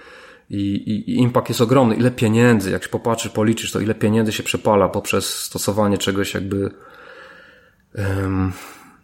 [0.51, 1.94] i, i, i impact jest ogromny.
[1.94, 6.70] Ile pieniędzy, jak się popatrzysz, policzysz, to ile pieniędzy się przepala poprzez stosowanie czegoś jakby
[7.95, 8.53] um,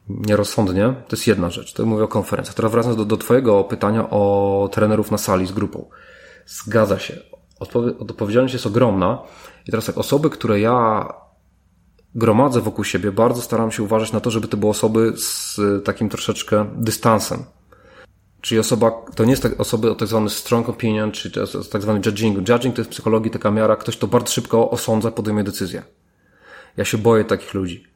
[0.09, 0.95] nierozsądnie.
[1.09, 1.73] To jest jedna rzecz.
[1.73, 2.55] To mówię o konferencjach.
[2.55, 5.89] Teraz wracając do, do Twojego pytania o trenerów na sali z grupą.
[6.47, 7.17] Zgadza się.
[7.61, 9.23] Odpowie odpowiedzialność jest ogromna.
[9.67, 11.09] I teraz tak, osoby, które ja
[12.15, 16.09] gromadzę wokół siebie, bardzo staram się uważać na to, żeby to były osoby z takim
[16.09, 17.45] troszeczkę dystansem.
[18.41, 21.31] Czyli osoba, to nie jest tak, osoby o tak zwany strong opinion, czy
[21.73, 22.49] tak zwany judging.
[22.49, 25.83] Judging to jest w psychologii taka miara, ktoś to bardzo szybko osądza, podejmie decyzję.
[26.77, 27.92] Ja się boję takich ludzi.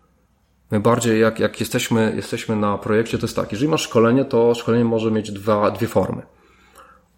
[0.70, 4.54] My bardziej jak, jak jesteśmy, jesteśmy na projekcie, to jest tak, jeżeli masz szkolenie, to
[4.54, 6.22] szkolenie może mieć dwa, dwie formy.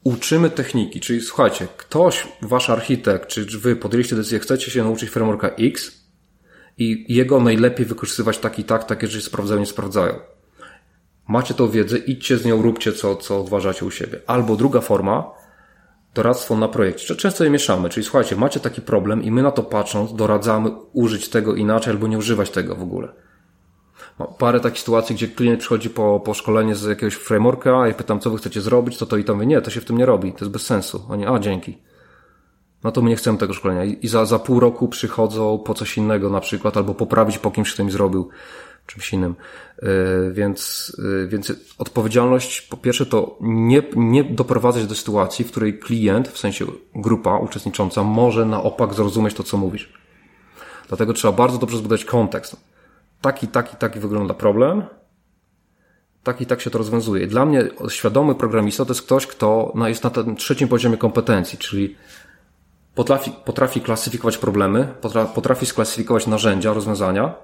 [0.05, 5.49] Uczymy techniki, czyli słuchajcie, ktoś, wasz architekt, czy wy podjęliście decyzję, chcecie się nauczyć frameworka
[5.49, 6.05] X
[6.79, 10.15] i jego najlepiej wykorzystywać tak i tak, takie rzeczy sprawdzają, nie sprawdzają.
[11.29, 14.20] Macie tą wiedzę, idźcie z nią, róbcie co, co odważacie u siebie.
[14.27, 15.31] Albo druga forma,
[16.15, 17.16] doradztwo na projekcie.
[17.16, 21.29] Często je mieszamy, czyli słuchajcie, macie taki problem i my na to patrząc doradzamy użyć
[21.29, 23.27] tego inaczej albo nie używać tego w ogóle
[24.39, 28.20] parę takich sytuacji, gdzie klient przychodzi po, po szkolenie z jakiegoś frameworka, a ja pytam,
[28.20, 30.07] co wy chcecie zrobić, to to i tam mówię, nie, to się w tym nie
[30.07, 31.03] robi, to jest bez sensu.
[31.09, 31.78] Oni, a dzięki.
[32.85, 33.85] No to my nie chcemy tego szkolenia.
[33.85, 37.74] I za, za pół roku przychodzą po coś innego na przykład, albo poprawić po kimś,
[37.74, 38.28] kto im zrobił
[38.86, 39.35] czymś innym.
[39.82, 45.78] Yy, więc, yy, więc odpowiedzialność, po pierwsze, to nie, nie doprowadzać do sytuacji, w której
[45.78, 49.93] klient, w sensie grupa uczestnicząca, może na opak zrozumieć to, co mówisz.
[50.89, 52.68] Dlatego trzeba bardzo dobrze zbudować kontekst
[53.20, 54.82] taki, taki, taki wygląda problem,
[56.23, 57.27] tak i tak się to rozwiązuje.
[57.27, 61.97] Dla mnie świadomy programista to jest ktoś, kto jest na tym trzecim poziomie kompetencji, czyli
[62.95, 64.95] potrafi, potrafi klasyfikować problemy,
[65.35, 67.35] potrafi sklasyfikować narzędzia, rozwiązania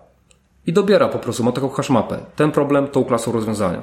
[0.67, 2.19] i dobiera po prostu, ma taką hashmapę.
[2.37, 3.83] Ten problem, tą klasą rozwiązania.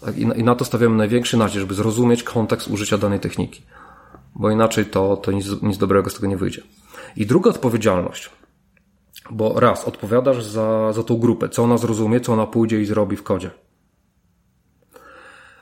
[0.00, 3.62] Tak, I na to stawiamy największy nacisk, żeby zrozumieć kontekst użycia danej techniki.
[4.34, 6.62] Bo inaczej to, to nic, nic dobrego z tego nie wyjdzie.
[7.16, 8.30] I druga odpowiedzialność–
[9.30, 13.16] bo raz, odpowiadasz za, za tą grupę, co ona zrozumie, co ona pójdzie i zrobi
[13.16, 13.50] w kodzie.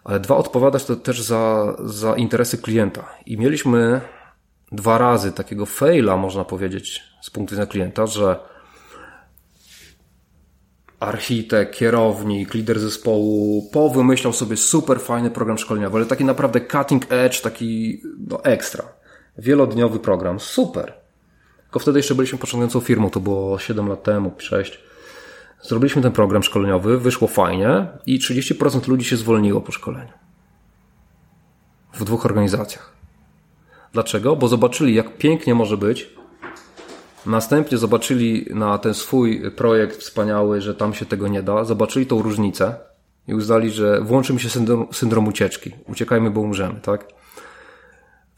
[0.04, 3.08] Ale dwa, odpowiadasz to też za, za interesy klienta.
[3.26, 4.00] I mieliśmy
[4.72, 8.52] dwa razy takiego faila, można powiedzieć, z punktu widzenia klienta, że
[11.00, 17.40] architekt, kierownik, lider zespołu powymyślał sobie super fajny program szkoleniowy, ale taki naprawdę cutting edge,
[17.40, 18.84] taki no ekstra.
[19.38, 21.01] Wielodniowy program, super.
[21.72, 24.80] Tylko wtedy jeszcze byliśmy początkującą firmą, to było 7 lat temu, 6.
[25.62, 30.12] Zrobiliśmy ten program szkoleniowy, wyszło fajnie i 30% ludzi się zwolniło po szkoleniu.
[31.92, 32.92] W dwóch organizacjach.
[33.92, 34.36] Dlaczego?
[34.36, 36.10] Bo zobaczyli, jak pięknie może być.
[37.26, 41.64] Następnie zobaczyli na ten swój projekt wspaniały, że tam się tego nie da.
[41.64, 42.74] Zobaczyli tą różnicę
[43.28, 45.70] i uznali, że włączy mi się syndrom, syndrom ucieczki.
[45.88, 47.21] Uciekajmy, bo umrzemy, tak?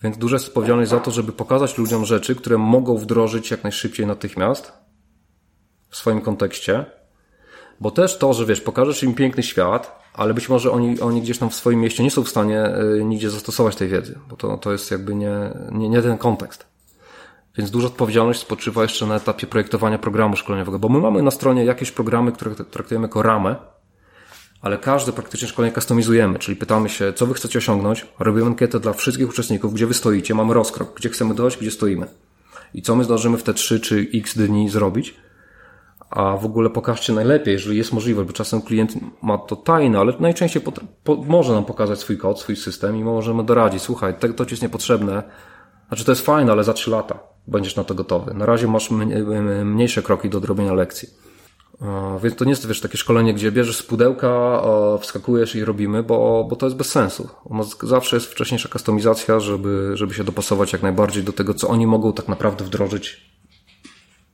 [0.04, 4.06] Więc duża jest odpowiedzialność za to, żeby pokazać ludziom rzeczy, które mogą wdrożyć jak najszybciej
[4.06, 4.72] natychmiast
[5.90, 6.84] w swoim kontekście.
[7.80, 11.38] Bo też to, że wiesz, pokażesz im piękny świat, ale być może oni, oni gdzieś
[11.38, 14.58] tam w swoim mieście nie są w stanie y, nigdzie zastosować tej wiedzy, bo to,
[14.58, 15.34] to jest jakby nie,
[15.72, 16.66] nie, nie ten kontekst.
[17.56, 21.64] Więc duża odpowiedzialność spoczywa jeszcze na etapie projektowania programu szkoleniowego, bo my mamy na stronie
[21.64, 23.56] jakieś programy, które traktujemy jako ramę,
[24.64, 28.92] ale każde praktycznie szkolenie customizujemy, czyli pytamy się, co wy chcecie osiągnąć, robimy ankietę dla
[28.92, 32.06] wszystkich uczestników, gdzie wy stoicie, mamy rozkrok, gdzie chcemy dojść, gdzie stoimy
[32.74, 35.14] i co my zdążymy w te 3 czy x dni zrobić,
[36.10, 38.92] a w ogóle pokażcie najlepiej, jeżeli jest możliwe, bo czasem klient
[39.22, 40.62] ma to tajne, ale najczęściej
[41.26, 44.62] może nam pokazać swój kod, swój system i możemy doradzić, słuchaj, to, to ci jest
[44.62, 45.22] niepotrzebne,
[45.88, 48.34] znaczy to jest fajne, ale za 3 lata będziesz na to gotowy.
[48.34, 48.90] Na razie masz
[49.64, 51.08] mniejsze kroki do odrobienia lekcji.
[52.22, 54.62] Więc to nie jest wiesz, takie szkolenie, gdzie bierzesz z pudełka,
[55.00, 57.28] wskakujesz i robimy, bo, bo to jest bez sensu.
[57.82, 62.12] Zawsze jest wcześniejsza kustomizacja, żeby, żeby się dopasować jak najbardziej do tego, co oni mogą
[62.12, 63.34] tak naprawdę wdrożyć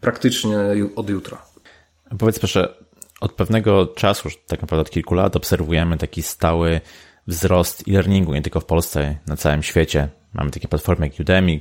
[0.00, 0.58] praktycznie
[0.96, 1.42] od jutra.
[2.18, 2.74] Powiedz proszę,
[3.20, 6.80] od pewnego czasu, tak naprawdę od kilku lat, obserwujemy taki stały
[7.26, 10.08] wzrost e-learningu, nie tylko w Polsce, na całym świecie.
[10.34, 11.60] Mamy takie platformy jak Udemy,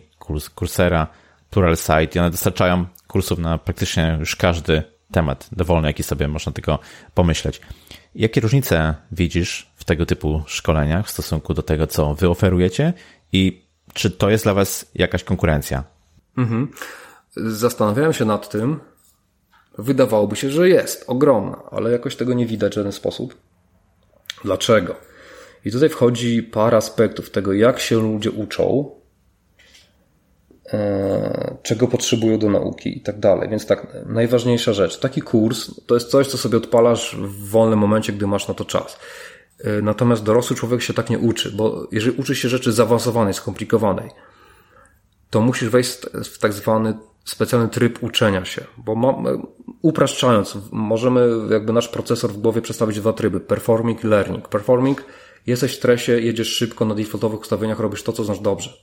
[0.56, 1.08] Coursera,
[1.50, 6.80] Pluralsight i one dostarczają kursów na praktycznie już każdy temat dowolny, jaki sobie można tylko
[7.14, 7.62] pomyśleć.
[8.16, 12.94] Jakie różnice widzisz w tego typu szkoleniach w stosunku do tego, co wy oferujecie
[13.34, 15.84] i czy to jest dla was jakaś konkurencja?
[16.38, 16.72] Mhm.
[17.36, 18.80] Zastanawiałem się nad tym.
[19.78, 23.38] Wydawałoby się, że jest ogromna, ale jakoś tego nie widać w żaden sposób.
[24.44, 24.96] Dlaczego?
[25.66, 28.92] I tutaj wchodzi parę aspektów tego, jak się ludzie uczą,
[31.64, 33.50] czego potrzebują do nauki i tak dalej.
[33.50, 35.00] Więc tak, najważniejsza rzecz.
[35.00, 38.66] Taki kurs to jest coś, co sobie odpalasz w wolnym momencie, gdy masz na to
[38.66, 39.00] czas.
[39.64, 44.10] E, natomiast dorosły człowiek się tak nie uczy, bo jeżeli uczy się rzeczy zaawansowanej, skomplikowanej,
[45.30, 49.14] to musisz wejść w tak zwany specjalny tryb uczenia się, bo ma,
[49.82, 54.48] upraszczając, możemy jakby nasz procesor w głowie przedstawić dwa tryby, performing i learning.
[54.48, 55.06] Performing,
[55.48, 58.74] jesteś w stresie, jedziesz szybko na defaultowych ustawieniach, robisz to, co znasz dobrze.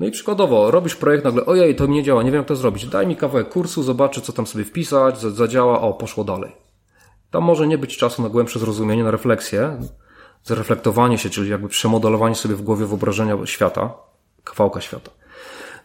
[0.00, 2.86] No i przykładowo, robisz projekt, nagle, ojej, to nie działa, nie wiem jak to zrobić,
[2.86, 6.52] daj mi kawałek kursu, zobaczę, co tam sobie wpisać, zadziała, o, poszło dalej.
[7.30, 9.78] Tam może nie być czasu na głębsze zrozumienie, na refleksję,
[10.44, 13.94] zreflektowanie się, czyli jakby przemodelowanie sobie w głowie wyobrażenia świata,
[14.44, 15.10] kawałka świata.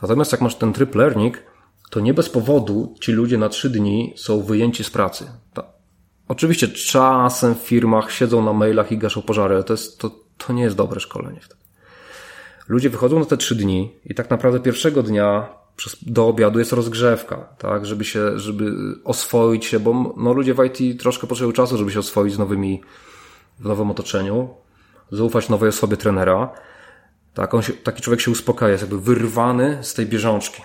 [0.02, 1.44] Natomiast jak masz ten tryb learning,
[1.90, 5.28] to nie bez powodu ci ludzie na trzy dni są wyjęci z pracy.
[6.28, 10.54] Oczywiście czasem w firmach siedzą na mailach i gaszą pożary, ale to, jest, to, to
[10.54, 11.65] nie jest dobre szkolenie wtedy.
[12.68, 15.50] Ludzie wychodzą na te trzy dni i tak naprawdę pierwszego dnia
[16.02, 18.72] do obiadu jest rozgrzewka, tak, żeby się, żeby
[19.04, 22.82] oswoić się, bo no, ludzie w IT troszkę potrzebują czasu, żeby się oswoić z nowymi,
[23.60, 24.50] w nowym otoczeniu,
[25.12, 26.50] zaufać nowej osobie trenera.
[27.34, 30.62] Tak, on się, taki człowiek się uspokaja, jest jakby wyrwany z tej bieżączki.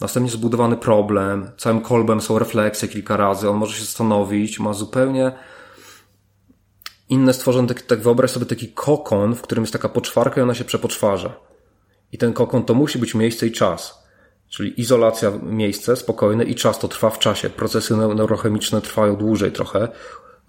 [0.00, 5.32] Następnie zbudowany problem, całym kolbem są refleksje kilka razy, on może się zastanowić, ma zupełnie
[7.08, 10.54] inne stworzone, tak, tak wyobraź sobie taki kokon, w którym jest taka poczwarka i ona
[10.54, 11.36] się przepoczwarza.
[12.12, 14.08] I ten kokon to musi być miejsce i czas.
[14.48, 17.50] Czyli izolacja, miejsce spokojne i czas, to trwa w czasie.
[17.50, 19.88] Procesy neurochemiczne trwają dłużej trochę.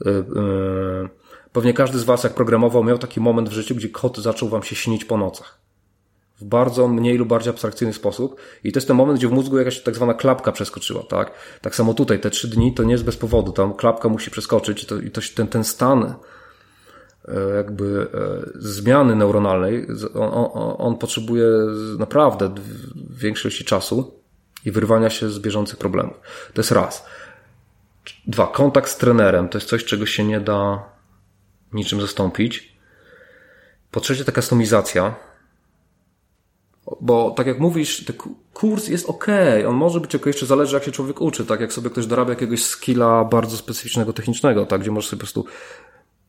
[0.06, 1.10] Yy, yy.
[1.54, 4.64] Pewnie każdy z Was, jak programował, miał taki moment w życiu, gdzie kot zaczął Wam
[4.64, 5.60] się śnić po nocach.
[6.40, 8.36] W bardzo mniej lub bardziej abstrakcyjny sposób.
[8.64, 11.32] I to jest ten moment, gdzie w mózgu jakaś tak zwana klapka przeskoczyła, tak?
[11.62, 13.52] Tak samo tutaj, te trzy dni to nie jest bez powodu.
[13.52, 16.16] Tam klapka musi przeskoczyć i to, i to ten, ten stan
[17.56, 21.48] jakby e, zmiany neuronalnej, on, on, on potrzebuje
[22.00, 22.56] naprawdę
[23.10, 24.20] większości czasu
[24.66, 26.18] i wyrwania się z bieżących problemów.
[26.54, 27.06] To jest raz.
[28.28, 30.84] Dwa, kontakt z trenerem to jest coś, czego się nie da
[31.74, 32.76] niczym zastąpić.
[33.92, 35.16] Po trzecie, ta kustomizacja.
[37.02, 38.16] Bo tak jak mówisz, ten
[38.54, 39.28] kurs jest ok,
[39.68, 42.30] on może być ok, jeszcze zależy jak się człowiek uczy, tak jak sobie ktoś dorabia
[42.30, 45.46] jakiegoś skilla bardzo specyficznego, technicznego, tak, gdzie możesz sobie po prostu,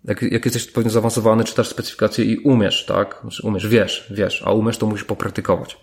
[0.04, 4.52] jak, jak jesteś odpowiednio zaawansowany, czytasz specyfikację i umiesz, tak, znaczy umiesz, wiesz, wiesz, a
[4.52, 5.78] umiesz to musisz popraktykować.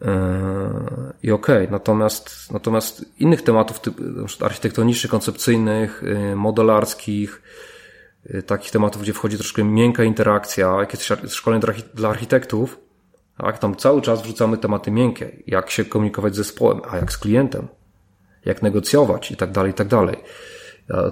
[0.00, 0.08] Yy,
[1.22, 1.68] I okej, okay.
[1.70, 4.02] natomiast, natomiast innych tematów, typu,
[4.40, 7.42] architektonicznych, koncepcyjnych, yy, modelarskich,
[8.34, 11.62] Y, takich tematów, gdzie wchodzi troszkę miękka interakcja, jakieś szkolenie
[11.94, 12.78] dla architektów,
[13.38, 17.18] tak, tam cały czas wrzucamy tematy miękkie, jak się komunikować z zespołem, a jak z
[17.18, 17.68] klientem,
[18.44, 20.16] jak negocjować i tak dalej, i tak dalej.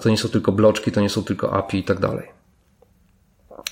[0.02, 2.28] To nie są tylko bloczki, to nie są tylko API i tak dalej.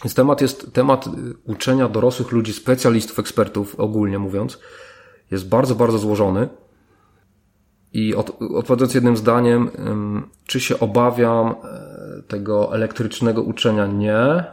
[0.05, 1.11] Więc temat jest, temat y,
[1.45, 4.59] uczenia dorosłych ludzi, specjalistów, ekspertów, ogólnie mówiąc,
[5.31, 6.49] jest bardzo, bardzo złożony.
[7.93, 9.71] I od, odpowiadając jednym zdaniem,
[10.47, 13.87] czy się obawiam e, tego elektrycznego uczenia?
[13.87, 14.45] Nie.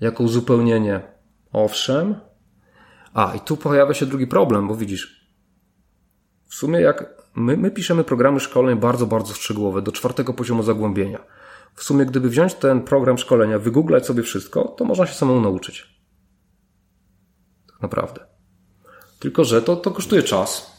[0.00, 1.00] Jako uzupełnienie?
[1.52, 2.14] Owszem.
[3.14, 5.30] A, i tu pojawia się drugi problem, bo widzisz,
[6.46, 11.24] w sumie jak my, my piszemy programy szkoleń bardzo, bardzo szczegółowe, do czwartego poziomu zagłębienia.
[11.74, 16.00] W sumie, gdyby wziąć ten program szkolenia, wygooglać sobie wszystko, to można się samemu nauczyć.
[17.72, 18.26] Tak naprawdę.
[19.18, 20.76] Tylko, że to, to kosztuje czas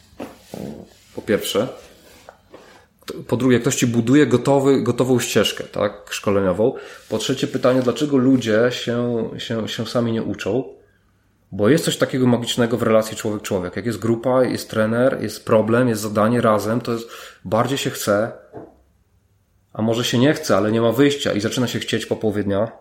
[1.16, 1.68] po pierwsze.
[3.28, 6.74] Po drugie, ktoś ci buduje gotowy, gotową ścieżkę, tak, szkoleniową.
[7.10, 10.77] Po trzecie, pytanie, dlaczego ludzie się, się, się sami nie uczą?
[11.52, 13.76] Bo jest coś takiego magicznego w relacji człowiek-człowiek.
[13.76, 17.10] Jak jest grupa, jest trener, jest problem, jest zadanie razem, to jest
[17.46, 18.32] bardziej się chce,
[19.74, 22.44] a może się nie chce, ale nie ma wyjścia i zaczyna się chcieć po połowie
[22.44, 22.72] dnia.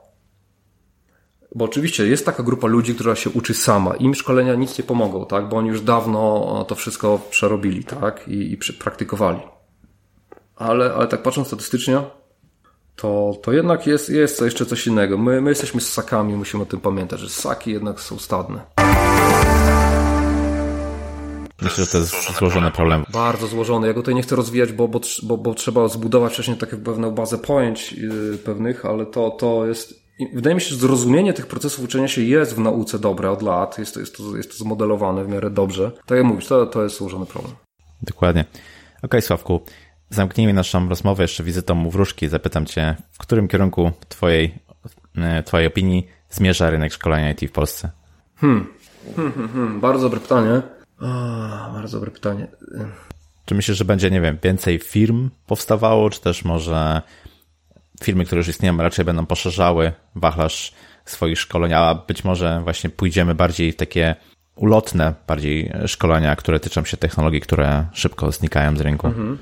[1.54, 3.96] Bo oczywiście jest taka grupa ludzi, która się uczy sama.
[3.96, 5.48] Im szkolenia nic nie pomogą, tak?
[5.48, 8.28] Bo oni już dawno to wszystko przerobili, tak?
[8.28, 9.40] I, i praktykowali.
[10.56, 12.00] Ale, ale tak patrząc statystycznie,
[12.96, 15.18] to, to jednak jest, jest jeszcze coś innego.
[15.18, 18.60] My, my jesteśmy ssakami, musimy o tym pamiętać, że ssaki jednak są stadne.
[21.62, 23.04] Myślę, że to jest złożony problem.
[23.12, 23.86] Bardzo złożony.
[23.86, 27.10] Ja go tutaj nie chcę rozwijać, bo, bo, bo, bo trzeba zbudować wcześniej taką pewną
[27.10, 31.84] bazę pojęć yy, pewnych, ale to, to jest wydaje mi się, że zrozumienie tych procesów
[31.84, 35.24] uczenia się jest w nauce dobre od lat, jest to, jest to, jest to zmodelowane
[35.24, 35.90] w miarę dobrze.
[36.06, 37.54] Tak jak mówisz, to, to jest złożony problem.
[38.02, 38.40] Dokładnie.
[38.42, 39.60] Okej, okay, Sławku,
[40.10, 42.28] zamknijmy naszą rozmowę jeszcze wizytą u wróżki.
[42.28, 44.54] Zapytam Cię, w którym kierunku Twojej,
[45.16, 47.90] e, twojej opinii zmierza rynek szkolenia IT w Polsce?
[48.36, 48.66] Hmm.
[49.16, 49.80] Hmm, hmm, hmm.
[49.80, 50.62] Bardzo dobre pytanie.
[51.00, 51.06] O,
[51.72, 52.46] bardzo dobre pytanie.
[53.44, 57.02] Czy myślisz, że będzie, nie wiem, więcej firm powstawało, czy też może
[58.02, 60.72] firmy, które już istnieją, raczej będą poszerzały wachlarz
[61.04, 64.16] swoich szkoleń, a być może właśnie pójdziemy bardziej w takie
[64.56, 69.06] ulotne bardziej szkolenia, które tyczą się technologii, które szybko znikają z rynku.
[69.06, 69.38] Mhm.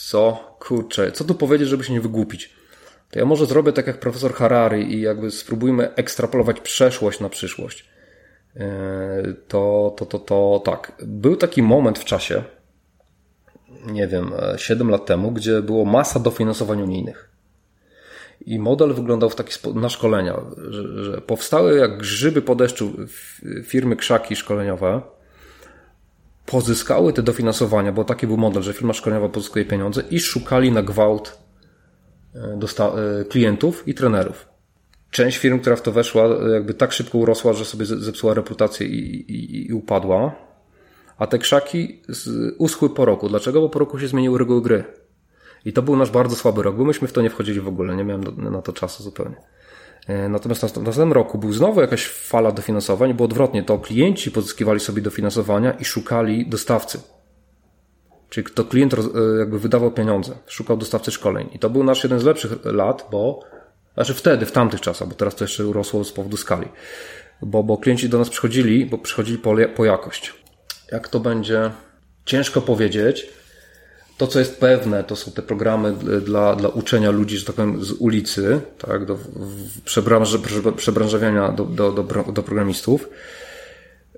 [0.00, 0.56] Co?
[0.58, 2.54] Kurczę, co tu powiedzieć, żeby się nie wygłupić?
[3.10, 7.88] To ja może zrobię tak jak profesor Harari i jakby spróbujmy ekstrapolować przeszłość na przyszłość.
[8.56, 10.92] E, to, to, to, to tak.
[11.06, 12.42] Był taki moment w czasie,
[13.86, 17.30] nie wiem, 7 lat temu, gdzie było masa dofinansowań unijnych.
[18.46, 20.40] I model wyglądał w taki sposób na szkolenia,
[20.70, 22.92] że, że powstały jak grzyby po deszczu
[23.64, 25.00] firmy krzaki szkoleniowe,
[26.46, 30.82] pozyskały te dofinansowania, bo taki był model, że firma szkoleniowa pozyskuje pieniądze i szukali na
[30.82, 31.38] gwałt
[32.34, 32.58] e,
[33.20, 34.48] e, klientów i trenerów.
[35.10, 39.32] Część firm, która w to weszła, jakby tak szybko urosła, że sobie zepsuła reputację i,
[39.32, 40.34] i, i upadła.
[41.18, 42.02] A te krzaki
[42.58, 43.28] uschły po roku.
[43.28, 43.60] Dlaczego?
[43.60, 44.84] Bo po roku się zmieniły reguły gry.
[45.64, 47.96] I to był nasz bardzo słaby rok, bo myśmy w to nie wchodzili w ogóle,
[47.96, 49.36] nie miałem na to czasu zupełnie.
[50.08, 54.80] E, natomiast w następnym roku był znowu jakaś fala dofinansowań, bo odwrotnie, to klienci pozyskiwali
[54.80, 57.00] sobie dofinansowania i szukali dostawcy.
[58.30, 58.98] Czyli to klient e,
[59.38, 61.48] jakby wydawał pieniądze, szukał dostawcy szkoleń.
[61.52, 63.40] I to był nasz jeden z lepszych lat, bo,
[63.94, 66.68] znaczy wtedy, w tamtych czasach, bo teraz to jeszcze urosło z powodu skali.
[67.42, 70.34] Bo, bo klienci do nas przychodzili, bo przychodzili po, po jakość.
[70.92, 71.70] Jak to będzie,
[72.24, 73.26] ciężko powiedzieć,
[74.16, 77.84] to, co jest pewne, to są te programy dla, dla uczenia ludzi, że tak powiem,
[77.84, 79.18] z ulicy, tak, do
[79.84, 80.38] przebranż,
[80.76, 83.08] przebranżawiania do, do, do, do programistów.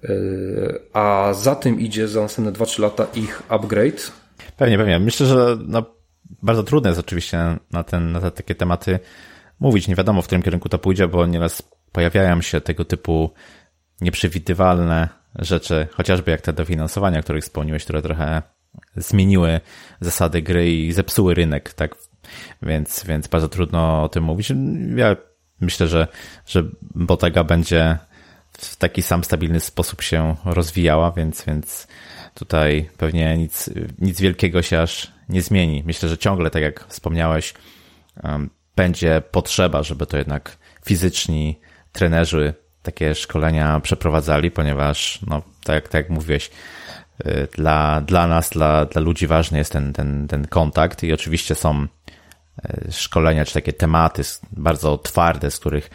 [0.02, 4.12] Yy, a za tym idzie za następne 2-3 lata ich upgrade.
[4.56, 4.98] Pewnie, pewnie.
[4.98, 5.84] Myślę, że no,
[6.42, 7.38] bardzo trudne jest oczywiście
[7.72, 8.98] na, ten, na takie tematy
[9.60, 9.88] mówić.
[9.88, 11.62] Nie wiadomo, w którym kierunku to pójdzie, bo nieraz
[11.92, 13.30] pojawiają się tego typu
[14.00, 15.08] nieprzewidywalne
[15.38, 18.42] rzeczy, chociażby jak te dofinansowania, o których wspomniałeś, które trochę
[18.96, 19.60] zmieniły
[20.00, 21.94] zasady gry i zepsuły rynek, tak?
[22.62, 24.52] Więc, więc bardzo trudno o tym mówić.
[24.96, 25.16] Ja
[25.60, 26.08] myślę, że,
[26.46, 27.98] że Botega będzie
[28.52, 31.86] w taki sam stabilny sposób się rozwijała, więc, więc
[32.34, 35.82] tutaj pewnie nic, nic wielkiego się aż nie zmieni.
[35.86, 37.54] Myślę, że ciągle, tak jak wspomniałeś,
[38.76, 41.60] będzie potrzeba, żeby to jednak fizyczni
[41.92, 46.50] trenerzy takie szkolenia przeprowadzali, ponieważ, no, tak, tak jak mówiłeś,
[47.56, 51.82] dla, dla nas, dla, dla ludzi ważny jest ten, ten, ten kontakt i oczywiście są
[51.84, 54.22] y, szkolenia czy takie tematy
[54.52, 55.90] bardzo twarde, z których,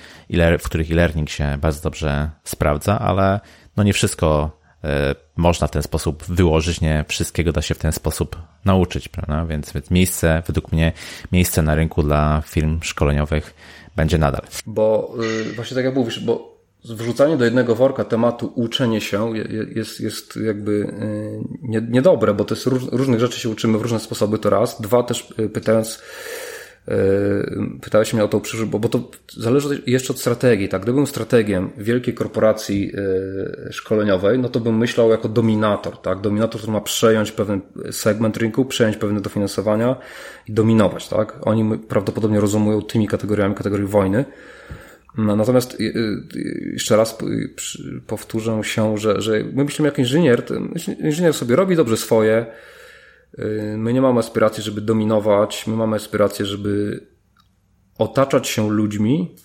[0.60, 3.40] w których e-learning się bardzo dobrze sprawdza, ale
[3.78, 4.88] no nie wszystko y,
[5.36, 9.46] można w ten sposób wyłożyć, nie wszystkiego da się w ten sposób nauczyć, prawda?
[9.46, 10.92] Więc, więc miejsce, według mnie,
[11.32, 13.54] miejsce na rynku dla firm szkoleniowych
[13.96, 14.42] będzie nadal.
[14.66, 15.16] Bo
[15.56, 16.51] właśnie tak jak mówisz, bo
[16.86, 19.34] wrzucanie do jednego worka tematu uczenie się
[19.76, 24.40] jest, jest jakby y, niedobre, bo to jest różnych rzeczy się uczymy w różne sposoby,
[24.40, 24.82] to raz.
[24.82, 26.02] Dwa, też y, pytając,
[26.88, 26.92] y,
[27.82, 30.82] pytałeś mnie o tą przyszłość, bo, bo to zależy jeszcze od strategii, tak?
[30.82, 32.92] Gdybym strategiem wielkiej korporacji
[33.72, 36.22] szkoleniowej, no to bym myślał jako dominator, tak?
[36.22, 39.96] Dominator, który ma przejąć pewien segment rynku, przejąć pewne dofinansowania
[40.48, 41.40] i dominować, tak?
[41.42, 44.26] Oni prawdopodobnie rozumują tymi kategoriami, kategorii wojny.
[45.18, 45.84] No, natomiast y,
[46.36, 47.18] y, jeszcze raz
[48.08, 50.44] powtórzę się, że, że my myślimy jak inżynier,
[51.00, 52.46] inżynier sobie robi dobrze swoje,
[53.40, 57.06] y, my nie mamy aspiracji, żeby dominować, my mamy aspirację, żeby
[57.98, 59.36] otaczać się ludźmi,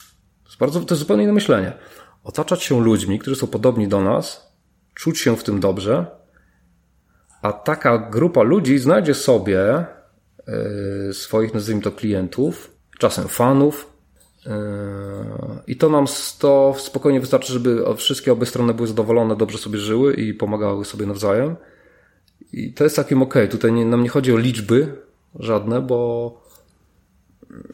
[0.45, 1.73] to jest, bardzo, to jest zupełnie inne myślenie,
[2.25, 4.57] otaczać się ludźmi, którzy są podobni do nas,
[4.95, 6.07] czuć się w tym dobrze,
[7.43, 9.85] a taka grupa ludzi znajdzie sobie
[11.13, 13.96] swoich, nazwijmy to, klientów, czasem fanów,
[15.67, 16.07] i to nam
[16.39, 21.07] to spokojnie wystarczy, żeby wszystkie obie strony były zadowolone, dobrze sobie żyły i pomagały sobie
[21.07, 21.57] nawzajem.
[22.53, 23.35] I to jest takim ok.
[23.51, 25.03] Tutaj nie, nam nie chodzi o liczby
[25.39, 26.41] żadne, bo,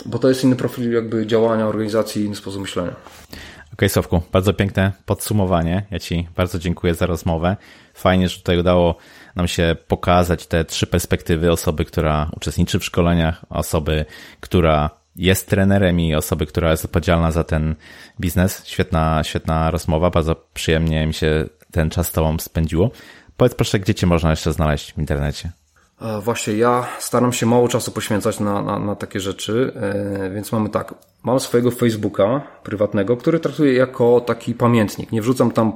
[0.06, 2.90] bo to jest inny profil jakby działania organizacji, inny sposób myślenia.
[2.90, 5.86] Okej, okay, Sowku, bardzo piękne podsumowanie.
[5.90, 7.56] Ja Ci bardzo dziękuję za rozmowę.
[7.94, 8.96] Fajnie, że tutaj udało
[9.36, 14.04] nam się pokazać te trzy perspektywy osoby, która uczestniczy w szkoleniach, osoby,
[14.40, 17.74] która jest trenerem i osoby, która jest odpowiedzialna za ten
[18.20, 18.66] biznes.
[18.66, 22.90] Świetna, świetna rozmowa, bardzo przyjemnie mi się ten czas z Tobą spędziło.
[23.36, 25.52] Powiedz proszę, gdzie Cię można jeszcze znaleźć w internecie?
[26.00, 30.52] E, właśnie ja staram się mało czasu poświęcać na, na, na takie rzeczy, e, więc
[30.52, 30.94] mamy tak.
[31.22, 35.12] Mam swojego Facebooka prywatnego, który traktuję jako taki pamiętnik.
[35.12, 35.72] Nie wrzucam tam e,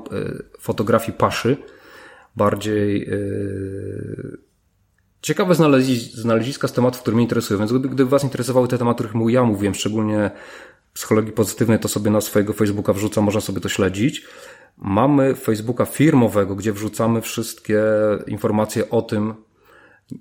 [0.60, 1.56] fotografii paszy,
[2.36, 3.08] bardziej
[5.26, 5.54] ciekawe
[6.14, 7.58] znaleziska z tematów, które mnie interesują.
[7.58, 10.30] Więc gdyby, gdyby Was interesowały te tematy, o których ja mówiłem, szczególnie
[10.92, 14.24] psychologii pozytywnej, to sobie na swojego Facebooka wrzucam, można sobie to śledzić.
[14.78, 17.82] Mamy Facebooka firmowego, gdzie wrzucamy wszystkie
[18.26, 19.34] informacje o tym,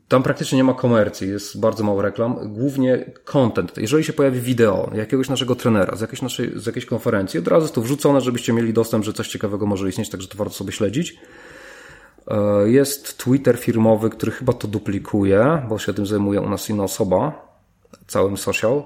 [0.07, 3.77] Tam praktycznie nie ma komercji, jest bardzo mało reklam, głównie content.
[3.77, 7.63] Jeżeli się pojawi wideo jakiegoś naszego trenera z jakiejś, naszej, z jakiejś konferencji, od razu
[7.63, 10.71] jest to wrzucone, żebyście mieli dostęp, że coś ciekawego może istnieć, także to warto sobie
[10.71, 11.17] śledzić.
[12.27, 16.83] E, jest Twitter firmowy, który chyba to duplikuje, bo się tym zajmuje u nas inna
[16.83, 17.47] osoba,
[18.07, 18.83] całym social.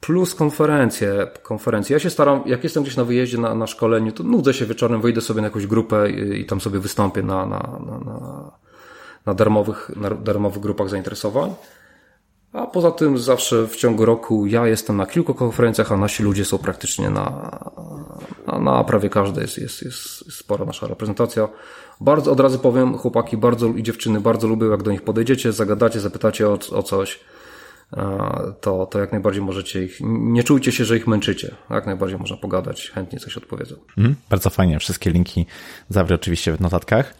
[0.00, 1.94] Plus konferencje, konferencje.
[1.94, 5.00] Ja się staram, jak jestem gdzieś na wyjeździe, na, na szkoleniu, to nudzę się wieczorem,
[5.00, 8.50] wyjdę sobie na jakąś grupę i, i tam sobie wystąpię na, na, na, na,
[9.26, 11.54] na, darmowych, na darmowych grupach zainteresowań.
[12.52, 16.44] A poza tym zawsze w ciągu roku ja jestem na kilku konferencjach, a nasi ludzie
[16.44, 17.58] są praktycznie na,
[18.46, 21.48] na, na prawie każdej jest, jest, jest, jest spora nasza reprezentacja.
[22.00, 26.00] Bardzo od razu powiem, chłopaki bardzo i dziewczyny bardzo lubią, jak do nich podejdziecie, zagadacie,
[26.00, 27.20] zapytacie o, o coś
[28.60, 31.54] to, to jak najbardziej możecie ich, nie czujcie się, że ich męczycie.
[31.70, 33.76] Jak najbardziej można pogadać, chętnie coś odpowiedzą.
[33.98, 34.78] Mm, bardzo fajnie.
[34.78, 35.46] Wszystkie linki
[35.88, 37.14] zawrę oczywiście w notatkach.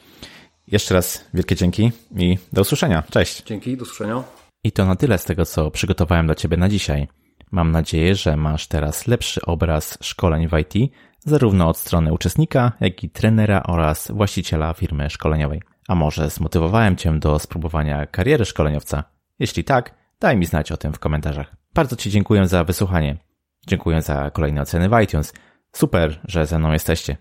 [0.66, 3.02] Jeszcze raz wielkie dzięki i do usłyszenia.
[3.11, 3.43] Cześć.
[3.43, 4.23] Dzięki, do usłyszenia.
[4.65, 7.09] I to na tyle z tego, co przygotowałem dla Ciebie na dzisiaj.
[7.51, 13.05] Mam nadzieję, że masz teraz lepszy obraz szkoleń w IT, zarówno od strony uczestnika, jak
[13.05, 15.63] i trenera oraz właściciela firmy szkoleniowej.
[15.89, 19.05] A może zmotywowałem Cię do spróbowania kariery szkoleniowca?
[19.39, 21.57] Jeśli tak, Daj mi znać o tym w komentarzach.
[21.75, 23.17] Bardzo Ci dziękuję za wysłuchanie.
[23.67, 25.33] Dziękuję za kolejne oceny w iTunes.
[25.73, 27.17] Super, że ze mną jesteście.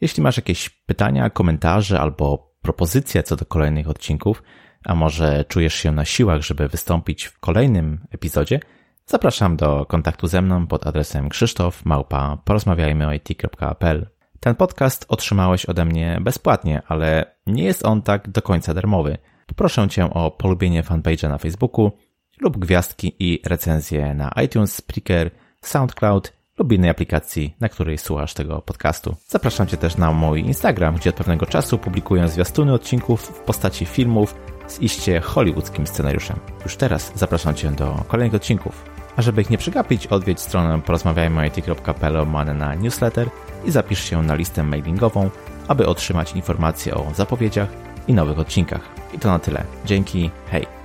[0.00, 4.42] Jeśli masz jakieś pytania, komentarze albo propozycje co do kolejnych odcinków,
[4.84, 8.60] a może czujesz się na siłach, żeby wystąpić w kolejnym epizodzie,
[9.06, 14.06] zapraszam do kontaktu ze mną pod adresem krzysztof małpa porozmawiajmyoit.pl.
[14.40, 19.18] Ten podcast otrzymałeś ode mnie bezpłatnie, ale nie jest on tak do końca darmowy.
[19.46, 21.92] Poproszę Cię o polubienie fanpage'a na Facebooku,
[22.40, 25.30] lub gwiazdki i recenzje na iTunes, Spreaker,
[25.62, 29.16] SoundCloud lub innej aplikacji, na której słuchasz tego podcastu.
[29.28, 33.86] Zapraszam Cię też na mój Instagram, gdzie od pewnego czasu publikuję zwiastuny odcinków w postaci
[33.86, 34.34] filmów
[34.66, 36.36] z iście hollywoodzkim scenariuszem.
[36.64, 38.95] Już teraz zapraszam Cię do kolejnych odcinków.
[39.16, 43.28] A żeby ich nie przegapić, odwiedź stronę porozmawiajmy.it.pl na newsletter
[43.64, 45.30] i zapisz się na listę mailingową,
[45.68, 47.68] aby otrzymać informacje o zapowiedziach
[48.08, 48.80] i nowych odcinkach.
[49.12, 49.64] I to na tyle.
[49.84, 50.75] Dzięki, hej!